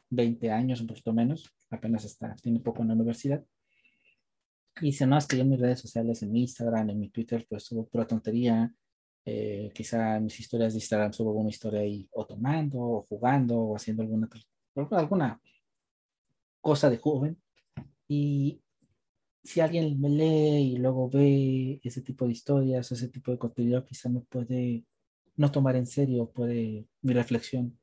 20 0.09 0.51
años, 0.51 0.81
un 0.81 0.87
poquito 0.87 1.13
menos, 1.13 1.53
apenas 1.69 2.05
está, 2.05 2.35
tiene 2.35 2.59
poco 2.59 2.81
en 2.81 2.89
la 2.89 2.93
universidad. 2.95 3.43
Y 4.81 4.87
dice, 4.87 5.07
no, 5.07 5.17
es 5.17 5.25
que 5.25 5.37
yo 5.37 5.43
en 5.43 5.49
mis 5.49 5.59
redes 5.59 5.79
sociales, 5.79 6.21
en 6.21 6.31
mi 6.31 6.41
Instagram, 6.41 6.89
en 6.89 6.99
mi 6.99 7.09
Twitter, 7.09 7.45
pues 7.49 7.63
subo 7.63 7.87
pura 7.87 8.05
tontería. 8.05 8.71
Eh, 9.29 9.71
quizá 9.73 10.21
mis 10.21 10.39
historias 10.39 10.71
de 10.71 10.77
Instagram 10.77 11.11
subo 11.11 11.33
una 11.33 11.49
historia 11.49 11.81
ahí 11.81 12.07
o 12.13 12.25
tomando, 12.25 12.79
o 12.79 13.05
jugando, 13.09 13.59
o 13.59 13.75
haciendo 13.75 14.01
alguna, 14.01 14.29
alguna 14.91 15.41
cosa 16.61 16.89
de 16.89 16.97
joven. 16.97 17.37
Y 18.07 18.61
si 19.43 19.59
alguien 19.59 19.99
me 19.99 20.09
lee 20.09 20.75
y 20.75 20.77
luego 20.77 21.09
ve 21.09 21.81
ese 21.83 22.01
tipo 22.01 22.25
de 22.25 22.31
historias, 22.31 22.89
ese 22.93 23.09
tipo 23.09 23.31
de 23.31 23.37
contenido, 23.37 23.83
quizá 23.83 24.07
me 24.07 24.21
puede 24.21 24.85
no 25.35 25.51
tomar 25.51 25.75
en 25.75 25.87
serio, 25.87 26.31
puede 26.31 26.87
mi 27.01 27.13
reflexión 27.13 27.77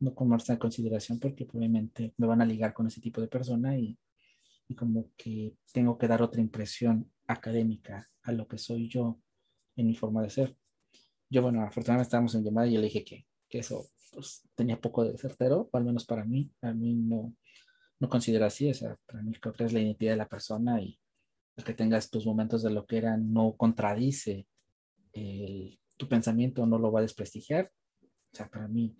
no 0.00 0.12
tomarse 0.12 0.52
en 0.52 0.58
consideración 0.58 1.18
porque 1.18 1.46
probablemente 1.46 2.12
me 2.18 2.26
van 2.26 2.42
a 2.42 2.46
ligar 2.46 2.74
con 2.74 2.86
ese 2.88 3.00
tipo 3.00 3.22
de 3.22 3.28
persona 3.28 3.78
y, 3.78 3.98
y 4.68 4.74
como 4.74 5.10
que 5.16 5.56
tengo 5.72 5.96
que 5.96 6.08
dar 6.08 6.20
otra 6.22 6.42
impresión 6.42 7.10
académica 7.26 8.10
a 8.22 8.32
lo 8.32 8.46
que 8.46 8.58
soy 8.58 8.88
yo 8.88 9.18
en 9.76 9.86
mi 9.86 9.96
forma 9.96 10.22
de 10.22 10.30
ser. 10.30 10.59
Yo, 11.30 11.42
bueno, 11.42 11.62
afortunadamente 11.62 12.08
estábamos 12.08 12.34
en 12.34 12.44
llamada 12.44 12.66
y 12.66 12.74
yo 12.74 12.80
le 12.80 12.86
dije 12.86 13.04
que, 13.04 13.26
que 13.48 13.60
eso 13.60 13.86
pues, 14.12 14.42
tenía 14.54 14.80
poco 14.80 15.04
de 15.04 15.16
certero, 15.16 15.70
al 15.72 15.84
menos 15.84 16.04
para 16.04 16.24
mí. 16.24 16.52
A 16.60 16.72
mí 16.72 16.94
no, 16.94 17.34
no 18.00 18.08
considero 18.08 18.44
así, 18.44 18.68
o 18.70 18.74
sea, 18.74 18.96
para 19.06 19.22
mí 19.22 19.32
creo 19.40 19.54
que 19.54 19.64
es 19.64 19.72
la 19.72 19.80
identidad 19.80 20.12
de 20.12 20.18
la 20.18 20.28
persona 20.28 20.80
y 20.82 20.98
el 21.56 21.64
que 21.64 21.74
tengas 21.74 22.10
tus 22.10 22.26
momentos 22.26 22.62
de 22.62 22.70
lo 22.70 22.86
que 22.86 22.98
era 22.98 23.16
no 23.16 23.54
contradice 23.56 24.46
tu 25.96 26.08
pensamiento, 26.08 26.66
no 26.66 26.78
lo 26.78 26.90
va 26.90 27.00
a 27.00 27.02
desprestigiar. 27.02 27.70
O 28.32 28.36
sea, 28.36 28.48
para 28.48 28.68
mí, 28.68 28.96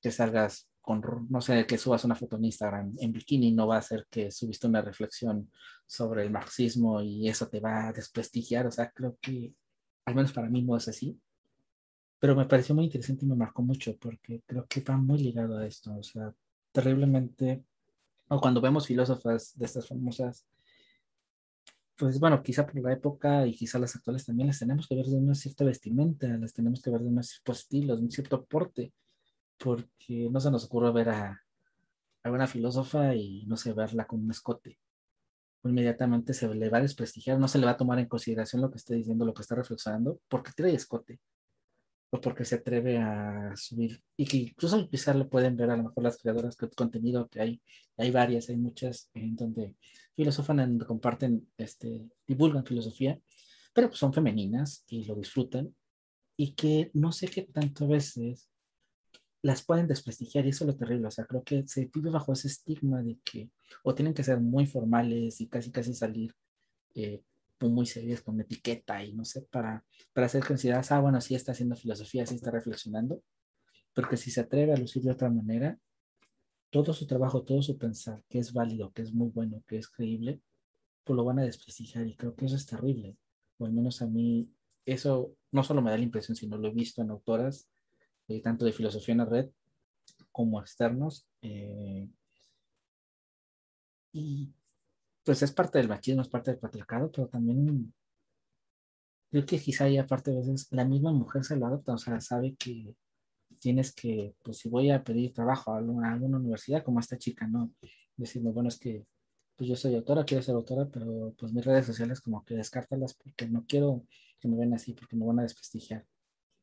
que 0.00 0.10
salgas 0.10 0.70
con, 0.80 1.02
no 1.28 1.40
sé, 1.40 1.66
que 1.66 1.76
subas 1.76 2.04
una 2.04 2.14
foto 2.14 2.36
en 2.36 2.46
Instagram 2.46 2.94
en 2.98 3.12
bikini 3.12 3.52
no 3.52 3.66
va 3.66 3.76
a 3.76 3.80
hacer 3.80 4.06
que 4.10 4.30
subiste 4.30 4.66
una 4.66 4.80
reflexión 4.80 5.50
sobre 5.86 6.22
el 6.22 6.30
marxismo 6.30 7.02
y 7.02 7.28
eso 7.28 7.48
te 7.48 7.60
va 7.60 7.88
a 7.88 7.92
desprestigiar. 7.92 8.66
O 8.66 8.70
sea, 8.70 8.90
creo 8.90 9.18
que, 9.20 9.52
al 10.06 10.14
menos 10.14 10.32
para 10.32 10.48
mí 10.48 10.62
no 10.62 10.76
es 10.76 10.88
así. 10.88 11.20
Pero 12.18 12.34
me 12.34 12.46
pareció 12.46 12.74
muy 12.74 12.84
interesante 12.84 13.24
y 13.24 13.28
me 13.28 13.36
marcó 13.36 13.62
mucho 13.62 13.96
porque 13.96 14.42
creo 14.46 14.66
que 14.66 14.80
va 14.80 14.96
muy 14.96 15.18
ligado 15.18 15.58
a 15.58 15.66
esto. 15.66 15.94
O 15.96 16.02
sea, 16.02 16.34
terriblemente 16.72 17.64
o 18.28 18.40
cuando 18.40 18.60
vemos 18.60 18.86
filósofas 18.86 19.56
de 19.56 19.64
estas 19.64 19.88
famosas, 19.88 20.46
pues 21.96 22.20
bueno, 22.20 22.42
quizá 22.42 22.66
por 22.66 22.80
la 22.80 22.92
época 22.92 23.46
y 23.46 23.54
quizá 23.54 23.78
las 23.78 23.96
actuales 23.96 24.24
también 24.24 24.48
las 24.48 24.58
tenemos 24.58 24.86
que 24.86 24.94
ver 24.94 25.06
de 25.06 25.16
una 25.16 25.34
cierta 25.34 25.64
vestimenta, 25.64 26.28
las 26.28 26.52
tenemos 26.52 26.80
que 26.82 26.90
ver 26.90 27.00
de 27.00 27.08
un 27.08 27.22
cierto 27.22 27.52
estilo, 27.52 27.96
de 27.96 28.02
un 28.02 28.10
cierto 28.10 28.44
porte, 28.44 28.92
porque 29.58 30.28
no 30.30 30.40
se 30.40 30.50
nos 30.50 30.64
ocurre 30.66 30.92
ver 30.92 31.08
a, 31.08 31.42
a 32.22 32.30
una 32.30 32.46
filósofa 32.46 33.14
y 33.14 33.46
no 33.46 33.56
sé, 33.56 33.72
verla 33.72 34.06
con 34.06 34.22
un 34.22 34.30
escote. 34.30 34.78
Inmediatamente 35.64 36.34
se 36.34 36.54
le 36.54 36.68
va 36.68 36.78
a 36.78 36.82
desprestigiar, 36.82 37.38
no 37.38 37.48
se 37.48 37.58
le 37.58 37.66
va 37.66 37.72
a 37.72 37.76
tomar 37.76 37.98
en 37.98 38.06
consideración 38.06 38.62
lo 38.62 38.70
que 38.70 38.78
está 38.78 38.94
diciendo, 38.94 39.24
lo 39.24 39.34
que 39.34 39.42
está 39.42 39.54
reflexionando, 39.56 40.20
porque 40.28 40.52
trae 40.54 40.74
escote 40.74 41.18
o 42.10 42.20
porque 42.20 42.44
se 42.44 42.56
atreve 42.56 42.98
a 42.98 43.52
subir 43.56 44.02
y 44.16 44.24
que 44.26 44.36
incluso 44.38 44.88
quizás 44.88 45.14
lo 45.16 45.28
pueden 45.28 45.56
ver 45.56 45.70
a 45.70 45.76
lo 45.76 45.84
mejor 45.84 46.04
las 46.04 46.18
creadoras 46.18 46.56
de 46.56 46.70
contenido 46.70 47.28
que 47.28 47.40
hay, 47.40 47.62
hay 47.96 48.10
varias, 48.10 48.48
hay 48.48 48.56
muchas 48.56 49.10
en 49.14 49.36
donde 49.36 49.76
filosofan, 50.16 50.60
en 50.60 50.78
comparten, 50.78 51.48
este, 51.58 52.08
divulgan 52.26 52.64
filosofía, 52.64 53.20
pero 53.74 53.88
pues 53.88 54.00
son 54.00 54.12
femeninas 54.12 54.84
y 54.88 55.04
lo 55.04 55.14
disfrutan 55.14 55.74
y 56.36 56.54
que 56.54 56.90
no 56.94 57.12
sé 57.12 57.28
qué 57.28 57.42
tanto 57.42 57.84
a 57.84 57.88
veces 57.88 58.48
las 59.42 59.62
pueden 59.62 59.86
desprestigiar 59.86 60.46
y 60.46 60.50
eso 60.50 60.64
es 60.64 60.68
lo 60.68 60.76
terrible, 60.76 61.06
o 61.08 61.10
sea, 61.10 61.26
creo 61.26 61.44
que 61.44 61.66
se 61.66 61.90
vive 61.92 62.10
bajo 62.10 62.32
ese 62.32 62.48
estigma 62.48 63.02
de 63.02 63.18
que 63.24 63.50
o 63.82 63.94
tienen 63.94 64.14
que 64.14 64.24
ser 64.24 64.40
muy 64.40 64.66
formales 64.66 65.40
y 65.40 65.46
casi 65.46 65.70
casi 65.70 65.94
salir 65.94 66.34
eh, 66.94 67.22
muy 67.66 67.86
serias 67.86 68.20
con 68.20 68.40
etiqueta 68.40 69.02
y 69.04 69.12
no 69.12 69.24
sé, 69.24 69.42
para, 69.42 69.84
para 70.12 70.28
ser 70.28 70.46
consideradas, 70.46 70.92
ah, 70.92 71.00
bueno, 71.00 71.20
sí 71.20 71.34
está 71.34 71.52
haciendo 71.52 71.74
filosofía, 71.74 72.24
sí 72.26 72.36
está 72.36 72.50
reflexionando, 72.50 73.22
porque 73.94 74.16
si 74.16 74.30
se 74.30 74.40
atreve 74.40 74.72
a 74.72 74.76
lucir 74.76 75.02
de 75.02 75.10
otra 75.10 75.28
manera, 75.30 75.78
todo 76.70 76.92
su 76.92 77.06
trabajo, 77.06 77.42
todo 77.42 77.62
su 77.62 77.76
pensar, 77.76 78.22
que 78.28 78.38
es 78.38 78.52
válido, 78.52 78.92
que 78.92 79.02
es 79.02 79.12
muy 79.12 79.30
bueno, 79.30 79.64
que 79.66 79.78
es 79.78 79.88
creíble, 79.88 80.40
pues 81.02 81.16
lo 81.16 81.24
van 81.24 81.40
a 81.40 81.44
desprestigiar 81.44 82.06
y 82.06 82.14
creo 82.14 82.36
que 82.36 82.46
eso 82.46 82.56
es 82.56 82.66
terrible, 82.66 83.16
o 83.58 83.66
al 83.66 83.72
menos 83.72 84.02
a 84.02 84.06
mí 84.06 84.48
eso 84.84 85.34
no 85.50 85.62
solo 85.62 85.82
me 85.82 85.90
da 85.90 85.98
la 85.98 86.04
impresión, 86.04 86.36
sino 86.36 86.56
lo 86.56 86.68
he 86.68 86.72
visto 86.72 87.02
en 87.02 87.10
autoras, 87.10 87.68
eh, 88.28 88.40
tanto 88.40 88.64
de 88.64 88.72
filosofía 88.72 89.12
en 89.12 89.18
la 89.18 89.24
red 89.24 89.50
como 90.32 90.60
externos. 90.60 91.26
Eh, 91.42 92.08
y 94.12 94.52
pues 95.28 95.42
es 95.42 95.52
parte 95.52 95.76
del 95.76 95.88
machismo, 95.88 96.22
es 96.22 96.28
parte 96.30 96.52
del 96.52 96.58
patriarcado, 96.58 97.12
pero 97.12 97.28
también 97.28 97.92
creo 99.30 99.44
que 99.44 99.58
quizá 99.58 99.84
hay 99.84 99.98
aparte 99.98 100.30
a 100.30 100.36
veces 100.36 100.68
la 100.70 100.86
misma 100.86 101.12
mujer 101.12 101.44
se 101.44 101.54
lo 101.54 101.66
adopta, 101.66 101.92
o 101.92 101.98
sea, 101.98 102.18
sabe 102.22 102.56
que 102.56 102.94
tienes 103.58 103.92
que, 103.92 104.34
pues 104.42 104.56
si 104.56 104.70
voy 104.70 104.90
a 104.90 105.04
pedir 105.04 105.34
trabajo 105.34 105.74
a 105.74 105.76
alguna, 105.76 106.16
universidad 106.16 106.82
como 106.82 106.98
esta 106.98 107.18
chica, 107.18 107.46
¿no? 107.46 107.70
Decirme, 108.16 108.52
bueno, 108.52 108.70
es 108.70 108.78
que 108.78 109.04
pues 109.54 109.68
yo 109.68 109.76
soy 109.76 109.96
autora, 109.96 110.24
quiero 110.24 110.42
ser 110.42 110.54
autora, 110.54 110.88
pero 110.90 111.34
pues 111.38 111.52
mis 111.52 111.66
redes 111.66 111.84
sociales 111.84 112.22
como 112.22 112.42
que 112.46 112.54
descártalas 112.54 113.12
porque 113.12 113.46
no 113.48 113.66
quiero 113.66 114.06
que 114.40 114.48
me 114.48 114.56
ven 114.56 114.72
así, 114.72 114.94
porque 114.94 115.14
me 115.14 115.26
van 115.26 115.40
a 115.40 115.42
desprestigiar. 115.42 116.06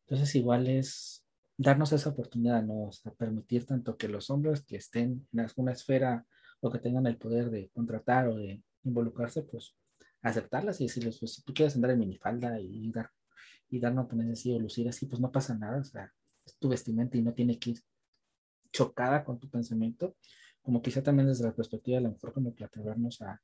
Entonces 0.07 0.33
igual 0.33 0.65
es 0.67 1.23
darnos 1.55 1.91
esa 1.91 2.09
oportunidad, 2.09 2.63
¿no? 2.63 2.85
O 2.85 2.91
sea, 2.91 3.11
permitir 3.11 3.67
tanto 3.67 3.95
que 3.95 4.07
los 4.07 4.31
hombres 4.31 4.63
que 4.63 4.77
estén 4.77 5.27
en 5.33 5.39
alguna 5.39 5.71
esfera 5.71 6.25
o 6.61 6.71
que 6.71 6.79
tengan 6.79 7.07
el 7.07 7.17
poder 7.17 7.49
de 7.49 7.69
contratar 7.69 8.27
o 8.27 8.35
de 8.35 8.61
involucrarse, 8.83 9.43
pues 9.43 9.75
aceptarlas 10.21 10.81
y 10.81 10.85
decirles, 10.85 11.19
pues 11.19 11.35
si 11.35 11.43
tú 11.43 11.53
quieres 11.53 11.75
andar 11.75 11.91
en 11.91 11.99
minifalda 11.99 12.59
y 12.59 12.91
dar, 12.91 13.11
y 13.69 13.79
dar 13.79 13.93
no 13.93 14.07
tener 14.07 14.31
así 14.31 14.53
o 14.53 14.59
lucir 14.59 14.87
así, 14.89 15.05
pues 15.05 15.19
no 15.19 15.31
pasa 15.31 15.55
nada, 15.55 15.79
o 15.79 15.83
sea, 15.83 16.11
es 16.45 16.57
tu 16.57 16.69
vestimenta 16.69 17.17
y 17.17 17.21
no 17.21 17.33
tiene 17.33 17.59
que 17.59 17.71
ir 17.71 17.81
chocada 18.71 19.23
con 19.23 19.39
tu 19.39 19.49
pensamiento, 19.49 20.15
como 20.61 20.81
quizá 20.81 21.03
también 21.03 21.27
desde 21.27 21.45
la 21.45 21.55
perspectiva 21.55 21.97
de 21.97 22.03
la 22.03 22.09
mejor 22.09 22.33
como 22.33 22.55
que 22.55 22.63
atrevernos 22.63 23.21
a, 23.21 23.41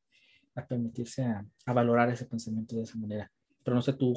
a 0.55 0.67
permitirse 0.67 1.23
a, 1.23 1.45
a, 1.65 1.73
valorar 1.73 2.09
ese 2.09 2.25
pensamiento 2.25 2.75
de 2.75 2.83
esa 2.83 2.97
manera. 2.97 3.31
Pero 3.63 3.75
no 3.75 3.81
sé 3.81 3.93
tú 3.93 4.13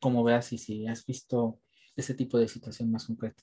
cómo 0.00 0.24
veas 0.24 0.52
y 0.52 0.58
si 0.58 0.86
has 0.86 1.04
visto 1.04 1.60
ese 1.94 2.14
tipo 2.14 2.38
de 2.38 2.48
situación 2.48 2.90
más 2.90 3.06
concreta. 3.06 3.42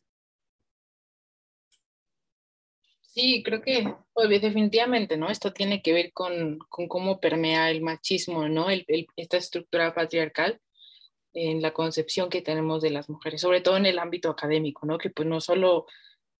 Sí, 3.14 3.44
creo 3.44 3.62
que 3.62 3.94
pues, 4.14 4.42
definitivamente, 4.42 5.18
¿no? 5.18 5.30
Esto 5.30 5.54
tiene 5.54 5.84
que 5.84 5.94
ver 5.94 6.12
con, 6.14 6.58
con 6.70 6.88
cómo 6.88 7.20
permea 7.20 7.70
el 7.70 7.82
machismo, 7.84 8.50
¿no? 8.50 8.72
El, 8.72 8.86
el, 8.88 9.06
esta 9.16 9.38
estructura 9.38 9.94
patriarcal 9.94 10.60
en 11.34 11.62
la 11.62 11.74
concepción 11.74 12.30
que 12.30 12.42
tenemos 12.42 12.82
de 12.82 12.92
las 12.92 13.10
mujeres, 13.10 13.42
sobre 13.42 13.62
todo 13.62 13.78
en 13.78 13.86
el 13.86 14.00
ámbito 14.00 14.30
académico, 14.32 14.88
¿no? 14.88 14.98
Que 14.98 15.12
pues 15.12 15.28
no 15.28 15.42
solo 15.42 15.86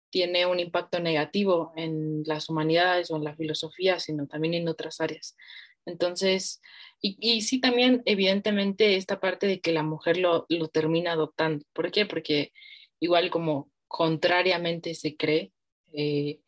tiene 0.10 0.48
un 0.48 0.60
impacto 0.60 1.00
negativo 1.00 1.74
en 1.76 2.24
las 2.26 2.50
humanidades 2.50 3.12
o 3.12 3.18
en 3.18 3.24
la 3.26 3.36
filosofía, 3.36 4.00
sino 4.00 4.28
también 4.28 4.56
en 4.56 4.68
otras 4.68 5.02
áreas. 5.02 5.36
Entonces, 5.86 6.62
y, 7.02 7.18
y 7.20 7.42
sí 7.42 7.62
también 7.62 8.02
evidentemente 8.06 8.96
esta 8.96 9.20
parte 9.20 9.48
de 9.48 9.62
que 9.62 9.74
la 9.74 9.84
mujer 9.84 10.18
lo, 10.18 10.46
lo 10.50 10.70
termina 10.70 11.14
adoptando. 11.14 11.66
¿Por 11.74 11.92
qué? 11.92 12.06
Porque 12.08 12.52
igual 13.00 13.30
como 13.30 13.72
contrariamente 13.88 14.96
se 14.96 15.16
cree, 15.16 15.52
eh, 15.94 16.40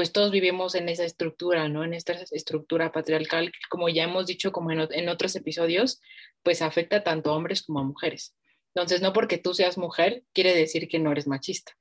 pues 0.00 0.12
todos 0.12 0.30
vivimos 0.30 0.74
en 0.76 0.88
esa 0.88 1.04
estructura, 1.04 1.68
¿no? 1.68 1.84
En 1.84 1.92
esta 1.92 2.14
estructura 2.30 2.90
patriarcal, 2.90 3.52
como 3.68 3.90
ya 3.90 4.04
hemos 4.04 4.26
dicho 4.26 4.50
como 4.50 4.70
en, 4.70 4.88
en, 4.90 5.10
otros 5.10 5.36
episodios, 5.36 6.00
pues 6.42 6.62
afecta 6.62 7.04
tanto 7.04 7.28
a 7.28 7.36
hombres 7.36 7.62
como 7.62 7.80
a 7.80 7.84
mujeres. 7.84 8.34
Entonces, 8.74 9.02
no 9.02 9.12
porque 9.12 9.36
tú 9.36 9.52
seas 9.52 9.76
mujer, 9.76 10.22
quiere 10.32 10.54
decir 10.54 10.88
que 10.88 10.98
no 10.98 11.12
eres 11.12 11.26
machista. 11.26 11.72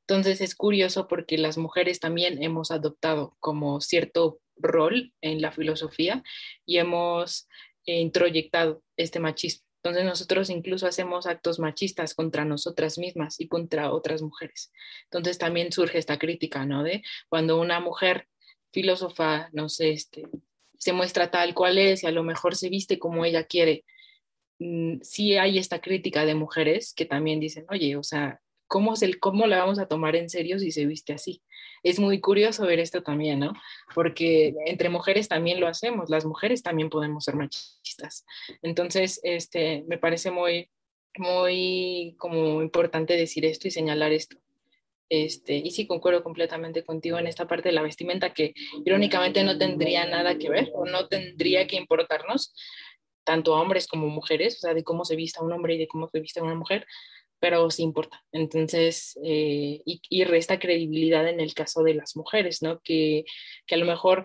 Entonces, 0.00 0.40
es 0.40 0.56
curioso 0.56 1.06
porque 1.06 1.38
las 1.38 1.56
mujeres 1.56 2.00
también 2.00 2.42
hemos 2.42 2.72
adoptado 2.72 3.36
como 3.38 3.80
cierto 3.80 4.40
rol 4.56 5.12
en 5.20 5.40
la 5.40 5.52
filosofía 5.52 6.24
y 6.66 6.78
hemos 6.78 7.46
eh, 7.86 8.00
introyectado 8.00 8.82
este 8.96 9.20
machismo. 9.20 9.67
Entonces 9.82 10.04
nosotros 10.04 10.50
incluso 10.50 10.86
hacemos 10.86 11.26
actos 11.26 11.58
machistas 11.58 12.14
contra 12.14 12.44
nosotras 12.44 12.98
mismas 12.98 13.40
y 13.40 13.48
contra 13.48 13.92
otras 13.92 14.22
mujeres. 14.22 14.72
Entonces 15.04 15.38
también 15.38 15.72
surge 15.72 15.98
esta 15.98 16.18
crítica, 16.18 16.66
¿no? 16.66 16.82
De 16.82 17.02
cuando 17.28 17.60
una 17.60 17.80
mujer 17.80 18.28
filósofa, 18.72 19.48
no 19.52 19.68
sé, 19.68 19.90
este, 19.90 20.26
se 20.78 20.92
muestra 20.92 21.30
tal 21.30 21.54
cual 21.54 21.78
es 21.78 22.02
y 22.02 22.06
a 22.06 22.10
lo 22.10 22.22
mejor 22.22 22.56
se 22.56 22.68
viste 22.68 22.98
como 22.98 23.24
ella 23.24 23.44
quiere. 23.44 23.84
Mm, 24.58 24.98
sí 25.02 25.36
hay 25.36 25.58
esta 25.58 25.80
crítica 25.80 26.24
de 26.24 26.34
mujeres 26.34 26.92
que 26.94 27.06
también 27.06 27.40
dicen, 27.40 27.64
oye, 27.70 27.96
o 27.96 28.02
sea, 28.02 28.40
¿cómo, 28.68 28.94
es 28.94 29.02
el, 29.02 29.18
¿cómo 29.18 29.46
la 29.46 29.58
vamos 29.58 29.78
a 29.78 29.88
tomar 29.88 30.14
en 30.14 30.30
serio 30.30 30.58
si 30.58 30.70
se 30.70 30.86
viste 30.86 31.12
así? 31.12 31.42
Es 31.82 31.98
muy 31.98 32.20
curioso 32.20 32.66
ver 32.66 32.78
esto 32.78 33.02
también, 33.02 33.40
¿no? 33.40 33.52
Porque 33.94 34.54
entre 34.66 34.88
mujeres 34.88 35.28
también 35.28 35.58
lo 35.58 35.66
hacemos, 35.66 36.10
las 36.10 36.24
mujeres 36.24 36.62
también 36.62 36.90
podemos 36.90 37.24
ser 37.24 37.34
machistas. 37.34 38.24
Entonces, 38.62 39.20
este, 39.22 39.84
me 39.88 39.98
parece 39.98 40.30
muy, 40.30 40.70
muy 41.16 42.14
como 42.18 42.62
importante 42.62 43.16
decir 43.16 43.44
esto 43.44 43.68
y 43.68 43.72
señalar 43.72 44.12
esto. 44.12 44.36
Este, 45.10 45.56
y 45.56 45.70
sí 45.70 45.86
concuerdo 45.86 46.22
completamente 46.22 46.84
contigo 46.84 47.18
en 47.18 47.26
esta 47.26 47.46
parte 47.46 47.70
de 47.70 47.74
la 47.74 47.82
vestimenta 47.82 48.34
que 48.34 48.52
irónicamente 48.84 49.42
no 49.42 49.56
tendría 49.56 50.06
nada 50.06 50.36
que 50.36 50.50
ver 50.50 50.70
o 50.74 50.84
no 50.84 51.08
tendría 51.08 51.66
que 51.66 51.76
importarnos 51.76 52.54
tanto 53.24 53.54
a 53.54 53.60
hombres 53.60 53.86
como 53.86 54.08
mujeres, 54.08 54.56
o 54.56 54.60
sea, 54.60 54.74
de 54.74 54.84
cómo 54.84 55.04
se 55.04 55.16
vista 55.16 55.42
un 55.42 55.52
hombre 55.52 55.74
y 55.74 55.78
de 55.78 55.88
cómo 55.88 56.08
se 56.08 56.20
vista 56.20 56.42
una 56.42 56.54
mujer, 56.54 56.86
pero 57.40 57.70
sí 57.70 57.82
importa. 57.82 58.24
Entonces, 58.32 59.18
eh, 59.24 59.82
y, 59.84 60.24
resta 60.24 60.58
credibilidad 60.58 61.28
en 61.28 61.40
el 61.40 61.54
caso 61.54 61.82
de 61.82 61.94
las 61.94 62.16
mujeres, 62.16 62.62
¿no? 62.62 62.80
Que, 62.80 63.24
que, 63.66 63.74
a 63.74 63.78
lo 63.78 63.86
mejor 63.86 64.24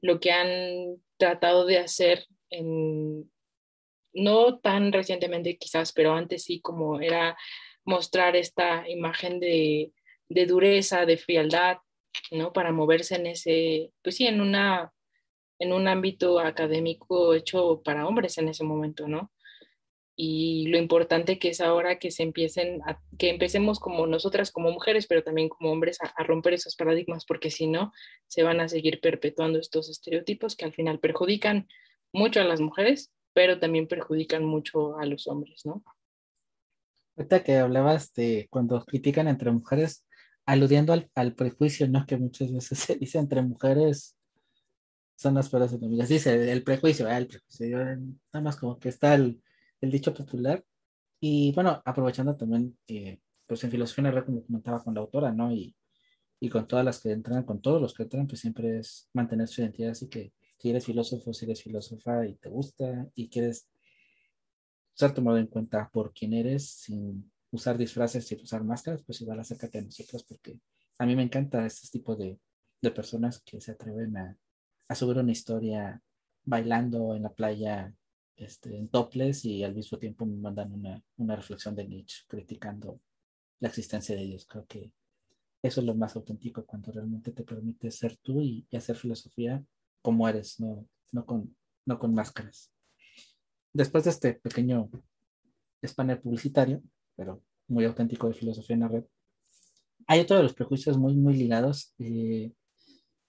lo 0.00 0.20
que 0.20 0.32
han 0.32 0.96
tratado 1.16 1.66
de 1.66 1.78
hacer, 1.78 2.26
en, 2.50 3.30
no 4.12 4.58
tan 4.60 4.92
recientemente 4.92 5.56
quizás, 5.58 5.92
pero 5.92 6.14
antes 6.14 6.44
sí, 6.44 6.60
como 6.60 7.00
era 7.00 7.36
mostrar 7.84 8.36
esta 8.36 8.88
imagen 8.88 9.40
de, 9.40 9.92
de 10.28 10.46
dureza, 10.46 11.06
de 11.06 11.16
frialdad, 11.16 11.78
¿no? 12.30 12.52
Para 12.52 12.72
moverse 12.72 13.16
en 13.16 13.26
ese, 13.26 13.92
pues 14.02 14.16
sí, 14.16 14.26
en 14.26 14.40
una 14.40 14.92
en 15.62 15.72
un 15.72 15.86
ámbito 15.86 16.40
académico 16.40 17.34
hecho 17.34 17.82
para 17.84 18.06
hombres 18.06 18.36
en 18.38 18.48
ese 18.48 18.64
momento, 18.64 19.06
¿no? 19.06 19.30
Y 20.14 20.66
lo 20.68 20.78
importante 20.78 21.38
que 21.38 21.48
es 21.48 21.60
ahora 21.60 21.98
que 21.98 22.10
se 22.10 22.22
empiecen 22.22 22.82
a, 22.82 23.00
que 23.18 23.30
empecemos 23.30 23.80
como 23.80 24.06
nosotras 24.06 24.50
como 24.50 24.70
mujeres 24.70 25.06
pero 25.06 25.22
también 25.22 25.48
como 25.48 25.72
hombres 25.72 25.98
a, 26.02 26.12
a, 26.16 26.24
romper 26.24 26.54
esos 26.54 26.76
paradigmas 26.76 27.24
porque 27.24 27.50
si 27.50 27.66
no 27.66 27.92
se 28.26 28.42
van 28.42 28.60
a 28.60 28.68
seguir 28.68 29.00
perpetuando 29.00 29.58
estos 29.58 29.88
estereotipos 29.88 30.54
que 30.54 30.66
al 30.66 30.74
final 30.74 30.98
perjudican 30.98 31.66
mucho 32.12 32.40
a 32.40 32.44
las 32.44 32.60
mujeres 32.60 33.10
pero 33.32 33.58
también 33.58 33.88
perjudican 33.88 34.44
mucho 34.44 34.98
a 34.98 35.06
los 35.06 35.26
hombres 35.26 35.64
no 35.64 35.82
ahorita 37.16 37.42
que 37.42 37.56
hablabas 37.56 38.12
de 38.12 38.48
cuando 38.50 38.84
critican 38.84 39.28
entre 39.28 39.50
mujeres 39.50 40.06
aludiendo 40.44 40.92
al, 40.92 41.10
al 41.14 41.34
prejuicio 41.34 41.88
no 41.88 42.04
que 42.06 42.18
muchas 42.18 42.52
veces 42.52 42.78
se 42.78 42.96
dice 42.96 43.18
entre 43.18 43.40
mujeres 43.40 44.14
son 45.16 45.34
las 45.34 45.48
peores 45.48 45.72
enemigas 45.72 46.10
dice 46.10 46.52
el 46.52 46.62
prejuicio 46.64 47.08
¿eh? 47.08 47.16
el 47.16 47.28
prejuicio 47.28 47.78
nada 47.78 48.42
más 48.42 48.56
como 48.56 48.78
que 48.78 48.90
está 48.90 49.14
el 49.14 49.41
el 49.82 49.90
dicho 49.90 50.14
popular. 50.14 50.64
Y 51.20 51.52
bueno, 51.52 51.82
aprovechando 51.84 52.36
también, 52.36 52.78
eh, 52.88 53.20
pues 53.46 53.62
en 53.64 53.70
filosofía 53.70 54.08
en 54.08 54.24
como 54.24 54.42
comentaba 54.44 54.82
con 54.82 54.94
la 54.94 55.00
autora, 55.02 55.32
¿no? 55.32 55.52
Y, 55.52 55.76
y 56.40 56.48
con 56.48 56.66
todas 56.66 56.84
las 56.84 57.00
que 57.00 57.12
entran, 57.12 57.44
con 57.44 57.60
todos 57.60 57.80
los 57.80 57.94
que 57.94 58.04
entran, 58.04 58.26
pues 58.26 58.40
siempre 58.40 58.78
es 58.78 59.10
mantener 59.12 59.48
su 59.48 59.60
identidad. 59.60 59.90
Así 59.90 60.08
que 60.08 60.32
si 60.58 60.70
eres 60.70 60.86
filósofo, 60.86 61.32
si 61.34 61.44
eres 61.44 61.62
filósofa 61.62 62.26
y 62.26 62.34
te 62.36 62.48
gusta 62.48 63.08
y 63.14 63.28
quieres 63.28 63.68
ser 64.94 65.12
tomado 65.12 65.38
en 65.38 65.46
cuenta 65.46 65.88
por 65.92 66.12
quién 66.12 66.32
eres, 66.32 66.68
sin 66.68 67.30
usar 67.50 67.76
disfraces, 67.76 68.26
sin 68.26 68.40
usar 68.40 68.64
máscaras, 68.64 69.02
pues 69.04 69.20
igual 69.20 69.40
acércate 69.40 69.78
a 69.78 69.82
nosotros, 69.82 70.24
porque 70.24 70.58
a 70.98 71.06
mí 71.06 71.16
me 71.16 71.22
encanta 71.22 71.66
este 71.66 71.88
tipo 71.88 72.16
de, 72.16 72.38
de 72.80 72.90
personas 72.90 73.42
que 73.42 73.60
se 73.60 73.72
atreven 73.72 74.16
a, 74.16 74.36
a 74.88 74.94
subir 74.94 75.18
una 75.18 75.32
historia 75.32 76.00
bailando 76.44 77.14
en 77.14 77.22
la 77.22 77.32
playa 77.32 77.94
este, 78.36 78.76
en 78.76 78.88
topless 78.88 79.44
y 79.44 79.62
al 79.64 79.74
mismo 79.74 79.98
tiempo 79.98 80.26
me 80.26 80.36
mandan 80.36 80.72
una, 80.72 81.02
una 81.16 81.36
reflexión 81.36 81.74
de 81.74 81.86
Nietzsche 81.86 82.24
criticando 82.26 83.00
la 83.60 83.68
existencia 83.68 84.16
de 84.16 84.24
Dios. 84.24 84.46
Creo 84.46 84.66
que 84.66 84.92
eso 85.62 85.80
es 85.80 85.86
lo 85.86 85.94
más 85.94 86.16
auténtico 86.16 86.66
cuando 86.66 86.90
realmente 86.92 87.32
te 87.32 87.44
permite 87.44 87.90
ser 87.90 88.16
tú 88.16 88.40
y, 88.40 88.66
y 88.70 88.76
hacer 88.76 88.96
filosofía 88.96 89.64
como 90.02 90.28
eres, 90.28 90.58
no, 90.58 90.86
no, 91.12 91.24
con, 91.24 91.56
no 91.86 91.98
con 91.98 92.12
máscaras. 92.12 92.72
Después 93.72 94.04
de 94.04 94.10
este 94.10 94.34
pequeño 94.34 94.90
espanel 95.80 96.20
publicitario, 96.20 96.82
pero 97.16 97.42
muy 97.68 97.84
auténtico 97.84 98.28
de 98.28 98.34
filosofía 98.34 98.74
en 98.74 98.80
la 98.80 98.88
red, 98.88 99.04
hay 100.06 100.20
otro 100.20 100.36
de 100.36 100.42
los 100.42 100.54
prejuicios 100.54 100.98
muy, 100.98 101.14
muy 101.14 101.34
ligados. 101.34 101.94
Eh, 101.98 102.52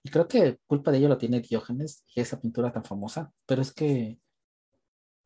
y 0.02 0.10
creo 0.10 0.28
que 0.28 0.58
culpa 0.66 0.90
de 0.90 0.98
ello 0.98 1.08
lo 1.08 1.18
tiene 1.18 1.40
Diógenes 1.40 2.04
y 2.14 2.20
esa 2.20 2.40
pintura 2.40 2.72
tan 2.72 2.84
famosa, 2.84 3.32
pero 3.46 3.62
es 3.62 3.72
que 3.72 4.18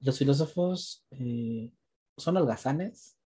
los 0.01 0.19
filósofos 0.19 1.05
eh, 1.11 1.73
son 2.17 2.37
holgazanes 2.37 3.17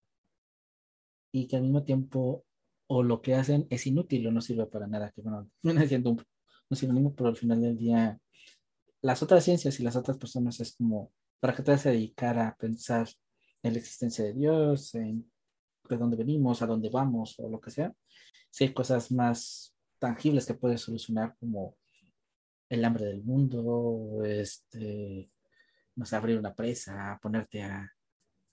y 1.33 1.47
que 1.47 1.57
al 1.57 1.63
mismo 1.63 1.85
tiempo 1.85 2.45
o 2.87 3.03
lo 3.03 3.23
que 3.23 3.35
hacen 3.35 3.67
es 3.71 3.87
inútil 3.87 4.27
o 4.27 4.33
no 4.33 4.41
sirve 4.41 4.67
para 4.67 4.87
nada, 4.87 5.11
que 5.11 5.23
bueno, 5.23 5.51
viene 5.63 5.87
siendo 5.89 6.11
un, 6.11 6.25
un 6.69 6.77
sinónimo, 6.77 7.15
pero 7.15 7.31
al 7.31 7.37
final 7.37 7.61
del 7.61 7.77
día 7.77 8.19
las 9.03 9.23
otras 9.23 9.45
ciencias 9.45 9.79
y 9.81 9.83
las 9.83 9.97
otras 9.97 10.17
personas 10.17 10.61
es 10.61 10.77
como, 10.77 11.13
¿para 11.41 11.55
qué 11.55 11.63
te 11.63 11.73
vas 11.73 11.87
a 11.87 11.91
dedicar 11.91 12.39
a 12.39 12.57
pensar 12.57 13.09
en 13.63 13.73
la 13.73 13.79
existencia 13.79 14.25
de 14.25 14.33
Dios, 14.33 14.95
en 14.95 15.31
de 15.89 15.97
dónde 15.97 16.17
venimos, 16.17 16.63
a 16.63 16.67
dónde 16.67 16.89
vamos 16.89 17.35
o 17.39 17.49
lo 17.49 17.61
que 17.61 17.71
sea? 17.71 17.93
Si 18.51 18.65
hay 18.65 18.73
cosas 18.73 19.11
más 19.11 19.75
tangibles 19.99 20.47
que 20.47 20.55
puedes 20.55 20.81
solucionar 20.81 21.37
como 21.39 21.77
el 22.69 22.85
hambre 22.85 23.07
del 23.07 23.23
mundo, 23.23 24.23
este, 24.25 25.31
no 25.97 26.07
sé, 26.07 26.17
abrir 26.17 26.39
una 26.39 26.55
presa, 26.55 27.19
ponerte 27.23 27.63
a, 27.63 27.91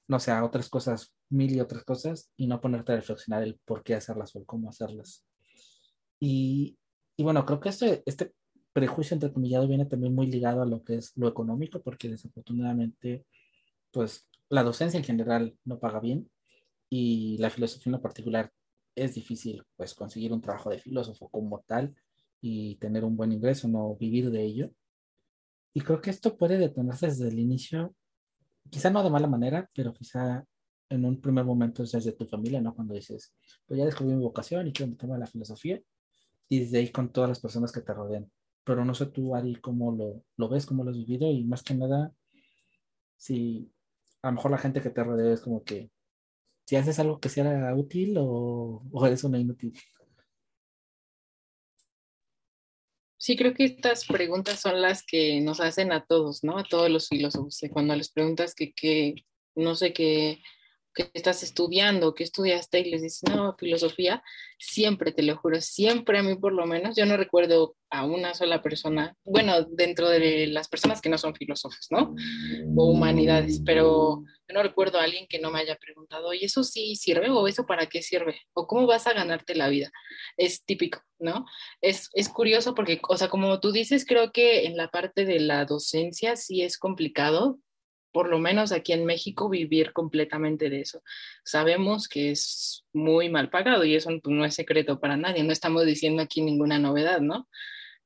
no 0.08 0.20
sé, 0.20 0.32
a 0.32 0.44
otras 0.44 0.70
cosas, 0.70 1.14
mil 1.30 1.56
y 1.56 1.60
otras 1.60 1.84
cosas, 1.84 2.32
y 2.38 2.48
no 2.48 2.62
ponerte 2.62 2.94
a 2.94 2.96
reflexionar 2.98 3.44
el 3.44 3.60
por 3.66 3.84
qué 3.84 3.96
hacerlas 3.96 4.36
o 4.36 4.44
cómo 4.46 4.70
hacerlas. 4.70 5.26
Y, 6.20 6.78
y 7.16 7.24
bueno, 7.24 7.46
creo 7.46 7.60
que 7.60 7.70
este, 7.70 8.04
este 8.06 8.34
prejuicio 8.74 9.16
entrecomillado 9.16 9.68
viene 9.68 9.86
también 9.86 10.14
muy 10.14 10.28
ligado 10.28 10.62
a 10.62 10.66
lo 10.66 10.84
que 10.84 10.96
es 10.96 11.16
lo 11.16 11.28
económico, 11.28 11.82
porque 11.82 12.10
desafortunadamente, 12.10 13.26
pues 13.92 14.28
la 14.50 14.64
docencia 14.64 14.98
en 14.98 15.04
general 15.04 15.58
no 15.66 15.80
paga 15.80 16.00
bien 16.00 16.30
y 16.90 17.38
la 17.38 17.50
filosofía 17.50 17.92
en 17.92 17.94
lo 17.94 18.02
particular 18.02 18.52
es 18.96 19.16
difícil, 19.16 19.64
pues 19.78 19.94
conseguir 19.94 20.34
un 20.34 20.42
trabajo 20.42 20.70
de 20.70 20.80
filósofo 20.80 21.30
como 21.30 21.62
tal 21.62 21.96
y 22.42 22.76
tener 22.78 23.04
un 23.04 23.16
buen 23.16 23.32
ingreso, 23.32 23.68
no 23.68 23.96
vivir 23.96 24.32
de 24.32 24.44
ello. 24.44 24.72
Y 25.74 25.82
creo 25.82 26.02
que 26.02 26.10
esto 26.10 26.38
puede 26.38 26.58
detenerse 26.58 27.08
desde 27.08 27.28
el 27.28 27.40
inicio, 27.40 27.96
quizá 28.70 28.90
no 28.90 29.04
de 29.04 29.10
mala 29.10 29.28
manera, 29.28 29.70
pero 29.74 29.94
quizá 29.94 30.46
en 30.90 31.06
un 31.06 31.22
primer 31.22 31.46
momento 31.46 31.84
es 31.84 31.92
desde 31.92 32.14
tu 32.14 32.26
familia, 32.26 32.62
¿no? 32.62 32.74
Cuando 32.74 32.96
dices, 32.96 33.34
pues 33.66 33.78
ya 33.78 33.86
descubrí 33.86 34.14
mi 34.16 34.24
vocación 34.24 34.68
y 34.68 34.74
quiero 34.74 34.92
meterme 34.92 35.16
a 35.16 35.20
la 35.20 35.28
filosofía, 35.28 35.80
y 36.50 36.60
desde 36.60 36.80
ahí 36.80 36.92
con 36.92 37.12
todas 37.12 37.30
las 37.30 37.40
personas 37.40 37.72
que 37.72 37.82
te 37.82 37.94
rodean. 37.94 38.32
pero 38.64 38.86
no 38.86 38.94
sé 38.94 39.08
tú, 39.08 39.36
Ari, 39.36 39.56
cómo 39.56 39.92
lo, 39.92 40.24
lo 40.38 40.50
ves, 40.50 40.66
cómo 40.66 40.84
lo 40.84 40.92
has 40.92 40.98
vivido 40.98 41.32
y 41.32 41.44
más 41.44 41.64
que 41.64 41.76
nada, 41.76 42.14
si 43.18 43.72
a 44.22 44.30
lo 44.30 44.36
mejor 44.36 44.52
la 44.52 44.58
gente 44.58 44.82
que 44.82 44.90
te 44.90 45.04
rodea 45.04 45.34
es 45.34 45.42
como 45.42 45.64
que 45.64 45.92
si 46.66 46.76
haces 46.76 47.00
algo 47.00 47.20
que 47.20 47.30
sea 47.30 47.74
útil 47.76 48.16
o, 48.20 48.84
o 48.92 49.06
eres 49.08 49.24
una 49.24 49.40
inútil. 49.40 49.74
Sí, 53.20 53.36
creo 53.36 53.54
que 53.54 53.66
estas 53.66 54.06
preguntas 54.06 54.62
son 54.62 54.82
las 54.82 55.04
que 55.04 55.42
nos 55.42 55.60
hacen 55.60 55.92
a 55.92 56.06
todos, 56.06 56.42
¿no? 56.42 56.58
A 56.58 56.64
todos 56.64 56.90
los 56.90 57.10
filósofos. 57.10 57.60
Cuando 57.72 57.94
les 57.94 58.10
preguntas 58.10 58.56
que, 58.56 58.72
que 58.74 59.26
no 59.56 59.76
sé, 59.76 59.92
qué 59.92 60.42
que 61.06 61.18
estás 61.18 61.44
estudiando, 61.44 62.14
que 62.14 62.24
estudiaste 62.24 62.80
y 62.80 62.92
les 62.92 63.02
dices, 63.02 63.24
no, 63.24 63.54
filosofía, 63.54 64.24
siempre, 64.58 65.12
te 65.12 65.24
lo 65.24 65.38
juro, 65.38 65.62
siempre 65.62 66.20
a 66.20 66.24
mí 66.24 66.36
por 66.36 66.54
lo 66.54 66.66
menos, 66.66 66.96
yo 66.96 67.06
no 67.06 67.18
recuerdo 67.18 67.76
a 67.90 68.06
una 68.06 68.34
sola 68.34 68.62
persona, 68.62 69.16
bueno, 69.24 69.64
dentro 69.64 70.10
de 70.10 70.48
las 70.48 70.68
personas 70.68 71.02
que 71.02 71.10
no 71.10 71.18
son 71.18 71.34
filósofos, 71.34 71.88
¿no? 71.90 72.14
O 72.76 72.86
humanidades, 72.92 73.62
pero 73.66 74.24
yo 74.48 74.54
no 74.54 74.62
recuerdo 74.62 75.00
a 75.00 75.04
alguien 75.04 75.26
que 75.28 75.40
no 75.40 75.52
me 75.52 75.60
haya 75.60 75.76
preguntado, 75.76 76.34
¿y 76.34 76.44
eso 76.44 76.64
sí 76.64 76.96
sirve 76.96 77.30
o 77.30 77.48
eso 77.48 77.66
para 77.66 77.88
qué 77.88 78.02
sirve? 78.02 78.42
¿O 78.54 78.68
cómo 78.68 78.86
vas 78.86 79.08
a 79.08 79.14
ganarte 79.14 79.56
la 79.56 79.70
vida? 79.70 79.92
Es 80.38 80.64
típico, 80.66 81.02
¿no? 81.18 81.46
Es, 81.82 82.10
es 82.14 82.30
curioso 82.30 82.76
porque, 82.76 83.00
o 83.08 83.18
sea, 83.18 83.30
como 83.30 83.60
tú 83.60 83.72
dices, 83.72 84.06
creo 84.06 84.32
que 84.32 84.66
en 84.66 84.78
la 84.78 84.90
parte 84.90 85.26
de 85.26 85.40
la 85.40 85.66
docencia 85.66 86.36
sí 86.36 86.62
es 86.62 86.78
complicado 86.78 87.60
por 88.12 88.30
lo 88.30 88.40
menos 88.40 88.72
aquí 88.72 88.94
en 88.94 89.06
México, 89.06 89.50
vivir 89.50 89.94
completamente 89.94 90.70
de 90.70 90.82
eso. 90.82 91.04
Sabemos 91.44 92.08
que 92.08 92.32
es 92.32 92.86
muy 92.94 93.30
mal 93.30 93.50
pagado 93.50 93.86
y 93.86 93.96
eso 93.96 94.10
no 94.24 94.46
es 94.46 94.56
secreto 94.56 95.00
para 95.00 95.18
nadie, 95.18 95.44
no 95.44 95.52
estamos 95.52 95.86
diciendo 95.86 96.22
aquí 96.22 96.42
ninguna 96.42 96.80
novedad, 96.80 97.22
¿no? 97.22 97.48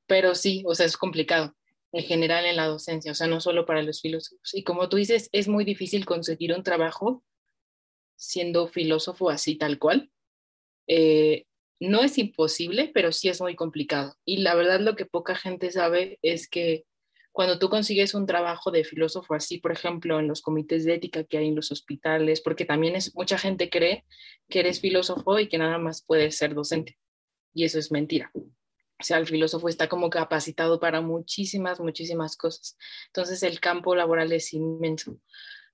Pero 0.08 0.36
sí, 0.36 0.64
o 0.66 0.76
sea, 0.76 0.86
es 0.86 0.98
complicado 0.98 1.56
en 1.94 2.04
general 2.04 2.46
en 2.46 2.56
la 2.56 2.68
docencia, 2.68 3.12
o 3.12 3.16
sea, 3.16 3.28
no 3.28 3.40
solo 3.40 3.66
para 3.66 3.84
los 3.84 4.02
filósofos. 4.02 4.54
Y 4.54 4.64
como 4.64 4.90
tú 4.90 4.98
dices, 4.98 5.30
es 5.32 5.48
muy 5.48 5.64
difícil 5.64 6.06
conseguir 6.06 6.54
un 6.54 6.64
trabajo 6.64 7.24
siendo 8.16 8.68
filósofo 8.68 9.30
así 9.30 9.56
tal 9.56 9.78
cual. 9.80 10.12
Eh, 10.88 11.46
no 11.80 12.02
es 12.02 12.18
imposible, 12.18 12.92
pero 12.94 13.12
sí 13.12 13.30
es 13.30 13.42
muy 13.42 13.56
complicado. 13.56 14.16
Y 14.26 14.38
la 14.38 14.56
verdad 14.56 14.80
lo 14.80 14.96
que 14.96 15.06
poca 15.06 15.36
gente 15.36 15.72
sabe 15.72 16.18
es 16.22 16.50
que 16.50 16.86
cuando 17.34 17.58
tú 17.58 17.68
consigues 17.68 18.14
un 18.14 18.28
trabajo 18.28 18.70
de 18.70 18.84
filósofo 18.84 19.34
así, 19.34 19.58
por 19.58 19.72
ejemplo, 19.72 20.20
en 20.20 20.28
los 20.28 20.44
comités 20.44 20.86
de 20.86 20.94
ética 20.94 21.24
que 21.24 21.40
hay 21.40 21.48
en 21.48 21.56
los 21.56 21.72
hospitales, 21.72 22.42
porque 22.42 22.64
también 22.64 22.96
es 22.96 23.16
mucha 23.16 23.40
gente 23.40 23.72
cree 23.72 24.06
que 24.48 24.60
eres 24.60 24.80
filósofo 24.80 25.40
y 25.40 25.50
que 25.50 25.58
nada 25.58 25.80
más 25.80 26.04
puedes 26.06 26.38
ser 26.38 26.54
docente. 26.54 27.00
Y 27.52 27.66
eso 27.66 27.80
es 27.80 27.92
mentira. 27.92 28.32
O 28.36 29.04
sea, 29.04 29.18
el 29.18 29.26
filósofo 29.26 29.68
está 29.68 29.90
como 29.90 30.12
capacitado 30.12 30.80
para 30.80 31.02
muchísimas, 31.02 31.80
muchísimas 31.80 32.38
cosas. 32.38 32.78
Entonces, 33.08 33.42
el 33.42 33.60
campo 33.60 33.96
laboral 33.96 34.32
es 34.32 34.54
inmenso, 34.54 35.20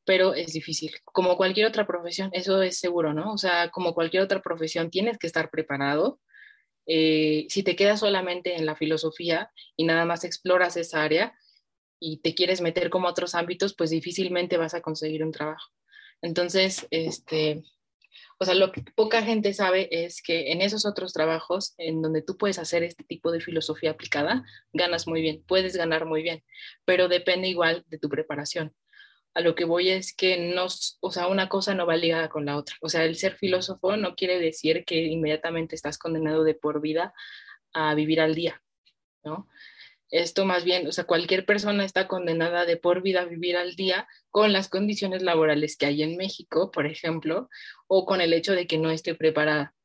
pero 0.06 0.34
es 0.34 0.54
difícil. 0.54 0.96
Como 1.04 1.36
cualquier 1.36 1.68
otra 1.68 1.86
profesión, 1.86 2.30
eso 2.32 2.62
es 2.62 2.80
seguro, 2.80 3.14
¿no? 3.14 3.34
O 3.34 3.38
sea, 3.38 3.70
como 3.70 3.94
cualquier 3.94 4.24
otra 4.24 4.42
profesión, 4.42 4.90
tienes 4.90 5.18
que 5.18 5.28
estar 5.28 5.50
preparado. 5.50 6.22
Eh, 6.86 7.48
si 7.50 7.64
te 7.64 7.76
quedas 7.76 8.00
solamente 8.00 8.56
en 8.56 8.66
la 8.66 8.78
filosofía 8.78 9.52
y 9.76 9.84
nada 9.84 10.06
más 10.06 10.24
exploras 10.24 10.78
esa 10.78 11.04
área, 11.04 11.36
y 12.00 12.18
te 12.18 12.36
quieres 12.36 12.62
meter 12.62 12.90
como 12.90 13.08
otros 13.08 13.36
ámbitos, 13.36 13.76
pues 13.76 13.90
difícilmente 13.90 14.58
vas 14.58 14.74
a 14.74 14.82
conseguir 14.82 15.24
un 15.24 15.32
trabajo. 15.32 15.72
Entonces, 16.22 16.88
este, 16.92 17.64
o 18.42 18.46
sea, 18.46 18.54
lo 18.54 18.72
que 18.72 18.82
poca 18.96 19.22
gente 19.22 19.54
sabe 19.54 19.90
es 19.92 20.22
que 20.22 20.52
en 20.52 20.62
esos 20.62 20.86
otros 20.86 21.12
trabajos 21.12 21.74
en 21.78 22.02
donde 22.02 22.22
tú 22.22 22.38
puedes 22.38 22.58
hacer 22.58 22.84
este 22.84 23.04
tipo 23.04 23.32
de 23.32 23.42
filosofía 23.42 23.92
aplicada, 23.92 24.46
ganas 24.72 25.08
muy 25.08 25.22
bien, 25.22 25.44
puedes 25.46 25.76
ganar 25.76 26.06
muy 26.06 26.24
bien, 26.24 26.44
pero 26.86 27.10
depende 27.10 27.50
igual 27.50 27.84
de 27.88 27.98
tu 28.00 28.08
preparación. 28.08 28.74
A 29.34 29.42
lo 29.42 29.56
que 29.56 29.66
voy 29.66 29.90
es 29.90 30.14
que 30.16 30.54
no, 30.54 30.68
o 31.02 31.12
sea, 31.12 31.28
una 31.28 31.50
cosa 31.50 31.76
no 31.76 31.86
va 31.86 31.98
ligada 31.98 32.30
con 32.30 32.46
la 32.46 32.58
otra. 32.58 32.76
O 32.82 32.90
sea, 32.90 33.04
el 33.04 33.16
ser 33.16 33.36
filósofo 33.36 33.96
no 33.98 34.16
quiere 34.16 34.40
decir 34.40 34.86
que 34.86 35.04
inmediatamente 35.04 35.76
estás 35.76 35.98
condenado 35.98 36.44
de 36.44 36.56
por 36.56 36.82
vida 36.82 37.14
a 37.74 37.94
vivir 37.94 38.22
al 38.22 38.36
día, 38.36 38.62
¿no? 39.24 39.48
Esto 40.12 40.46
más 40.46 40.64
bien, 40.64 40.88
o 40.88 40.92
sea, 40.92 41.04
cualquier 41.04 41.46
persona 41.46 41.86
está 41.86 42.08
condenada 42.08 42.66
de 42.66 42.78
por 42.78 43.04
vida 43.04 43.22
a 43.22 43.26
vivir 43.26 43.58
al 43.58 43.76
día 43.76 44.08
con 44.32 44.54
las 44.54 44.68
condiciones 44.68 45.22
laborales 45.22 45.78
que 45.78 45.86
hay 45.86 46.02
en 46.02 46.18
México, 46.18 46.72
por 46.72 46.88
ejemplo, 46.88 47.48
o 47.88 48.06
con 48.06 48.20
el 48.20 48.34
hecho 48.34 48.54
de 48.54 48.66
que 48.66 48.80
no 48.80 48.90
esté 48.90 49.14
preparada, 49.14 49.76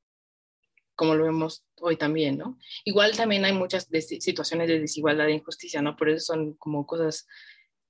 como 0.94 1.14
lo 1.14 1.24
vemos 1.24 1.66
hoy 1.80 1.96
también, 1.96 2.38
¿no? 2.38 2.58
Igual 2.84 3.14
también 3.16 3.44
hay 3.44 3.52
muchas 3.52 3.88
situaciones 4.20 4.68
de 4.68 4.80
desigualdad 4.80 5.28
e 5.28 5.32
injusticia, 5.32 5.82
¿no? 5.82 5.94
Por 5.96 6.08
eso 6.08 6.24
son 6.32 6.54
como 6.54 6.86
cosas 6.86 7.26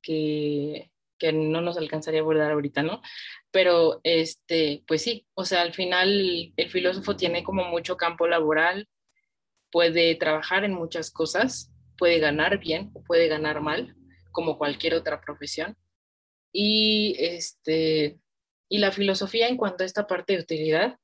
que, 0.03 0.91
que 1.19 1.33
no 1.33 1.61
nos 1.61 1.79
alcanzaría 1.79 2.21
a 2.21 2.23
abordar 2.23 2.51
ahorita, 2.51 2.83
¿no? 2.83 3.01
Pero, 3.53 4.01
este, 4.03 4.83
pues 4.89 5.03
sí, 5.03 5.27
o 5.35 5.45
sea, 5.45 5.63
al 5.63 5.73
final 5.73 6.53
el 6.57 6.71
filósofo 6.71 7.17
tiene 7.17 7.45
como 7.45 7.65
mucho 7.65 7.97
campo 7.97 8.27
laboral, 8.27 8.89
puede 9.71 10.15
trabajar 10.17 10.65
en 10.65 10.75
muchas 10.75 11.11
cosas, 11.11 11.74
puede 11.97 12.19
ganar 12.19 12.59
bien 12.59 12.91
o 12.95 13.03
puede 13.03 13.29
ganar 13.29 13.61
mal, 13.61 13.97
como 14.33 14.59
cualquier 14.59 14.95
otra 14.95 15.21
profesión. 15.21 15.77
Y, 16.53 17.17
este, 17.19 18.19
y 18.69 18.79
la 18.79 18.93
filosofía 18.93 19.49
en 19.49 19.57
cuanto 19.57 19.83
a 19.83 19.87
esta 19.87 20.07
parte 20.07 20.35
de 20.35 20.41
utilidad, 20.41 20.99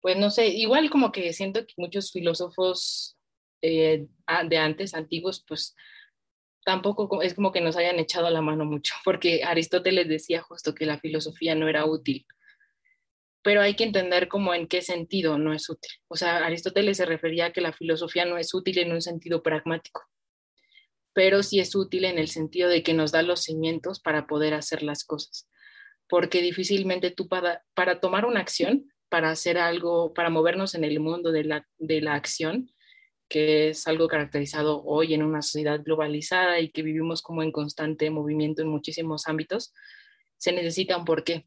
pues 0.00 0.16
no 0.16 0.30
sé, 0.30 0.48
igual 0.48 0.90
como 0.90 1.12
que 1.12 1.32
siento 1.32 1.64
que 1.66 1.74
muchos 1.76 2.10
filósofos 2.10 3.16
eh, 3.62 4.06
de 4.48 4.58
antes, 4.58 4.94
antiguos, 4.94 5.44
pues 5.46 5.76
tampoco 6.64 7.22
es 7.22 7.34
como 7.34 7.52
que 7.52 7.60
nos 7.60 7.76
hayan 7.76 7.98
echado 7.98 8.28
la 8.30 8.42
mano 8.42 8.64
mucho, 8.64 8.94
porque 9.04 9.42
Aristóteles 9.44 10.08
decía 10.08 10.42
justo 10.42 10.74
que 10.74 10.86
la 10.86 10.98
filosofía 10.98 11.54
no 11.54 11.68
era 11.68 11.86
útil, 11.86 12.26
pero 13.42 13.60
hay 13.60 13.74
que 13.74 13.84
entender 13.84 14.28
como 14.28 14.54
en 14.54 14.68
qué 14.68 14.82
sentido 14.82 15.38
no 15.38 15.52
es 15.52 15.68
útil. 15.68 15.90
O 16.08 16.16
sea, 16.16 16.44
Aristóteles 16.44 16.96
se 16.96 17.06
refería 17.06 17.46
a 17.46 17.52
que 17.52 17.60
la 17.60 17.72
filosofía 17.72 18.24
no 18.24 18.38
es 18.38 18.54
útil 18.54 18.78
en 18.78 18.92
un 18.92 19.00
sentido 19.00 19.42
pragmático, 19.42 20.02
pero 21.12 21.42
sí 21.42 21.60
es 21.60 21.74
útil 21.74 22.04
en 22.04 22.18
el 22.18 22.28
sentido 22.28 22.68
de 22.68 22.82
que 22.82 22.94
nos 22.94 23.12
da 23.12 23.22
los 23.22 23.42
cimientos 23.42 24.00
para 24.00 24.26
poder 24.26 24.54
hacer 24.54 24.82
las 24.82 25.04
cosas, 25.04 25.48
porque 26.08 26.42
difícilmente 26.42 27.10
tú 27.10 27.28
para, 27.28 27.62
tomar 28.00 28.24
una 28.24 28.40
acción, 28.40 28.90
para 29.08 29.30
hacer 29.30 29.58
algo, 29.58 30.14
para 30.14 30.30
movernos 30.30 30.74
en 30.74 30.84
el 30.84 31.00
mundo 31.00 31.32
de 31.32 31.44
la, 31.44 31.68
de 31.78 32.00
la 32.00 32.14
acción, 32.14 32.70
que 33.28 33.70
es 33.70 33.86
algo 33.86 34.08
caracterizado 34.08 34.82
hoy 34.84 35.14
en 35.14 35.22
una 35.22 35.42
sociedad 35.42 35.80
globalizada 35.82 36.60
y 36.60 36.70
que 36.70 36.82
vivimos 36.82 37.22
como 37.22 37.42
en 37.42 37.52
constante 37.52 38.10
movimiento 38.10 38.62
en 38.62 38.68
muchísimos 38.68 39.26
ámbitos, 39.26 39.72
se 40.36 40.52
necesita 40.52 40.96
un 40.96 41.04
por 41.04 41.24
qué 41.24 41.46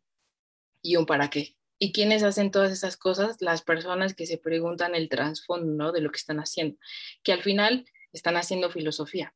y 0.82 0.96
un 0.96 1.06
para 1.06 1.30
qué. 1.30 1.56
¿Y 1.78 1.92
quiénes 1.92 2.24
hacen 2.24 2.52
todas 2.52 2.72
esas 2.72 2.96
cosas? 2.98 3.38
Las 3.42 3.62
personas 3.62 4.14
que 4.14 4.26
se 4.26 4.38
preguntan 4.38 4.96
el 4.96 5.10
trasfondo 5.10 5.92
de 5.92 6.02
lo 6.02 6.10
que 6.10 6.18
están 6.18 6.40
haciendo, 6.40 6.78
que 7.22 7.34
al 7.34 7.42
final 7.42 7.86
están 8.14 8.38
haciendo 8.38 8.72
filosofía 8.72 9.36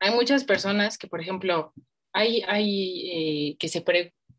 hay 0.00 0.14
muchas 0.14 0.44
personas 0.44 0.98
que, 0.98 1.08
por 1.08 1.20
ejemplo, 1.20 1.72
hay, 2.12 2.42
eh, 2.46 3.56
que 3.58 3.68
se 3.68 3.84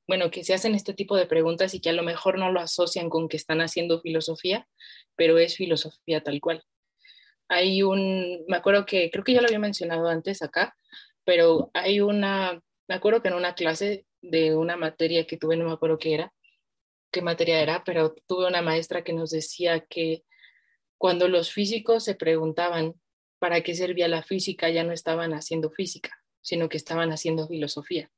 bueno, 0.07 0.31
que 0.31 0.43
se 0.43 0.53
hacen 0.53 0.73
este 0.73 0.93
tipo 0.93 1.15
de 1.15 1.27
preguntas 1.27 1.73
y 1.75 1.81
que 1.81 1.89
a 1.89 1.93
lo 1.93 2.03
mejor 2.03 2.39
no 2.39 2.51
lo 2.51 2.59
asocian 2.59 3.09
con 3.09 3.29
que 3.29 3.37
están 3.37 3.61
haciendo 3.61 4.01
filosofía, 4.01 4.67
pero 5.15 5.37
es 5.37 5.55
filosofía 5.55 6.23
tal 6.23 6.41
cual. 6.41 6.63
Hay 7.47 7.83
un, 7.83 8.43
me 8.47 8.57
acuerdo 8.57 8.85
que, 8.85 9.11
creo 9.11 9.23
que 9.23 9.33
ya 9.33 9.41
lo 9.41 9.47
había 9.47 9.59
mencionado 9.59 10.07
antes 10.07 10.41
acá, 10.41 10.75
pero 11.23 11.69
hay 11.73 12.01
una, 12.01 12.59
me 12.87 12.95
acuerdo 12.95 13.21
que 13.21 13.27
en 13.27 13.35
una 13.35 13.53
clase 13.53 14.05
de 14.21 14.55
una 14.55 14.77
materia 14.77 15.27
que 15.27 15.37
tuve, 15.37 15.57
no 15.57 15.65
me 15.65 15.73
acuerdo 15.73 15.99
qué 15.99 16.15
era, 16.15 16.33
qué 17.11 17.21
materia 17.21 17.61
era, 17.61 17.83
pero 17.83 18.15
tuve 18.27 18.47
una 18.47 18.61
maestra 18.61 19.03
que 19.03 19.13
nos 19.13 19.29
decía 19.31 19.81
que 19.81 20.23
cuando 20.97 21.27
los 21.27 21.51
físicos 21.51 22.03
se 22.03 22.15
preguntaban 22.15 22.95
para 23.39 23.61
qué 23.61 23.75
servía 23.75 24.07
la 24.07 24.23
física, 24.23 24.69
ya 24.69 24.83
no 24.83 24.91
estaban 24.91 25.33
haciendo 25.33 25.71
física, 25.71 26.11
sino 26.41 26.69
que 26.69 26.77
estaban 26.77 27.11
haciendo 27.11 27.47
filosofía. 27.47 28.11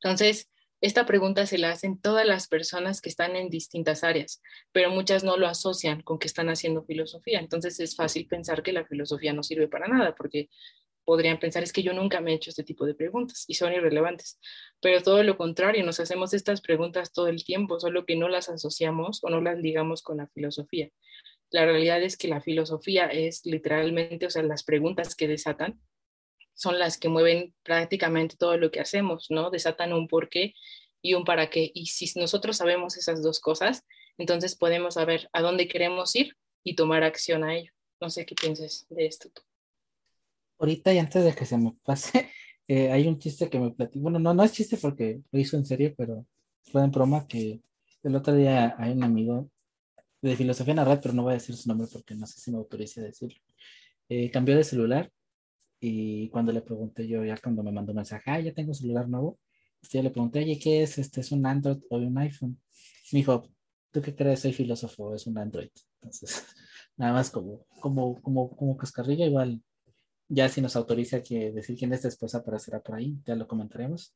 Entonces, 0.00 0.48
esta 0.80 1.06
pregunta 1.06 1.44
se 1.46 1.58
la 1.58 1.70
hacen 1.70 2.00
todas 2.00 2.24
las 2.24 2.46
personas 2.46 3.00
que 3.00 3.08
están 3.08 3.34
en 3.34 3.50
distintas 3.50 4.04
áreas, 4.04 4.40
pero 4.70 4.90
muchas 4.90 5.24
no 5.24 5.36
lo 5.36 5.48
asocian 5.48 6.02
con 6.02 6.20
que 6.20 6.28
están 6.28 6.48
haciendo 6.50 6.84
filosofía. 6.84 7.40
Entonces 7.40 7.80
es 7.80 7.96
fácil 7.96 8.28
pensar 8.28 8.62
que 8.62 8.72
la 8.72 8.84
filosofía 8.84 9.32
no 9.32 9.42
sirve 9.42 9.66
para 9.66 9.88
nada, 9.88 10.14
porque 10.14 10.48
podrían 11.04 11.40
pensar 11.40 11.64
es 11.64 11.72
que 11.72 11.82
yo 11.82 11.94
nunca 11.94 12.20
me 12.20 12.30
he 12.30 12.34
hecho 12.34 12.50
este 12.50 12.62
tipo 12.62 12.86
de 12.86 12.94
preguntas 12.94 13.44
y 13.48 13.54
son 13.54 13.72
irrelevantes. 13.72 14.38
Pero 14.80 15.02
todo 15.02 15.22
lo 15.24 15.36
contrario, 15.36 15.84
nos 15.84 15.98
hacemos 15.98 16.32
estas 16.32 16.60
preguntas 16.60 17.12
todo 17.12 17.26
el 17.26 17.44
tiempo, 17.44 17.80
solo 17.80 18.06
que 18.06 18.14
no 18.14 18.28
las 18.28 18.48
asociamos 18.48 19.24
o 19.24 19.30
no 19.30 19.40
las 19.40 19.58
ligamos 19.58 20.02
con 20.02 20.18
la 20.18 20.28
filosofía. 20.28 20.90
La 21.50 21.64
realidad 21.64 22.02
es 22.02 22.16
que 22.16 22.28
la 22.28 22.40
filosofía 22.40 23.06
es 23.06 23.44
literalmente, 23.46 24.26
o 24.26 24.30
sea, 24.30 24.42
las 24.42 24.64
preguntas 24.64 25.14
que 25.14 25.28
desatan 25.28 25.80
son 26.52 26.78
las 26.78 26.98
que 26.98 27.08
mueven 27.08 27.54
prácticamente 27.62 28.36
todo 28.36 28.56
lo 28.56 28.70
que 28.70 28.80
hacemos, 28.80 29.26
¿no? 29.30 29.50
Desatan 29.50 29.92
un 29.92 30.08
por 30.08 30.28
qué 30.28 30.54
y 31.00 31.14
un 31.14 31.24
para 31.24 31.50
qué. 31.50 31.70
Y 31.72 31.86
si 31.86 32.10
nosotros 32.18 32.56
sabemos 32.56 32.96
esas 32.96 33.22
dos 33.22 33.40
cosas, 33.40 33.84
entonces 34.18 34.56
podemos 34.56 34.94
saber 34.94 35.30
a 35.32 35.40
dónde 35.40 35.68
queremos 35.68 36.14
ir 36.16 36.36
y 36.64 36.74
tomar 36.74 37.04
acción 37.04 37.44
a 37.44 37.56
ello. 37.56 37.72
No 38.00 38.10
sé 38.10 38.26
qué 38.26 38.34
piensas 38.34 38.86
de 38.90 39.06
esto 39.06 39.30
tú. 39.32 39.42
Ahorita 40.58 40.92
y 40.92 40.98
antes 40.98 41.24
de 41.24 41.34
que 41.34 41.46
se 41.46 41.56
me 41.56 41.72
pase, 41.84 42.28
eh, 42.68 42.90
hay 42.90 43.06
un 43.06 43.18
chiste 43.18 43.48
que 43.48 43.58
me 43.58 43.70
platicó. 43.70 44.00
Bueno, 44.00 44.18
no, 44.18 44.34
no 44.34 44.42
es 44.42 44.52
chiste 44.52 44.76
porque 44.76 45.20
lo 45.30 45.38
hizo 45.38 45.56
en 45.56 45.64
serio, 45.64 45.94
pero 45.96 46.26
fue 46.64 46.82
en 46.82 46.90
broma 46.90 47.26
que 47.26 47.60
el 48.02 48.16
otro 48.16 48.34
día 48.34 48.74
hay 48.78 48.92
un 48.92 49.04
amigo 49.04 49.48
de 50.20 50.36
filosofía 50.36 50.84
red, 50.84 51.00
pero 51.00 51.14
no 51.14 51.22
voy 51.22 51.32
a 51.32 51.34
decir 51.34 51.56
su 51.56 51.68
nombre 51.68 51.88
porque 51.92 52.14
no 52.14 52.26
sé 52.26 52.40
si 52.40 52.50
me 52.50 52.58
autoriza 52.58 53.00
a 53.00 53.04
decirlo. 53.04 53.38
Eh, 54.08 54.30
cambió 54.30 54.56
de 54.56 54.64
celular 54.64 55.10
y 55.80 56.28
cuando 56.30 56.52
le 56.52 56.62
pregunté 56.62 57.06
yo, 57.06 57.24
ya 57.24 57.36
cuando 57.36 57.62
me 57.62 57.72
mandó 57.72 57.92
un 57.92 57.96
mensaje, 57.96 58.30
ah, 58.30 58.40
ya 58.40 58.52
tengo 58.52 58.74
celular 58.74 59.08
nuevo, 59.08 59.38
yo 59.82 60.02
le 60.02 60.10
pregunté, 60.10 60.40
oye, 60.40 60.58
¿qué 60.58 60.82
es? 60.82 60.98
¿Este 60.98 61.20
es 61.20 61.32
un 61.32 61.46
Android 61.46 61.78
o 61.90 61.96
un 61.98 62.18
iPhone? 62.18 62.60
Me 63.12 63.20
dijo, 63.20 63.48
¿tú 63.90 64.02
qué 64.02 64.14
crees? 64.14 64.40
Soy 64.40 64.52
filósofo, 64.52 65.14
es 65.14 65.26
un 65.26 65.38
Android. 65.38 65.70
Entonces, 66.00 66.46
nada 66.96 67.12
más 67.12 67.30
como, 67.30 67.66
como, 67.80 68.20
como, 68.20 68.56
como 68.56 68.76
cascarrilla, 68.76 69.26
igual, 69.26 69.62
ya 70.28 70.48
si 70.48 70.60
nos 70.60 70.76
autoriza 70.76 71.22
que 71.22 71.52
decir 71.52 71.76
quién 71.78 71.92
es 71.92 72.02
después 72.02 72.34
aparecerá 72.34 72.80
por 72.80 72.96
ahí, 72.96 73.18
ya 73.24 73.34
lo 73.34 73.46
comentaremos. 73.46 74.14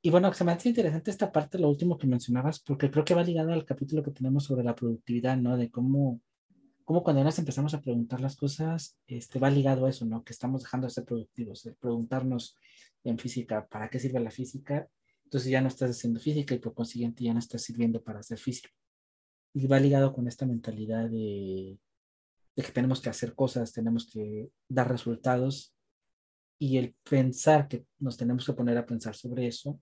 Y 0.00 0.10
bueno, 0.10 0.32
se 0.32 0.44
me 0.44 0.52
hace 0.52 0.68
interesante 0.68 1.10
esta 1.10 1.32
parte, 1.32 1.58
lo 1.58 1.68
último 1.68 1.98
que 1.98 2.06
mencionabas, 2.06 2.60
porque 2.60 2.90
creo 2.90 3.04
que 3.04 3.14
va 3.14 3.24
ligado 3.24 3.52
al 3.52 3.64
capítulo 3.64 4.02
que 4.02 4.12
tenemos 4.12 4.44
sobre 4.44 4.62
la 4.62 4.74
productividad, 4.74 5.36
¿no? 5.36 5.56
De 5.56 5.70
cómo, 5.70 6.20
cómo 6.84 7.02
cuando 7.02 7.24
nos 7.24 7.38
empezamos 7.38 7.74
a 7.74 7.80
preguntar 7.80 8.20
las 8.20 8.36
cosas, 8.36 8.96
este, 9.08 9.40
va 9.40 9.50
ligado 9.50 9.86
a 9.86 9.90
eso, 9.90 10.06
¿no? 10.06 10.22
Que 10.22 10.32
estamos 10.32 10.62
dejando 10.62 10.86
de 10.86 10.92
ser 10.92 11.04
productivos, 11.04 11.64
de 11.64 11.72
preguntarnos 11.74 12.56
en 13.02 13.18
física, 13.18 13.66
¿para 13.66 13.90
qué 13.90 13.98
sirve 13.98 14.20
la 14.20 14.30
física? 14.30 14.88
Entonces 15.24 15.50
ya 15.50 15.60
no 15.60 15.68
estás 15.68 15.90
haciendo 15.90 16.20
física 16.20 16.54
y 16.54 16.58
por 16.58 16.74
consiguiente 16.74 17.24
ya 17.24 17.32
no 17.32 17.40
estás 17.40 17.62
sirviendo 17.62 18.00
para 18.02 18.20
hacer 18.20 18.38
física. 18.38 18.70
Y 19.52 19.66
va 19.66 19.80
ligado 19.80 20.12
con 20.12 20.28
esta 20.28 20.46
mentalidad 20.46 21.10
de, 21.10 21.76
de 22.54 22.62
que 22.62 22.72
tenemos 22.72 23.00
que 23.00 23.10
hacer 23.10 23.34
cosas, 23.34 23.72
tenemos 23.72 24.08
que 24.08 24.50
dar 24.68 24.88
resultados 24.88 25.74
y 26.60 26.76
el 26.78 26.94
pensar 27.08 27.66
que 27.66 27.84
nos 27.98 28.16
tenemos 28.16 28.46
que 28.46 28.52
poner 28.52 28.78
a 28.78 28.86
pensar 28.86 29.14
sobre 29.14 29.46
eso, 29.48 29.80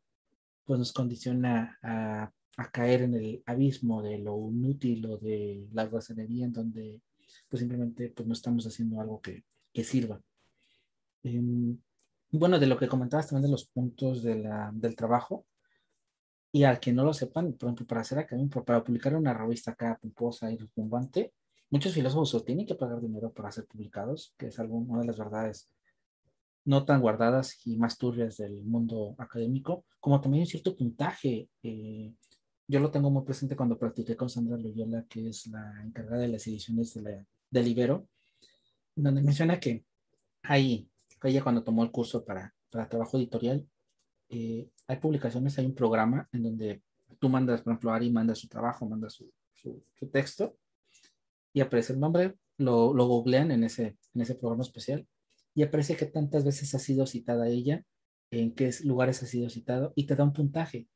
pues 0.67 0.79
nos 0.79 0.93
condiciona 0.93 1.79
a, 1.83 2.31
a 2.57 2.71
caer 2.71 3.03
en 3.03 3.15
el 3.15 3.43
abismo 3.47 4.03
de 4.03 4.19
lo 4.19 4.51
inútil 4.51 5.07
o 5.07 5.19
de 5.19 5.69
la 5.73 5.87
guasanería 5.87 6.47
en 6.47 6.53
donde 6.53 7.01
pues 7.49 7.61
simplemente 7.61 8.11
pues 8.11 8.27
no 8.27 8.35
estamos 8.35 8.67
haciendo 8.67 9.01
algo 9.01 9.21
que, 9.21 9.45
que 9.73 9.85
sirva. 9.85 10.21
Eh, 11.23 11.41
bueno, 12.31 12.59
de 12.59 12.67
lo 12.67 12.77
que 12.77 12.89
comentabas 12.89 13.29
también 13.29 13.45
de 13.45 13.53
los 13.53 13.67
puntos 13.67 14.23
de 14.23 14.37
la, 14.37 14.71
del 14.75 14.97
trabajo, 14.97 15.47
y 16.53 16.65
al 16.65 16.81
que 16.81 16.93
no 16.93 17.05
lo 17.05 17.13
sepan, 17.13 17.53
por 17.53 17.69
ejemplo, 17.69 17.87
para 17.87 18.01
hacer 18.01 18.19
acá, 18.19 18.37
para 18.65 18.83
publicar 18.83 19.15
una 19.15 19.35
revista 19.35 19.73
acá 19.73 19.99
pomposa 20.01 20.51
y 20.51 20.57
retumbante, 20.57 21.35
muchos 21.71 21.93
filósofos 21.93 22.45
tienen 22.45 22.67
que 22.67 22.75
pagar 22.75 23.01
dinero 23.01 23.33
para 23.33 23.53
ser 23.53 23.67
publicados, 23.67 24.35
que 24.39 24.47
es 24.47 24.59
algo, 24.59 24.77
una 24.77 25.01
de 25.01 25.07
las 25.07 25.19
verdades 25.19 25.69
no 26.67 26.85
tan 26.85 27.01
guardadas 27.01 27.59
y 27.65 27.77
más 27.77 27.97
turbias 27.97 28.37
del 28.37 28.63
mundo 28.65 29.15
académico, 29.19 29.85
como 30.01 30.21
también 30.21 30.43
un 30.43 30.47
cierto 30.47 30.77
puntaje. 30.77 31.49
Eh, 31.63 32.13
yo 32.69 32.81
lo 32.81 32.91
tengo 32.91 33.09
muy 33.09 33.25
presente 33.25 33.57
cuando 33.57 33.79
practiqué 33.79 34.17
con 34.17 34.29
Sandra 34.29 34.59
Loyola, 34.59 35.07
que 35.09 35.29
es 35.29 35.47
la 35.47 35.83
encargada 35.85 36.23
de 36.23 36.29
las 36.29 36.47
ediciones 36.47 36.93
de 36.95 37.03
la, 37.03 37.27
del 37.51 37.69
Ibero, 37.69 38.09
donde 38.97 39.23
menciona 39.23 39.61
que 39.61 39.85
hay 40.43 40.89
ella 41.23 41.43
cuando 41.43 41.63
tomó 41.63 41.83
el 41.83 41.91
curso 41.91 42.25
para, 42.25 42.55
para 42.71 42.89
trabajo 42.89 43.17
editorial, 43.17 43.67
eh, 44.29 44.69
hay 44.87 44.97
publicaciones, 44.99 45.59
hay 45.59 45.67
un 45.67 45.75
programa 45.75 46.29
en 46.33 46.43
donde 46.43 46.83
tú 47.19 47.29
mandas, 47.29 47.63
por 47.63 47.73
ejemplo, 47.73 47.93
Ari 47.93 48.11
manda 48.11 48.35
su 48.35 48.49
trabajo, 48.49 48.87
manda 48.87 49.09
su, 49.09 49.31
su, 49.51 49.83
texto 50.13 50.57
y 51.53 51.61
aparece 51.61 51.93
el 51.93 52.01
nombre, 52.01 52.35
lo, 52.59 52.93
lo 52.93 53.07
googlean 53.07 53.51
en 53.51 53.65
ese, 53.65 53.97
en 54.15 54.21
ese 54.21 54.35
programa 54.35 54.63
especial 54.63 55.07
y 55.57 55.63
aparece 55.63 55.97
que 55.97 56.05
tantas 56.05 56.45
veces 56.45 56.75
ha 56.75 56.79
sido 56.79 57.07
citada 57.07 57.49
ella, 57.49 57.83
en 58.31 58.55
qué 58.55 58.71
lugares 58.85 59.23
ha 59.23 59.27
sido 59.27 59.49
citado 59.49 59.95
y 59.97 60.05
te 60.05 60.15
da 60.15 60.23
un 60.23 60.35
puntaje. 60.35 60.87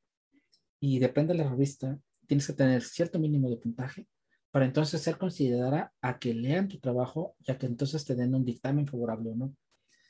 Y 0.78 0.98
depende 0.98 1.32
de 1.32 1.42
la 1.42 1.48
revista, 1.48 1.98
tienes 2.26 2.46
que 2.46 2.52
tener 2.52 2.82
cierto 2.82 3.18
mínimo 3.18 3.48
de 3.48 3.56
puntaje 3.56 4.06
para 4.50 4.66
entonces 4.66 5.00
ser 5.00 5.16
considerada 5.16 5.94
a 6.02 6.18
que 6.18 6.34
lean 6.34 6.68
tu 6.68 6.78
trabajo, 6.78 7.36
ya 7.40 7.56
que 7.56 7.64
entonces 7.64 8.04
te 8.04 8.14
den 8.14 8.34
un 8.34 8.44
dictamen 8.44 8.86
favorable 8.86 9.30
o 9.30 9.34
no. 9.34 9.56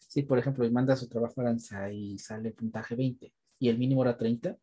Si, 0.09 0.22
por 0.22 0.36
ejemplo, 0.40 0.68
manda 0.72 0.96
su 0.96 1.09
trabajo 1.09 1.40
a 1.40 1.44
Aranza 1.44 1.92
y 1.92 2.18
sale 2.18 2.51
puntaje 2.51 2.96
20 2.96 3.32
y 3.61 3.68
el 3.68 3.78
mínimo 3.78 4.03
era 4.03 4.16
30, 4.16 4.59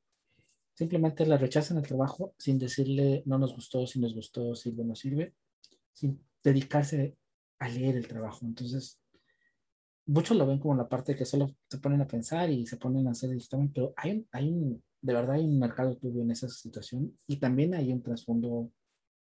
simplemente 0.74 1.26
la 1.26 1.38
rechazan 1.38 1.78
el 1.78 1.88
trabajo 1.88 2.34
sin 2.38 2.60
decirle 2.60 3.24
no 3.26 3.38
nos 3.38 3.56
gustó, 3.56 3.88
si 3.88 4.02
nos 4.02 4.14
gustó, 4.14 4.54
sirve 4.54 4.84
no 4.84 4.96
sirve, 4.96 5.34
sin 5.94 6.20
dedicarse 6.44 7.16
a 7.60 7.70
leer 7.70 7.96
el 7.96 8.08
trabajo. 8.08 8.46
Entonces, 8.46 9.00
muchos 10.08 10.38
lo 10.38 10.48
ven 10.48 10.60
como 10.60 10.76
la 10.76 10.90
parte 10.90 11.16
que 11.16 11.26
solo 11.26 11.50
se 11.70 11.78
ponen 11.78 12.02
a 12.02 12.08
pensar 12.08 12.50
y 12.50 12.66
se 12.66 12.78
ponen 12.78 13.08
a 13.08 13.12
hacer 13.12 13.30
el 13.32 13.38
dictamen, 13.38 13.72
pero 13.72 13.94
hay 13.96 14.26
hay 14.32 14.50
un, 14.50 14.84
de 15.02 15.14
verdad 15.14 15.36
hay 15.36 15.46
un 15.46 15.60
mercado 15.60 15.96
turbio 15.98 16.24
en 16.24 16.32
esa 16.32 16.50
situación 16.50 17.18
y 17.28 17.38
también 17.38 17.76
hay 17.76 17.92
un 17.94 18.02
trasfondo 18.02 18.72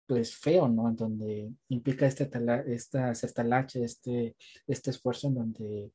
pues 0.07 0.35
feo, 0.37 0.69
¿no? 0.69 0.89
En 0.89 0.97
donde 0.97 1.53
implica 1.69 2.07
este, 2.07 2.31
esta, 2.67 3.11
este 3.13 3.29
talache, 3.29 3.85
este, 3.85 4.37
este 4.67 4.91
esfuerzo 4.91 5.29
en 5.29 5.35
donde 5.35 5.93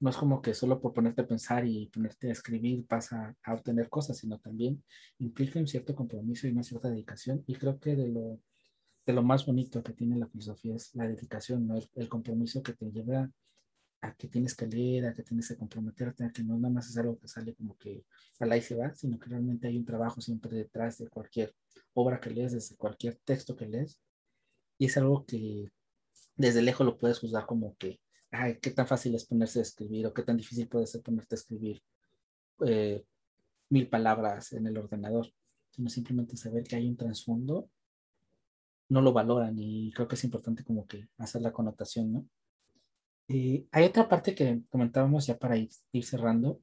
no 0.00 0.10
es 0.10 0.16
como 0.16 0.42
que 0.42 0.54
solo 0.54 0.80
por 0.80 0.92
ponerte 0.92 1.22
a 1.22 1.26
pensar 1.26 1.66
y 1.66 1.86
ponerte 1.86 2.28
a 2.28 2.32
escribir 2.32 2.86
pasa 2.86 3.34
a 3.42 3.54
obtener 3.54 3.88
cosas, 3.88 4.18
sino 4.18 4.38
también 4.38 4.84
implica 5.18 5.58
un 5.58 5.66
cierto 5.66 5.94
compromiso 5.94 6.46
y 6.46 6.50
una 6.52 6.62
cierta 6.62 6.88
dedicación. 6.90 7.42
Y 7.46 7.54
creo 7.54 7.80
que 7.80 7.96
de 7.96 8.08
lo, 8.08 8.38
de 9.06 9.12
lo 9.12 9.22
más 9.22 9.46
bonito 9.46 9.82
que 9.82 9.94
tiene 9.94 10.16
la 10.16 10.28
filosofía 10.28 10.76
es 10.76 10.94
la 10.94 11.08
dedicación, 11.08 11.66
¿no? 11.66 11.78
el, 11.94 12.08
compromiso 12.08 12.62
que 12.62 12.74
te 12.74 12.90
lleva 12.92 13.30
a 14.00 14.14
que 14.14 14.28
tienes 14.28 14.54
que 14.54 14.66
leer, 14.66 15.06
a 15.06 15.14
que 15.14 15.22
tienes 15.22 15.48
que 15.48 15.56
comprometerte, 15.56 16.24
a 16.24 16.32
que 16.32 16.44
no 16.44 16.56
nada 16.56 16.72
más 16.72 16.88
es 16.88 16.96
algo 16.96 17.18
que 17.18 17.28
sale 17.28 17.54
como 17.54 17.76
que 17.76 18.04
al 18.38 18.52
ahí 18.52 18.62
se 18.62 18.76
va, 18.76 18.94
sino 18.94 19.18
que 19.18 19.28
realmente 19.28 19.66
hay 19.68 19.76
un 19.76 19.84
trabajo 19.84 20.20
siempre 20.20 20.56
detrás 20.56 20.98
de 20.98 21.08
cualquier 21.08 21.54
obra 21.94 22.20
que 22.20 22.30
lees, 22.30 22.52
desde 22.52 22.76
cualquier 22.76 23.16
texto 23.24 23.56
que 23.56 23.66
lees. 23.66 24.00
Y 24.78 24.86
es 24.86 24.96
algo 24.96 25.26
que 25.26 25.72
desde 26.36 26.62
lejos 26.62 26.86
lo 26.86 26.98
puedes 26.98 27.18
juzgar 27.18 27.46
como 27.46 27.76
que 27.76 28.00
ay, 28.30 28.58
qué 28.60 28.70
tan 28.70 28.86
fácil 28.86 29.14
es 29.14 29.24
ponerse 29.24 29.58
a 29.60 29.62
escribir 29.62 30.06
o 30.06 30.14
qué 30.14 30.22
tan 30.22 30.36
difícil 30.36 30.68
puede 30.68 30.86
ser 30.86 31.02
ponerte 31.02 31.34
a 31.34 31.38
escribir 31.38 31.82
eh, 32.66 33.04
mil 33.70 33.88
palabras 33.88 34.52
en 34.52 34.66
el 34.66 34.76
ordenador, 34.76 35.32
sino 35.70 35.88
simplemente 35.88 36.36
saber 36.36 36.64
que 36.64 36.76
hay 36.76 36.88
un 36.88 36.96
trasfondo, 36.96 37.68
no 38.88 39.02
lo 39.02 39.12
valoran 39.12 39.54
y 39.58 39.92
creo 39.92 40.08
que 40.08 40.14
es 40.14 40.24
importante 40.24 40.64
como 40.64 40.86
que 40.86 41.08
hacer 41.18 41.42
la 41.42 41.52
connotación, 41.52 42.12
¿no? 42.12 42.26
Y 43.28 43.68
hay 43.72 43.84
otra 43.84 44.08
parte 44.08 44.34
que 44.34 44.62
comentábamos 44.70 45.26
ya 45.26 45.38
para 45.38 45.56
ir, 45.56 45.70
cerrando, 46.02 46.60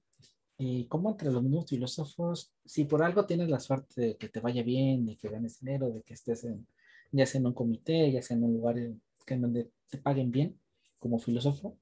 y 0.58 0.88
como 0.88 1.12
entre 1.12 1.32
los 1.32 1.44
mismos 1.44 1.70
filósofos, 1.70 2.54
si 2.66 2.86
por 2.86 3.04
algo 3.04 3.26
tienes 3.26 3.50
la 3.50 3.60
suerte 3.60 4.02
de 4.02 4.18
que 4.18 4.30
te 4.30 4.40
vaya 4.40 4.64
bien, 4.64 5.06
de 5.06 5.18
que 5.18 5.30
ganes 5.30 5.60
dinero, 5.60 5.92
de 5.92 6.02
que 6.04 6.14
estés 6.16 6.44
en, 6.46 6.68
ya 7.12 7.26
sea 7.26 7.40
en 7.40 7.48
un 7.48 7.54
comité, 7.54 8.12
ya 8.12 8.22
sea 8.22 8.38
en 8.38 8.44
un 8.46 8.54
lugar 8.54 8.78
en 8.80 9.02
donde 9.42 9.72
te 9.90 9.98
paguen 10.00 10.32
bien, 10.32 10.60
como 11.00 11.20
filósofo, 11.20 11.78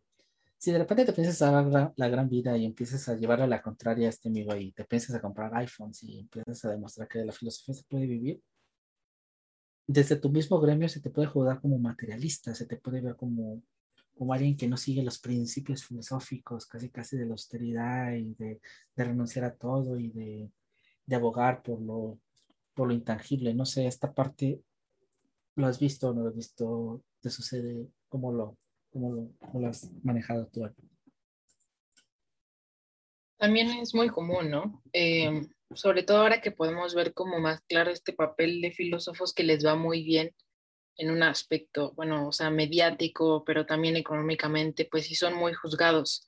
si 0.64 0.72
de 0.72 0.78
repente 0.78 1.04
te 1.04 1.12
piensas 1.12 1.42
a 1.42 1.52
dar 1.52 1.94
la, 1.98 2.08
gran 2.08 2.30
vida 2.30 2.58
y 2.58 2.66
empiezas 2.66 3.10
a 3.10 3.16
llevar 3.18 3.42
a 3.42 3.48
la 3.48 3.62
contraria 3.62 4.08
a 4.08 4.10
este 4.12 4.30
amigo 4.30 4.56
y 4.56 4.72
te 4.72 4.86
piensas 4.86 5.14
a 5.14 5.22
comprar 5.22 5.54
iPhones 5.58 6.02
y 6.04 6.20
empiezas 6.20 6.64
a 6.64 6.72
demostrar 6.72 7.10
que 7.10 7.20
de 7.20 7.26
la 7.26 7.34
filosofía 7.34 7.76
se 7.76 7.84
puede 7.84 8.06
vivir, 8.08 8.42
desde 9.88 10.16
tu 10.16 10.30
mismo 10.30 10.62
gremio 10.62 10.88
se 10.88 11.02
te 11.02 11.10
puede 11.10 11.28
juzgar 11.28 11.60
como 11.60 11.78
materialista, 11.80 12.56
se 12.56 12.66
te 12.66 12.78
puede 12.78 13.02
ver 13.02 13.18
como, 13.18 13.62
como 14.16 14.34
alguien 14.34 14.56
que 14.56 14.68
no 14.68 14.78
sigue 14.78 15.04
los 15.04 15.20
principios 15.20 15.86
filosóficos, 15.86 16.66
casi 16.66 16.90
casi 16.90 17.18
de 17.18 17.26
la 17.26 17.32
austeridad 17.32 18.14
y 18.14 18.34
de, 18.36 18.62
de 18.96 19.04
renunciar 19.04 19.46
a 19.46 19.56
todo 19.56 19.98
y 20.00 20.10
de, 20.10 20.52
de, 21.06 21.16
abogar 21.16 21.64
por 21.64 21.82
lo, 21.82 22.20
por 22.74 22.88
lo 22.88 22.94
intangible. 22.94 23.54
No 23.54 23.66
sé, 23.66 23.88
esta 23.88 24.14
parte, 24.14 24.62
¿lo 25.56 25.68
has 25.68 25.80
visto 25.80 26.10
o 26.10 26.14
no 26.14 26.22
lo 26.22 26.30
has 26.30 26.36
visto? 26.36 27.04
¿Te 27.22 27.30
sucede? 27.30 27.88
¿Cómo 28.08 28.32
lo, 28.32 28.58
¿Cómo 28.92 29.32
lo, 29.54 29.68
has 29.68 29.92
manejado 30.04 30.48
tú? 30.48 30.70
También 33.38 33.70
es 33.72 33.94
muy 33.96 34.10
común, 34.10 34.50
¿no? 34.50 34.82
Eh, 34.94 35.48
sobre 35.72 36.04
todo 36.04 36.20
ahora 36.20 36.40
que 36.40 36.52
podemos 36.52 36.94
ver 36.94 37.14
como 37.14 37.40
más 37.40 37.62
claro 37.62 37.90
este 37.90 38.14
papel 38.14 38.62
de 38.62 38.72
filósofos 38.72 39.34
que 39.34 39.44
les 39.44 39.66
va 39.66 39.76
muy 39.76 40.04
bien 40.04 40.34
en 40.98 41.12
un 41.12 41.24
aspecto, 41.24 41.94
bueno, 41.96 42.28
o 42.28 42.32
sea, 42.32 42.50
mediático, 42.50 43.44
pero 43.46 43.66
también 43.66 43.96
económicamente, 43.96 44.88
pues 44.90 45.08
sí 45.08 45.16
son 45.16 45.34
muy 45.34 45.54
juzgados, 45.54 46.28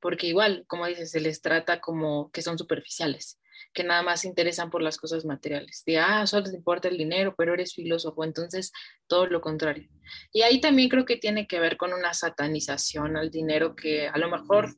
porque 0.00 0.26
igual, 0.26 0.64
como 0.66 0.86
dices, 0.86 1.10
se 1.10 1.20
les 1.20 1.42
trata 1.42 1.80
como 1.80 2.30
que 2.30 2.42
son 2.42 2.58
superficiales 2.58 3.38
que 3.72 3.84
nada 3.84 4.02
más 4.02 4.22
se 4.22 4.28
interesan 4.28 4.70
por 4.70 4.82
las 4.82 4.96
cosas 4.96 5.24
materiales. 5.24 5.82
De, 5.84 5.98
ah, 5.98 6.26
solo 6.26 6.44
te 6.44 6.56
importa 6.56 6.88
el 6.88 6.96
dinero, 6.96 7.34
pero 7.36 7.54
eres 7.54 7.74
filósofo, 7.74 8.24
entonces 8.24 8.72
todo 9.06 9.26
lo 9.26 9.40
contrario. 9.40 9.88
Y 10.32 10.42
ahí 10.42 10.60
también 10.60 10.88
creo 10.88 11.04
que 11.04 11.16
tiene 11.16 11.46
que 11.46 11.60
ver 11.60 11.76
con 11.76 11.92
una 11.92 12.14
satanización 12.14 13.16
al 13.16 13.30
dinero 13.30 13.76
que 13.76 14.08
a 14.08 14.18
lo 14.18 14.30
mejor 14.30 14.74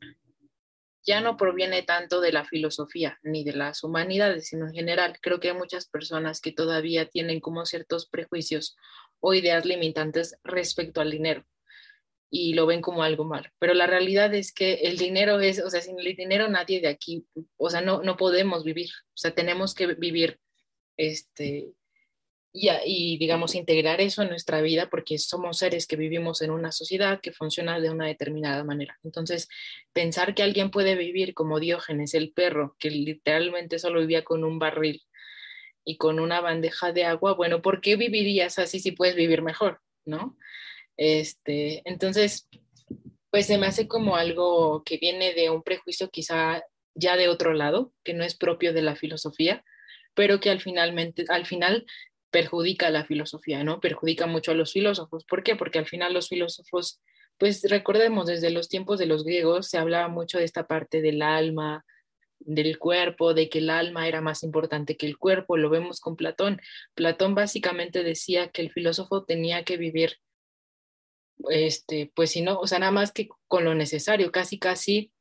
ya 1.07 1.20
no 1.20 1.36
proviene 1.36 1.82
tanto 1.82 2.20
de 2.20 2.32
la 2.32 2.45
filosofía 2.45 3.18
ni 3.22 3.45
de 3.45 3.55
las 3.55 3.82
humanidades, 3.82 4.49
sino 4.49 4.66
en 4.66 4.74
general. 4.74 5.16
Creo 5.22 5.41
que 5.41 5.51
hay 5.51 5.57
muchas 5.57 5.89
personas 5.89 6.41
que 6.41 6.53
todavía 6.53 7.09
tienen 7.09 7.41
como 7.41 7.64
ciertos 7.64 8.09
prejuicios 8.09 8.76
o 9.21 9.35
ideas 9.35 9.64
limitantes 9.64 10.37
respecto 10.45 11.01
al 11.01 11.11
dinero. 11.11 11.45
y 12.31 12.55
lo 12.55 12.66
ven 12.66 12.83
como 12.83 13.03
algo 13.03 13.25
malo. 13.25 13.49
Pero 13.59 13.75
la 13.75 13.87
realidad 13.87 14.35
es 14.35 14.53
que 14.53 14.75
el 14.75 14.99
dinero 14.99 15.41
es, 15.41 15.62
o 15.64 15.71
sea, 15.71 15.81
sin 15.81 15.99
el 15.99 16.14
dinero 16.16 16.49
nadie 16.49 16.81
de 16.81 16.89
aquí, 16.89 17.27
o 17.57 17.71
sea, 17.71 17.81
no, 17.81 18.03
no 18.03 18.16
podemos 18.16 18.64
vivir, 18.64 18.91
o 19.14 19.16
sea, 19.16 19.31
tenemos 19.35 19.75
que 19.75 19.87
vivir, 19.87 20.39
este, 20.97 21.69
y, 22.53 22.69
y, 22.85 23.19
digamos, 23.19 23.55
integrar 23.55 24.01
eso 24.01 24.23
en 24.23 24.31
nuestra 24.31 24.61
vida 24.62 24.89
porque 24.91 25.19
somos 25.19 25.59
seres 25.59 25.87
que 25.87 25.97
vivimos 25.97 26.43
en 26.43 26.51
una 26.51 26.73
sociedad 26.73 27.21
que 27.21 27.33
funciona 27.33 27.81
de 27.81 27.91
una 27.91 28.07
determinada 28.07 28.64
manera. 28.64 28.99
Entonces, 29.05 29.49
pensar 29.93 30.35
que 30.35 30.43
alguien 30.43 30.71
puede 30.71 30.97
vivir 30.97 31.35
como 31.35 31.61
Diógenes, 31.61 32.14
el 32.14 32.33
perro, 32.33 32.77
que 32.79 32.91
literalmente 32.91 33.79
solo 33.79 34.01
vivía 34.01 34.25
con 34.25 34.45
un 34.45 34.59
barril 34.59 35.03
y 35.89 35.97
con 35.97 36.20
una 36.20 36.43
bandeja 36.43 36.93
de 36.93 37.07
agua, 37.07 37.32
bueno, 37.32 37.62
¿por 37.62 37.80
qué 37.80 37.97
vivirías 37.97 38.59
así 38.59 38.78
si 38.78 38.93
puedes 38.93 39.16
vivir 39.16 39.41
mejor? 39.41 39.80
¿No? 40.05 40.36
Este, 40.99 41.80
entonces, 41.89 42.47
pues 43.30 43.47
se 43.47 43.57
me 43.57 43.66
hace 43.66 43.89
como 43.89 44.16
algo 44.16 44.82
que 44.84 44.99
viene 44.99 45.32
de 45.32 45.49
un 45.49 45.62
prejuicio 45.62 46.11
quizá 46.11 46.62
ya 46.95 47.16
de 47.16 47.28
otro 47.28 47.55
lado, 47.55 47.95
que 48.05 48.12
no 48.12 48.22
es 48.22 48.36
propio 48.36 48.74
de 48.74 48.82
la 48.82 48.97
filosofía, 48.97 49.64
pero 50.12 50.41
que 50.41 50.51
al, 50.51 50.61
finalmente, 50.61 51.24
al 51.30 51.47
final 51.47 51.86
perjudica 52.30 52.89
a 52.89 52.91
la 52.91 53.07
filosofía, 53.07 53.64
¿no? 53.64 53.80
Perjudica 53.80 54.26
mucho 54.26 54.51
a 54.51 54.55
los 54.55 54.74
filósofos. 54.74 55.24
¿Por 55.24 55.43
qué? 55.43 55.57
Porque 55.57 55.78
al 55.78 55.86
final 55.86 56.12
los 56.12 56.28
filósofos, 56.28 57.01
pues 57.39 57.62
recordemos, 57.62 58.26
desde 58.26 58.51
los 58.51 58.68
tiempos 58.68 58.99
de 58.99 59.07
los 59.07 59.24
griegos 59.24 59.68
se 59.68 59.78
hablaba 59.78 60.09
mucho 60.09 60.36
de 60.36 60.45
esta 60.45 60.66
parte 60.66 61.01
del 61.01 61.22
alma, 61.22 61.86
del 62.49 62.78
cuerpo, 62.78 63.34
de 63.34 63.49
que 63.49 63.59
el 63.59 63.70
alma 63.70 64.09
era 64.09 64.20
más 64.20 64.42
importante 64.42 64.96
que 64.96 65.07
el 65.07 65.18
cuerpo, 65.18 65.57
lo 65.57 65.70
vemos 65.70 66.01
con 66.01 66.16
Platón. 66.16 66.61
Platón 66.94 67.34
básicamente 67.34 68.03
decía 68.03 68.49
que 68.49 68.62
el 68.62 68.72
filósofo 68.72 69.24
tenía 69.24 69.64
que 69.64 69.76
vivir 69.76 70.16
este, 71.51 72.11
pues 72.14 72.30
si 72.32 72.42
no, 72.42 72.59
o 72.59 72.66
sea, 72.66 72.78
nada 72.78 72.92
más 72.92 73.12
que 73.12 73.28
con 73.46 73.64
lo 73.64 73.74
necesario, 73.74 74.32
casi, 74.32 74.59
casi 74.59 75.12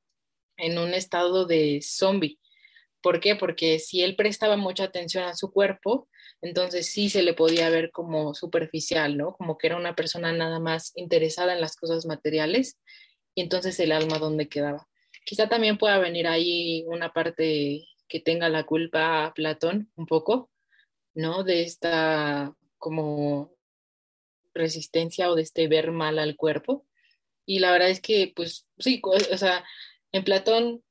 en 0.58 0.78
un 0.80 0.94
estado 0.94 1.46
de 1.46 1.82
zombie. 1.84 2.40
¿Por 3.02 3.20
qué? 3.20 3.36
Porque 3.36 3.80
si 3.80 4.02
él 4.02 4.16
prestaba 4.16 4.58
mucha 4.58 4.86
atención 4.86 5.24
a 5.24 5.36
su 5.36 5.52
cuerpo, 5.52 6.10
entonces 6.42 6.88
sí 6.88 7.10
se 7.10 7.24
le 7.24 7.34
podía 7.34 7.70
ver 7.70 7.92
como 7.92 8.34
superficial, 8.34 9.18
¿no? 9.18 9.34
Como 9.34 9.58
que 9.58 9.68
era 9.68 9.78
una 9.78 9.96
persona 9.96 10.32
nada 10.34 10.60
más 10.60 10.92
interesada 10.96 11.54
en 11.54 11.62
las 11.62 11.76
cosas 11.76 12.06
materiales 12.06 12.80
y 13.36 13.42
entonces 13.42 13.80
el 13.80 13.92
alma 13.92 14.18
donde 14.18 14.50
quedaba. 14.50 14.88
Quizá 15.28 15.50
también 15.50 15.78
pueda 15.78 16.00
venir 16.00 16.26
ahí 16.26 16.86
una 16.88 17.12
parte 17.12 17.86
que 18.08 18.22
tenga 18.22 18.48
la 18.48 18.66
culpa 18.66 19.26
a 19.26 19.34
Platón 19.34 19.92
un 19.98 20.06
poco, 20.06 20.50
¿no? 21.14 21.44
De 21.44 21.64
esta 21.64 22.56
como 22.78 23.52
resistencia 24.54 25.30
o 25.30 25.36
de 25.36 25.42
este 25.42 25.68
ver 25.68 25.92
mal 25.92 26.18
al 26.18 26.38
cuerpo. 26.38 26.86
Y 27.46 27.60
la 27.60 27.74
verdad 27.74 27.90
es 27.90 28.00
que, 28.00 28.32
pues 28.34 28.68
sí, 28.80 29.02
o 29.04 29.38
sea, 29.38 29.66
en 30.14 30.24
Platón, 30.24 30.82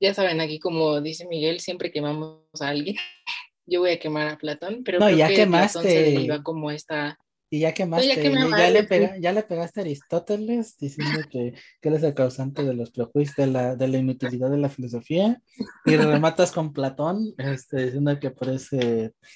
ya 0.00 0.12
saben, 0.12 0.40
aquí 0.40 0.58
como 0.58 1.00
dice 1.00 1.28
Miguel, 1.28 1.60
siempre 1.60 1.92
quemamos 1.92 2.42
a 2.60 2.70
alguien. 2.70 2.96
Yo 3.64 3.78
voy 3.78 3.92
a 3.92 4.00
quemar 4.00 4.26
a 4.26 4.38
Platón, 4.38 4.82
pero 4.82 4.98
no, 4.98 5.08
ya 5.08 5.28
quemaste. 5.28 6.28
como 6.42 6.72
esta 6.72 7.16
y 7.54 7.60
ya 7.60 7.72
quemaste, 7.72 8.08
ya, 8.08 9.16
ya, 9.20 9.32
le 9.32 9.42
pegaste 9.44 9.78
a 9.78 9.82
Aristóteles 9.84 10.76
diciendo 10.76 11.20
que, 11.30 11.54
que 11.80 11.88
él 11.88 11.94
es 11.94 12.02
el 12.02 12.12
causante 12.12 12.64
de 12.64 12.74
los 12.74 12.90
prejuicios, 12.90 13.36
de 13.36 13.46
la, 13.46 13.76
de 13.76 13.86
la 13.86 13.98
inutilidad 13.98 14.50
de 14.50 14.58
la 14.58 14.68
filosofía, 14.68 15.40
y 15.84 15.96
rematas 15.96 16.50
con 16.50 16.72
Platón, 16.72 17.32
este, 17.38 17.84
diciendo 17.84 18.18
que 18.18 18.32
por 18.32 18.48
eso 18.48 18.76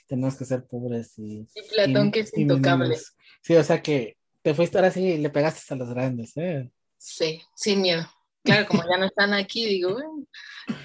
tenemos 0.09 0.35
que 0.35 0.45
ser 0.47 0.65
pobres 0.65 1.17
y... 1.17 1.47
Y 1.55 1.63
Platón 1.71 2.11
que 2.11 2.21
es 2.21 2.37
intocable. 2.37 2.99
Sí, 3.41 3.55
o 3.55 3.63
sea 3.63 3.81
que 3.81 4.17
te 4.43 4.53
fuiste 4.53 4.79
ahora 4.79 4.91
sí 4.91 5.01
y 5.01 5.19
le 5.19 5.31
pegaste 5.31 5.73
a 5.73 5.77
los 5.77 5.89
grandes, 5.91 6.37
¿eh? 6.39 6.69
Sí, 6.97 7.41
sin 7.55 7.83
miedo. 7.83 8.05
Claro, 8.43 8.67
como 8.67 8.83
ya 8.83 8.99
no 8.99 9.05
están 9.05 9.33
aquí, 9.33 9.65
digo, 9.65 9.97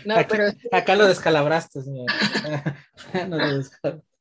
no, 0.05 0.15
pero... 0.29 0.51
Acá 0.71 0.95
lo 0.95 1.07
descalabraste, 1.07 1.81
señor. 1.81 2.05
no 3.27 3.37
lo 3.39 3.57
descalabraste. 3.57 4.12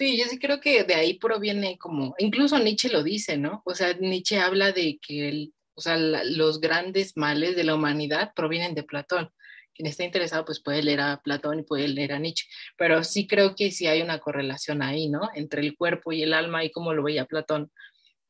Sí, 0.00 0.16
yo 0.16 0.24
sí 0.24 0.38
creo 0.38 0.60
que 0.62 0.82
de 0.84 0.94
ahí 0.94 1.18
proviene 1.18 1.76
como, 1.76 2.14
incluso 2.16 2.58
Nietzsche 2.58 2.88
lo 2.88 3.02
dice, 3.02 3.36
¿no? 3.36 3.60
O 3.66 3.74
sea, 3.74 3.92
Nietzsche 3.92 4.38
habla 4.40 4.72
de 4.72 4.98
que 4.98 5.28
el, 5.28 5.54
o 5.74 5.82
sea, 5.82 5.98
los 5.98 6.58
grandes 6.58 7.18
males 7.18 7.54
de 7.54 7.64
la 7.64 7.74
humanidad 7.74 8.32
provienen 8.34 8.74
de 8.74 8.82
Platón. 8.82 9.30
Quien 9.74 9.86
está 9.86 10.02
interesado, 10.02 10.46
pues 10.46 10.58
puede 10.62 10.82
leer 10.82 11.02
a 11.02 11.20
Platón 11.22 11.58
y 11.58 11.64
puede 11.64 11.86
leer 11.86 12.14
a 12.14 12.18
Nietzsche, 12.18 12.46
pero 12.78 13.04
sí 13.04 13.26
creo 13.26 13.54
que 13.54 13.70
sí 13.72 13.88
hay 13.88 14.00
una 14.00 14.20
correlación 14.20 14.80
ahí, 14.80 15.10
¿no? 15.10 15.28
Entre 15.34 15.60
el 15.60 15.76
cuerpo 15.76 16.12
y 16.12 16.22
el 16.22 16.32
alma 16.32 16.64
y 16.64 16.70
cómo 16.70 16.94
lo 16.94 17.02
veía 17.02 17.26
Platón. 17.26 17.70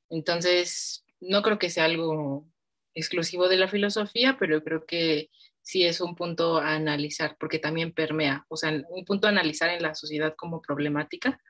Entonces, 0.08 1.04
no 1.20 1.40
creo 1.42 1.60
que 1.60 1.70
sea 1.70 1.84
algo 1.84 2.48
exclusivo 2.94 3.48
de 3.48 3.58
la 3.58 3.68
filosofía, 3.68 4.36
pero 4.40 4.64
creo 4.64 4.86
que 4.86 5.30
sí 5.62 5.84
es 5.84 6.00
un 6.00 6.14
punto 6.14 6.58
a 6.58 6.74
analizar, 6.74 7.36
porque 7.38 7.58
también 7.58 7.92
permea, 7.92 8.44
o 8.48 8.56
sea, 8.56 8.72
un 8.88 9.04
punto 9.04 9.26
a 9.26 9.30
analizar 9.30 9.70
en 9.70 9.82
la 9.82 9.94
sociedad 9.94 10.34
como 10.36 10.60
problemática 10.60 11.40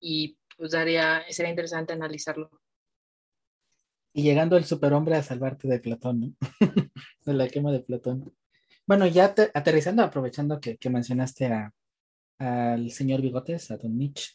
y 0.00 0.38
pues 0.56 0.72
daría, 0.72 1.22
sería 1.28 1.50
interesante 1.50 1.92
analizarlo. 1.92 2.50
Y 4.12 4.22
llegando 4.22 4.56
el 4.56 4.64
superhombre 4.64 5.16
a 5.16 5.22
salvarte 5.22 5.68
de 5.68 5.78
Platón, 5.78 6.36
de 7.24 7.34
la 7.34 7.48
quema 7.48 7.70
de 7.70 7.80
Platón. 7.80 8.34
Bueno, 8.86 9.06
ya 9.06 9.34
aterrizando, 9.52 10.02
aprovechando 10.02 10.60
que, 10.60 10.78
mencionaste 10.88 11.46
a, 11.46 11.74
al 12.38 12.90
señor 12.90 13.20
Bigotes, 13.20 13.70
a 13.70 13.76
Don 13.76 13.98
Nietzsche, 13.98 14.34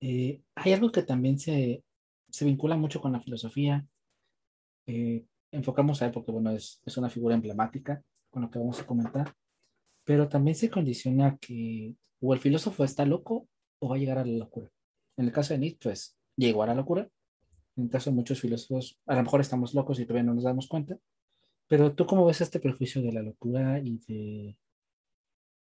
eh, 0.00 0.42
hay 0.54 0.72
algo 0.72 0.92
que 0.92 1.02
también 1.02 1.40
se, 1.40 1.82
se, 2.30 2.44
vincula 2.44 2.76
mucho 2.76 3.00
con 3.00 3.10
la 3.12 3.20
filosofía. 3.20 3.84
Eh, 4.86 5.24
enfocamos 5.50 6.00
a 6.00 6.06
él 6.06 6.12
porque, 6.12 6.30
bueno, 6.30 6.52
es, 6.52 6.80
es 6.84 6.96
una 6.96 7.10
figura 7.10 7.34
emblemática 7.34 8.04
con 8.30 8.42
lo 8.42 8.50
que 8.50 8.58
vamos 8.58 8.80
a 8.80 8.86
comentar, 8.86 9.34
pero 10.04 10.28
también 10.28 10.54
se 10.54 10.70
condiciona 10.70 11.36
que 11.38 11.94
o 12.20 12.34
el 12.34 12.40
filósofo 12.40 12.84
está 12.84 13.04
loco 13.04 13.48
o 13.78 13.88
va 13.88 13.96
a 13.96 13.98
llegar 13.98 14.18
a 14.18 14.24
la 14.24 14.38
locura. 14.38 14.70
En 15.16 15.26
el 15.26 15.32
caso 15.32 15.54
de 15.54 15.60
Nietzsche, 15.60 15.78
pues 15.82 16.16
llegó 16.36 16.62
a 16.62 16.66
la 16.66 16.74
locura. 16.74 17.08
En 17.76 17.84
el 17.84 17.90
caso 17.90 18.10
de 18.10 18.16
muchos 18.16 18.40
filósofos, 18.40 18.98
a 19.06 19.14
lo 19.14 19.22
mejor 19.22 19.40
estamos 19.40 19.74
locos 19.74 20.00
y 20.00 20.04
todavía 20.04 20.24
no 20.24 20.34
nos 20.34 20.44
damos 20.44 20.66
cuenta. 20.66 20.98
Pero 21.68 21.94
tú 21.94 22.06
cómo 22.06 22.24
ves 22.24 22.40
este 22.40 22.60
prejuicio 22.60 23.02
de 23.02 23.12
la 23.12 23.22
locura 23.22 23.78
y 23.78 23.98
de, 24.08 24.56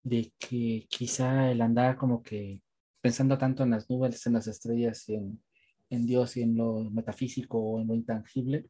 de 0.03 0.33
que 0.39 0.87
quizá 0.89 1.51
el 1.51 1.61
andar 1.61 1.97
como 1.97 2.23
que 2.23 2.61
pensando 3.01 3.37
tanto 3.39 3.63
en 3.63 3.71
las 3.71 3.89
nubes, 3.91 4.27
en 4.27 4.35
las 4.35 4.47
estrellas 4.47 5.09
en, 5.09 5.43
en 5.91 6.07
Dios 6.07 6.37
y 6.37 6.43
en 6.43 6.57
lo 6.57 6.91
metafísico 6.91 7.59
o 7.59 7.81
en 7.81 7.89
lo 7.89 7.95
intangible, 7.95 8.67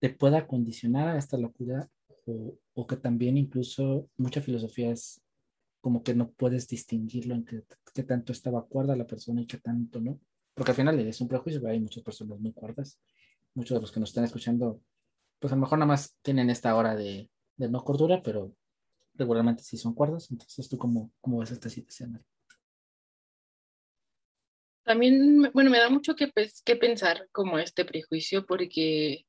te 0.00 0.10
pueda 0.10 0.46
condicionar 0.46 1.08
a 1.08 1.18
esta 1.18 1.38
locura 1.38 1.88
o, 2.26 2.86
que 2.86 2.96
también 2.96 3.36
incluso 3.36 4.08
mucha 4.16 4.40
filosofía 4.40 4.90
es 4.90 5.20
como 5.80 6.02
que 6.02 6.14
no 6.14 6.30
puedes 6.30 6.66
distinguirlo 6.68 7.34
en 7.34 7.44
qué, 7.44 8.02
tanto 8.02 8.32
estaba 8.32 8.66
cuerda 8.66 8.96
la 8.96 9.06
persona 9.06 9.42
y 9.42 9.46
qué 9.46 9.58
tanto 9.58 10.00
no. 10.00 10.18
Porque 10.54 10.70
al 10.70 10.76
final 10.76 10.98
es 11.00 11.20
un 11.20 11.28
prejuicio, 11.28 11.66
hay 11.68 11.80
muchas 11.80 12.02
personas 12.02 12.38
muy 12.38 12.52
cuerdas. 12.52 12.98
Muchos 13.54 13.76
de 13.76 13.80
los 13.82 13.92
que 13.92 14.00
nos 14.00 14.10
están 14.10 14.24
escuchando, 14.24 14.80
pues 15.38 15.52
a 15.52 15.56
lo 15.56 15.62
mejor 15.62 15.78
nada 15.78 15.88
más 15.88 16.16
tienen 16.22 16.50
esta 16.50 16.74
hora 16.74 16.96
de, 16.96 17.30
no 17.58 17.84
cordura, 17.84 18.22
pero 18.22 18.54
regularmente 19.14 19.62
sí 19.62 19.76
son 19.76 19.94
cuerdas. 19.94 20.30
Entonces, 20.30 20.68
¿tú 20.68 20.78
cómo, 20.78 21.12
cómo 21.20 21.38
ves 21.38 21.50
esta 21.50 21.68
situación? 21.68 22.24
También, 24.84 25.50
bueno, 25.52 25.70
me 25.70 25.78
da 25.78 25.90
mucho 25.90 26.14
que, 26.14 26.30
que 26.64 26.76
pensar 26.76 27.28
como 27.32 27.58
este 27.58 27.84
prejuicio 27.84 28.46
porque 28.46 29.26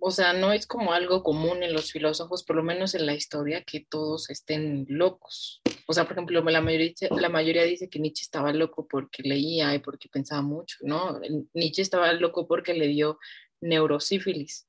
o 0.00 0.10
sea, 0.10 0.32
no 0.32 0.52
es 0.52 0.66
como 0.66 0.92
algo 0.92 1.22
común 1.22 1.62
en 1.62 1.74
los 1.74 1.92
filósofos, 1.92 2.42
por 2.42 2.56
lo 2.56 2.62
menos 2.62 2.94
en 2.94 3.04
la 3.04 3.14
historia, 3.14 3.64
que 3.64 3.86
todos 3.88 4.30
estén 4.30 4.86
locos. 4.88 5.60
O 5.86 5.92
sea, 5.92 6.04
por 6.04 6.12
ejemplo, 6.12 6.42
la 6.42 6.62
mayoría, 6.62 6.94
la 7.10 7.28
mayoría 7.28 7.64
dice 7.64 7.90
que 7.90 7.98
Nietzsche 7.98 8.22
estaba 8.22 8.52
loco 8.52 8.88
porque 8.88 9.22
leía 9.22 9.74
y 9.74 9.80
porque 9.80 10.08
pensaba 10.08 10.40
mucho, 10.40 10.78
¿no? 10.80 11.20
Nietzsche 11.52 11.82
estaba 11.82 12.12
loco 12.14 12.48
porque 12.48 12.72
le 12.72 12.88
dio 12.88 13.18
neurosífilis. 13.60 14.66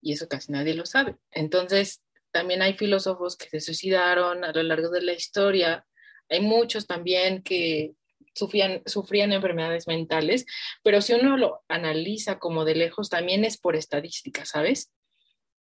Y 0.00 0.12
eso 0.12 0.28
casi 0.28 0.52
nadie 0.52 0.74
lo 0.74 0.86
sabe. 0.86 1.16
Entonces, 1.32 2.02
también 2.30 2.62
hay 2.62 2.74
filósofos 2.74 3.36
que 3.36 3.50
se 3.50 3.60
suicidaron 3.60 4.44
a 4.44 4.52
lo 4.52 4.62
largo 4.62 4.90
de 4.90 5.02
la 5.02 5.12
historia. 5.12 5.86
Hay 6.28 6.40
muchos 6.40 6.86
también 6.86 7.42
que 7.42 7.94
sufrían, 8.40 8.82
sufrían 8.86 9.32
enfermedades 9.32 9.86
mentales, 9.86 10.46
pero 10.82 11.00
si 11.00 11.12
uno 11.12 11.36
lo 11.36 11.62
analiza 11.68 12.38
como 12.38 12.64
de 12.64 12.74
lejos, 12.74 13.10
también 13.10 13.44
es 13.44 13.58
por 13.58 13.76
estadística, 13.76 14.44
¿sabes? 14.44 14.92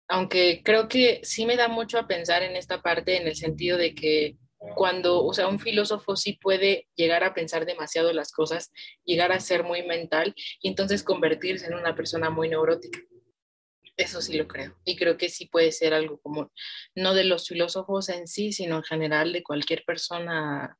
Aunque 0.08 0.62
creo 0.64 0.88
que 0.88 1.20
sí 1.22 1.46
me 1.46 1.56
da 1.56 1.68
mucho 1.68 1.98
a 1.98 2.06
pensar 2.06 2.42
en 2.42 2.56
esta 2.56 2.82
parte 2.82 3.16
en 3.16 3.26
el 3.26 3.36
sentido 3.36 3.78
de 3.78 3.94
que 3.94 4.36
cuando, 4.74 5.24
o 5.24 5.32
sea, 5.32 5.48
un 5.48 5.58
filósofo 5.58 6.16
sí 6.16 6.34
puede 6.34 6.88
llegar 6.96 7.24
a 7.24 7.34
pensar 7.34 7.66
demasiado 7.66 8.12
las 8.12 8.32
cosas, 8.32 8.72
llegar 9.04 9.32
a 9.32 9.40
ser 9.40 9.62
muy 9.62 9.82
mental 9.82 10.34
y 10.60 10.68
entonces 10.68 11.02
convertirse 11.02 11.66
en 11.66 11.74
una 11.74 11.94
persona 11.94 12.30
muy 12.30 12.48
neurótica. 12.48 12.98
Eso 13.96 14.20
sí 14.20 14.36
lo 14.36 14.46
creo. 14.46 14.76
Y 14.84 14.96
creo 14.96 15.16
que 15.16 15.28
sí 15.28 15.46
puede 15.46 15.72
ser 15.72 15.94
algo 15.94 16.18
común. 16.20 16.50
No 16.94 17.14
de 17.14 17.24
los 17.24 17.48
filósofos 17.48 18.08
en 18.10 18.26
sí, 18.26 18.52
sino 18.52 18.76
en 18.76 18.82
general 18.82 19.32
de 19.32 19.42
cualquier 19.42 19.84
persona 19.84 20.78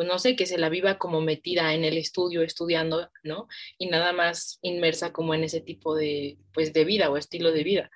pues 0.00 0.08
no 0.08 0.18
sé, 0.18 0.34
que 0.34 0.46
se 0.46 0.56
la 0.56 0.70
viva 0.70 0.96
como 0.96 1.20
metida 1.20 1.74
en 1.74 1.84
el 1.84 1.98
estudio, 1.98 2.40
estudiando, 2.40 3.10
¿no? 3.22 3.48
Y 3.76 3.88
nada 3.88 4.14
más 4.14 4.58
inmersa 4.62 5.12
como 5.12 5.34
en 5.34 5.44
ese 5.44 5.60
tipo 5.60 5.94
de, 5.94 6.38
pues, 6.54 6.72
de 6.72 6.86
vida 6.86 7.10
o 7.10 7.18
estilo 7.18 7.52
de 7.52 7.64
vida. 7.64 7.90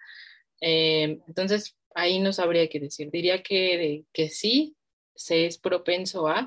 Eh, 0.61 1.19
entonces, 1.27 1.79
ahí 1.95 2.19
no 2.19 2.35
sabría 2.35 2.69
qué 2.69 2.79
decir. 2.79 3.11
Diría 3.11 3.43
que, 3.43 4.05
que 4.13 4.29
sí, 4.29 4.77
se 5.15 5.47
es 5.47 5.57
propenso 5.57 6.29
a, 6.29 6.47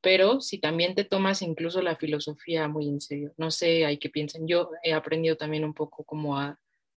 pero 0.00 0.40
si 0.40 0.58
también 0.58 0.96
te 0.96 1.04
tomas 1.04 1.42
incluso 1.42 1.80
la 1.80 1.94
filosofía 1.94 2.66
muy 2.66 2.88
en 2.88 3.00
serio, 3.00 3.32
no 3.36 3.52
sé, 3.52 3.84
hay 3.86 3.98
que 3.98 4.10
piensen, 4.10 4.48
yo 4.48 4.72
he 4.82 4.94
aprendido 4.94 5.36
también 5.36 5.64
un 5.64 5.74
poco 5.74 6.02
como 6.02 6.36
a 6.36 6.58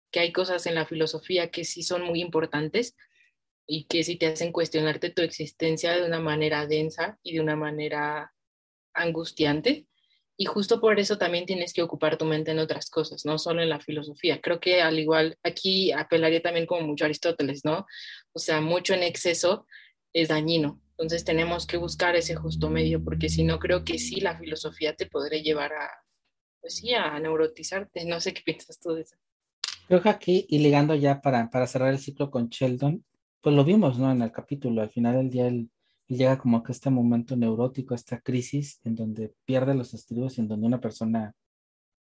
que 0.09 0.21
hay 0.21 0.31
cosas 0.31 0.65
en 0.67 0.75
la 0.75 0.85
filosofía 0.85 1.51
que 1.51 1.65
sí 1.65 1.83
son 1.83 2.03
muy 2.03 2.21
importantes 2.21 2.95
y 3.71 3.83
que 3.83 4.03
sí 4.03 4.15
te 4.15 4.25
hacen 4.25 4.51
cuestionarte 4.51 5.11
tu 5.11 5.21
existencia 5.21 5.95
de 5.95 6.03
una 6.03 6.19
manera 6.19 6.65
densa 6.65 7.19
y 7.21 7.35
de 7.35 7.39
una 7.39 7.55
manera 7.55 8.33
angustiante. 8.95 9.85
Y 10.35 10.45
justo 10.45 10.81
por 10.81 10.99
eso 10.99 11.19
también 11.19 11.45
tienes 11.45 11.71
que 11.71 11.83
ocupar 11.83 12.17
tu 12.17 12.25
mente 12.25 12.49
en 12.49 12.57
otras 12.57 12.89
cosas, 12.89 13.25
no 13.25 13.37
solo 13.37 13.61
en 13.61 13.69
la 13.69 13.79
filosofía. 13.79 14.41
Creo 14.41 14.59
que 14.59 14.81
al 14.81 14.97
igual, 14.97 15.37
aquí 15.43 15.91
apelaría 15.91 16.41
también 16.41 16.65
como 16.65 16.87
mucho 16.87 17.05
Aristóteles, 17.05 17.63
¿no? 17.63 17.85
O 18.33 18.39
sea, 18.39 18.59
mucho 18.59 18.95
en 18.95 19.03
exceso 19.03 19.67
es 20.13 20.29
dañino. 20.29 20.81
Entonces 20.91 21.23
tenemos 21.23 21.67
que 21.67 21.77
buscar 21.77 22.15
ese 22.15 22.33
justo 22.33 22.71
medio, 22.71 23.03
porque 23.03 23.29
si 23.29 23.43
no, 23.43 23.59
creo 23.59 23.85
que 23.85 23.99
sí, 23.99 24.19
la 24.19 24.35
filosofía 24.35 24.95
te 24.95 25.05
podría 25.05 25.43
llevar 25.43 25.73
a, 25.73 25.91
pues 26.59 26.77
sí, 26.77 26.91
a 26.95 27.19
neurotizarte. 27.19 28.03
No 28.05 28.19
sé 28.19 28.33
qué 28.33 28.41
piensas 28.45 28.79
tú 28.79 28.95
de 28.95 29.03
eso. 29.03 29.15
Creo 29.87 30.01
que 30.01 30.09
aquí, 30.09 30.45
y 30.49 30.57
ligando 30.57 30.95
ya 30.95 31.21
para, 31.21 31.51
para 31.51 31.67
cerrar 31.67 31.93
el 31.93 31.99
ciclo 31.99 32.31
con 32.31 32.49
Sheldon, 32.49 33.05
pues 33.41 33.55
lo 33.55 33.63
vimos, 33.63 33.97
¿no? 33.99 34.11
En 34.11 34.21
el 34.21 34.31
capítulo, 34.31 34.81
al 34.81 34.89
final 34.89 35.15
del 35.15 35.29
día 35.29 35.47
él, 35.47 35.69
llega 36.07 36.39
como 36.39 36.63
que 36.63 36.71
este 36.71 36.89
momento 36.89 37.35
neurótico, 37.35 37.93
esta 37.93 38.19
crisis 38.19 38.79
en 38.83 38.95
donde 38.95 39.33
pierde 39.45 39.75
los 39.75 39.93
estudios 39.93 40.37
y 40.37 40.41
en 40.41 40.47
donde 40.47 40.65
una 40.67 40.81
persona 40.81 41.35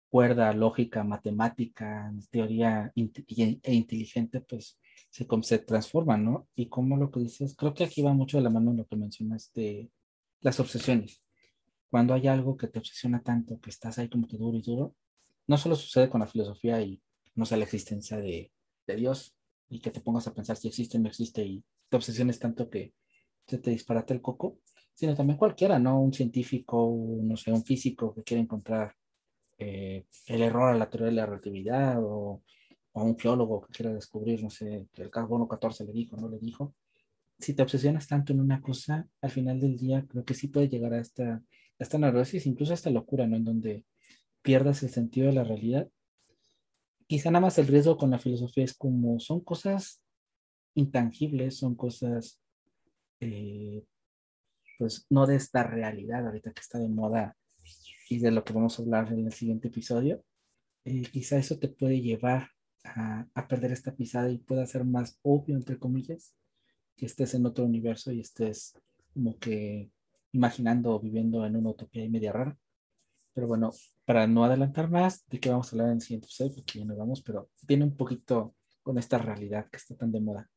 cuerda, 0.09 0.53
lógica, 0.55 1.05
matemática, 1.05 2.12
teoría 2.30 2.91
e 2.95 3.74
inteligente, 3.74 4.41
pues 4.41 4.78
se, 5.11 5.26
se 5.43 5.59
transforma, 5.59 6.16
¿no? 6.16 6.49
Y 6.55 6.68
como 6.68 6.97
lo 6.97 7.11
que 7.11 7.20
dices, 7.20 7.55
creo 7.55 7.74
que 7.74 7.84
aquí 7.84 8.03
va 8.03 8.14
mucho 8.14 8.39
de 8.39 8.45
la 8.45 8.51
mano 8.51 8.72
lo 8.72 8.86
que 8.86 8.97
mencionas 8.97 9.53
de 9.55 9.91
las 10.41 10.59
obsesiones. 10.61 11.22
Cuando 11.91 12.14
hay 12.14 12.28
algo 12.28 12.57
que 12.57 12.68
te 12.68 12.78
obsesiona 12.78 13.22
tanto, 13.22 13.61
que 13.61 13.70
estás 13.70 13.99
ahí 13.99 14.09
como 14.09 14.26
que 14.26 14.39
duro 14.39 14.57
y 14.57 14.62
duro, 14.62 14.95
no 15.47 15.59
solo 15.59 15.76
sucede 15.76 16.09
con 16.09 16.20
la 16.20 16.26
filosofía 16.26 16.80
y 16.80 17.03
no 17.34 17.45
sé, 17.47 17.57
la 17.57 17.64
existencia 17.64 18.16
de, 18.18 18.53
de 18.86 18.97
Dios, 18.97 19.38
y 19.69 19.81
que 19.81 19.91
te 19.91 20.01
pongas 20.01 20.27
a 20.27 20.35
pensar 20.35 20.57
si 20.57 20.69
existe 20.69 20.99
o 20.99 21.01
no 21.01 21.09
existe 21.09 21.45
y 21.45 21.64
te 21.89 21.97
obsesiones 21.97 22.39
tanto 22.39 22.69
que 22.69 22.95
se 23.47 23.59
te 23.59 23.71
disparate 23.71 24.14
el 24.14 24.21
coco, 24.21 24.61
sino 24.95 25.14
también 25.14 25.39
cualquiera, 25.39 25.79
¿no? 25.79 26.01
Un 26.01 26.12
científico, 26.12 26.95
no 27.23 27.37
sé, 27.37 27.53
un 27.53 27.64
físico 27.64 28.14
que 28.14 28.23
quiere 28.23 28.43
encontrar 28.43 28.95
eh, 29.59 30.05
el 30.27 30.43
error 30.43 30.73
a 30.73 30.77
la 30.77 30.91
teoría 30.91 31.07
de 31.07 31.12
la 31.12 31.27
relatividad 31.27 32.03
o, 32.03 32.43
o, 32.93 33.03
un 33.05 33.19
geólogo 33.19 33.62
que 33.62 33.73
quiera 33.73 33.93
descubrir, 33.93 34.43
no 34.43 34.51
sé, 34.51 34.87
que 34.93 35.03
el 35.03 35.11
carbono 35.11 35.49
14 35.49 35.85
le 35.85 35.93
dijo, 35.93 36.16
no 36.16 36.29
le 36.29 36.39
dijo. 36.39 36.75
Si 37.39 37.55
te 37.55 37.62
obsesionas 37.62 38.09
tanto 38.09 38.33
en 38.33 38.41
una 38.41 38.61
cosa, 38.61 39.09
al 39.23 39.31
final 39.31 39.61
del 39.61 39.77
día 39.77 40.05
creo 40.09 40.25
que 40.25 40.35
sí 40.35 40.49
puede 40.49 40.69
llegar 40.69 40.93
a 40.93 41.01
esta, 41.01 41.35
a 41.35 41.43
esta 41.79 41.99
neurosis, 41.99 42.47
incluso 42.47 42.73
a 42.73 42.75
esta 42.75 42.91
locura, 42.91 43.27
¿no? 43.27 43.37
En 43.37 43.45
donde 43.45 43.85
pierdas 44.43 44.83
el 44.83 44.91
sentido 44.91 45.29
de 45.29 45.35
la 45.35 45.45
realidad 45.45 45.89
quizá 47.09 47.31
nada 47.31 47.41
más 47.47 47.59
el 47.59 47.67
riesgo 47.67 47.97
con 47.97 48.11
la 48.11 48.19
filosofía 48.19 48.65
es 48.65 48.75
como 48.75 49.19
son 49.19 49.41
cosas 49.41 50.03
intangibles, 50.75 51.57
son 51.57 51.75
cosas, 51.75 52.41
eh, 53.21 53.85
pues 54.79 55.07
no 55.11 55.27
de 55.27 55.37
esta 55.37 55.65
realidad 55.65 56.27
ahorita 56.27 56.53
que 56.53 56.61
está 56.61 56.79
de 56.79 56.89
moda 56.89 57.37
y 58.09 58.19
de 58.19 58.31
lo 58.31 58.45
que 58.45 58.53
vamos 58.53 58.79
a 58.79 58.83
hablar 58.83 59.13
en 59.13 59.27
el 59.27 59.33
siguiente 59.33 59.69
episodio. 59.69 60.23
Eh, 60.85 61.03
quizá 61.11 61.39
eso 61.39 61.59
te 61.59 61.69
puede 61.69 62.01
llevar 62.01 62.51
a, 62.85 63.27
a, 63.35 63.49
perder 63.49 63.73
esta 63.73 63.95
pisada 63.95 64.31
y 64.31 64.39
pueda 64.39 64.65
ser 64.67 64.85
más 64.85 65.19
obvio, 65.23 65.57
entre 65.57 65.79
comillas, 65.79 66.35
que 66.97 67.07
estés 67.07 67.35
en 67.35 67.47
otro 67.47 67.65
universo 67.65 68.13
y 68.13 68.21
estés 68.21 68.75
como 69.13 69.39
que 69.39 69.91
imaginando 70.33 70.95
o 70.95 71.01
viviendo 71.01 71.45
en 71.45 71.57
una 71.57 71.71
utopía 71.71 72.05
y 72.05 72.11
media 72.11 72.33
rara. 72.33 72.57
Pero 73.39 73.47
bueno, 73.47 73.70
para 74.05 74.26
no 74.26 74.43
adelantar 74.43 74.91
más, 74.91 75.24
de 75.28 75.39
qué 75.39 75.49
vamos 75.49 75.68
a 75.68 75.76
hablar 75.76 75.86
en 75.91 75.93
el 75.93 76.01
siguiente 76.01 76.26
episodio, 76.26 76.57
porque 76.57 76.80
ya 76.80 76.84
nos 76.84 76.99
vamos, 76.99 77.22
pero 77.22 77.51
viene 77.62 77.84
un 77.84 77.97
poquito 77.97 78.57
con 78.82 78.99
esta 78.99 79.16
realidad 79.16 79.68
que 79.70 79.76
está 79.76 79.95
tan 79.95 80.11
de 80.11 80.20
moda. 80.20 80.51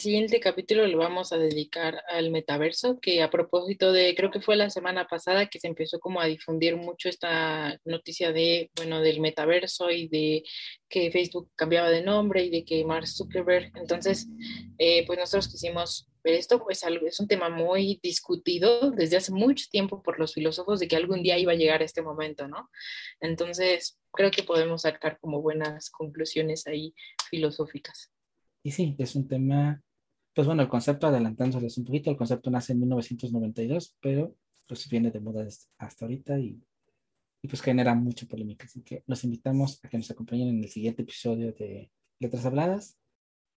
Siguiente 0.00 0.40
capítulo 0.40 0.86
lo 0.86 0.96
vamos 0.96 1.30
a 1.30 1.36
dedicar 1.36 2.02
al 2.08 2.30
metaverso, 2.30 2.98
que 3.00 3.22
a 3.22 3.28
propósito 3.28 3.92
de, 3.92 4.14
creo 4.14 4.30
que 4.30 4.40
fue 4.40 4.56
la 4.56 4.70
semana 4.70 5.06
pasada 5.06 5.48
que 5.50 5.60
se 5.60 5.68
empezó 5.68 6.00
como 6.00 6.22
a 6.22 6.24
difundir 6.24 6.74
mucho 6.76 7.10
esta 7.10 7.78
noticia 7.84 8.32
de, 8.32 8.70
bueno, 8.76 9.02
del 9.02 9.20
metaverso 9.20 9.90
y 9.90 10.08
de 10.08 10.42
que 10.88 11.10
Facebook 11.10 11.50
cambiaba 11.54 11.90
de 11.90 12.02
nombre 12.02 12.42
y 12.42 12.48
de 12.48 12.64
que 12.64 12.82
Mark 12.82 13.06
Zuckerberg, 13.06 13.72
entonces, 13.76 14.26
eh, 14.78 15.04
pues 15.06 15.18
nosotros 15.18 15.48
quisimos 15.48 16.08
esto 16.24 16.62
pues 16.62 16.82
es 16.82 17.20
un 17.20 17.28
tema 17.28 17.50
muy 17.50 18.00
discutido 18.02 18.90
desde 18.92 19.18
hace 19.18 19.32
mucho 19.32 19.66
tiempo 19.70 20.02
por 20.02 20.18
los 20.18 20.32
filósofos 20.32 20.80
de 20.80 20.88
que 20.88 20.96
algún 20.96 21.22
día 21.22 21.38
iba 21.38 21.52
a 21.52 21.56
llegar 21.56 21.82
este 21.82 22.00
momento, 22.00 22.48
¿no? 22.48 22.70
Entonces, 23.20 23.98
creo 24.12 24.30
que 24.30 24.42
podemos 24.42 24.82
sacar 24.82 25.18
como 25.20 25.42
buenas 25.42 25.90
conclusiones 25.90 26.66
ahí 26.66 26.94
filosóficas. 27.28 28.10
Y 28.62 28.72
sí, 28.72 28.94
es 28.98 29.14
un 29.14 29.26
tema, 29.26 29.82
pues 30.34 30.46
bueno, 30.46 30.62
el 30.62 30.68
concepto 30.68 31.06
adelantándoles 31.06 31.76
un 31.78 31.84
poquito, 31.84 32.10
el 32.10 32.16
concepto 32.16 32.50
nace 32.50 32.72
en 32.72 32.80
1992, 32.80 33.96
pero 34.00 34.36
pues 34.66 34.88
viene 34.88 35.10
de 35.10 35.20
moda 35.20 35.46
hasta 35.78 36.04
ahorita 36.04 36.38
y, 36.38 36.62
y 37.42 37.48
pues 37.48 37.60
genera 37.60 37.94
mucha 37.94 38.26
polémica. 38.26 38.66
Así 38.66 38.82
que 38.82 39.02
los 39.06 39.24
invitamos 39.24 39.80
a 39.82 39.88
que 39.88 39.98
nos 39.98 40.10
acompañen 40.10 40.48
en 40.48 40.62
el 40.62 40.70
siguiente 40.70 41.02
episodio 41.02 41.52
de 41.52 41.90
Letras 42.20 42.46
Habladas 42.46 42.96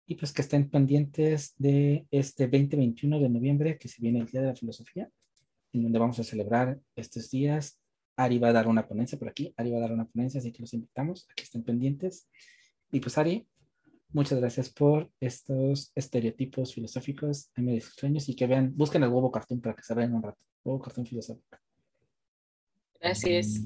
y 0.06 0.16
pues 0.16 0.34
que 0.34 0.42
estén 0.42 0.70
pendientes 0.70 1.54
de 1.58 2.08
este 2.12 2.48
2021 2.48 3.20
de 3.20 3.30
noviembre, 3.30 3.78
que 3.78 3.88
se 3.88 4.02
viene 4.02 4.20
el 4.20 4.26
Día 4.26 4.42
de 4.42 4.48
la 4.48 4.56
Filosofía, 4.56 5.10
en 5.72 5.84
donde 5.84 6.00
vamos 6.00 6.20
a 6.20 6.24
celebrar 6.24 6.80
estos 6.96 7.30
días. 7.30 7.80
Ari 8.16 8.38
va 8.38 8.50
a 8.50 8.54
dar 8.54 8.68
una 8.68 8.88
ponencia 8.88 9.18
por 9.18 9.30
aquí, 9.30 9.54
Ari 9.58 9.72
va 9.72 9.78
a 9.78 9.82
dar 9.82 9.92
una 9.92 10.06
ponencia, 10.06 10.40
así 10.40 10.52
que 10.52 10.62
los 10.62 10.74
invitamos 10.74 11.28
a 11.30 11.34
que 11.34 11.44
estén 11.44 11.64
pendientes. 11.64 12.28
Y 12.92 13.00
pues 13.00 13.18
Ari, 13.18 13.48
muchas 14.14 14.40
gracias 14.40 14.70
por 14.70 15.10
estos 15.20 15.92
estereotipos 15.96 16.74
filosóficos 16.74 17.50
hay 17.56 17.64
medio 17.64 17.80
extraños 17.80 18.30
y 18.30 18.36
que 18.36 18.48
vean, 18.48 18.74
busquen 18.76 19.04
el 19.04 19.10
huevo 19.10 19.32
cartón 19.32 19.60
para 19.60 19.76
que 19.76 19.84
se 19.84 19.94
vean 19.94 20.14
un 20.14 20.24
rato. 20.24 20.40
Huevo 20.64 20.80
cartón 20.80 21.06
filosófico. 21.06 21.58
Gracias. 23.00 23.62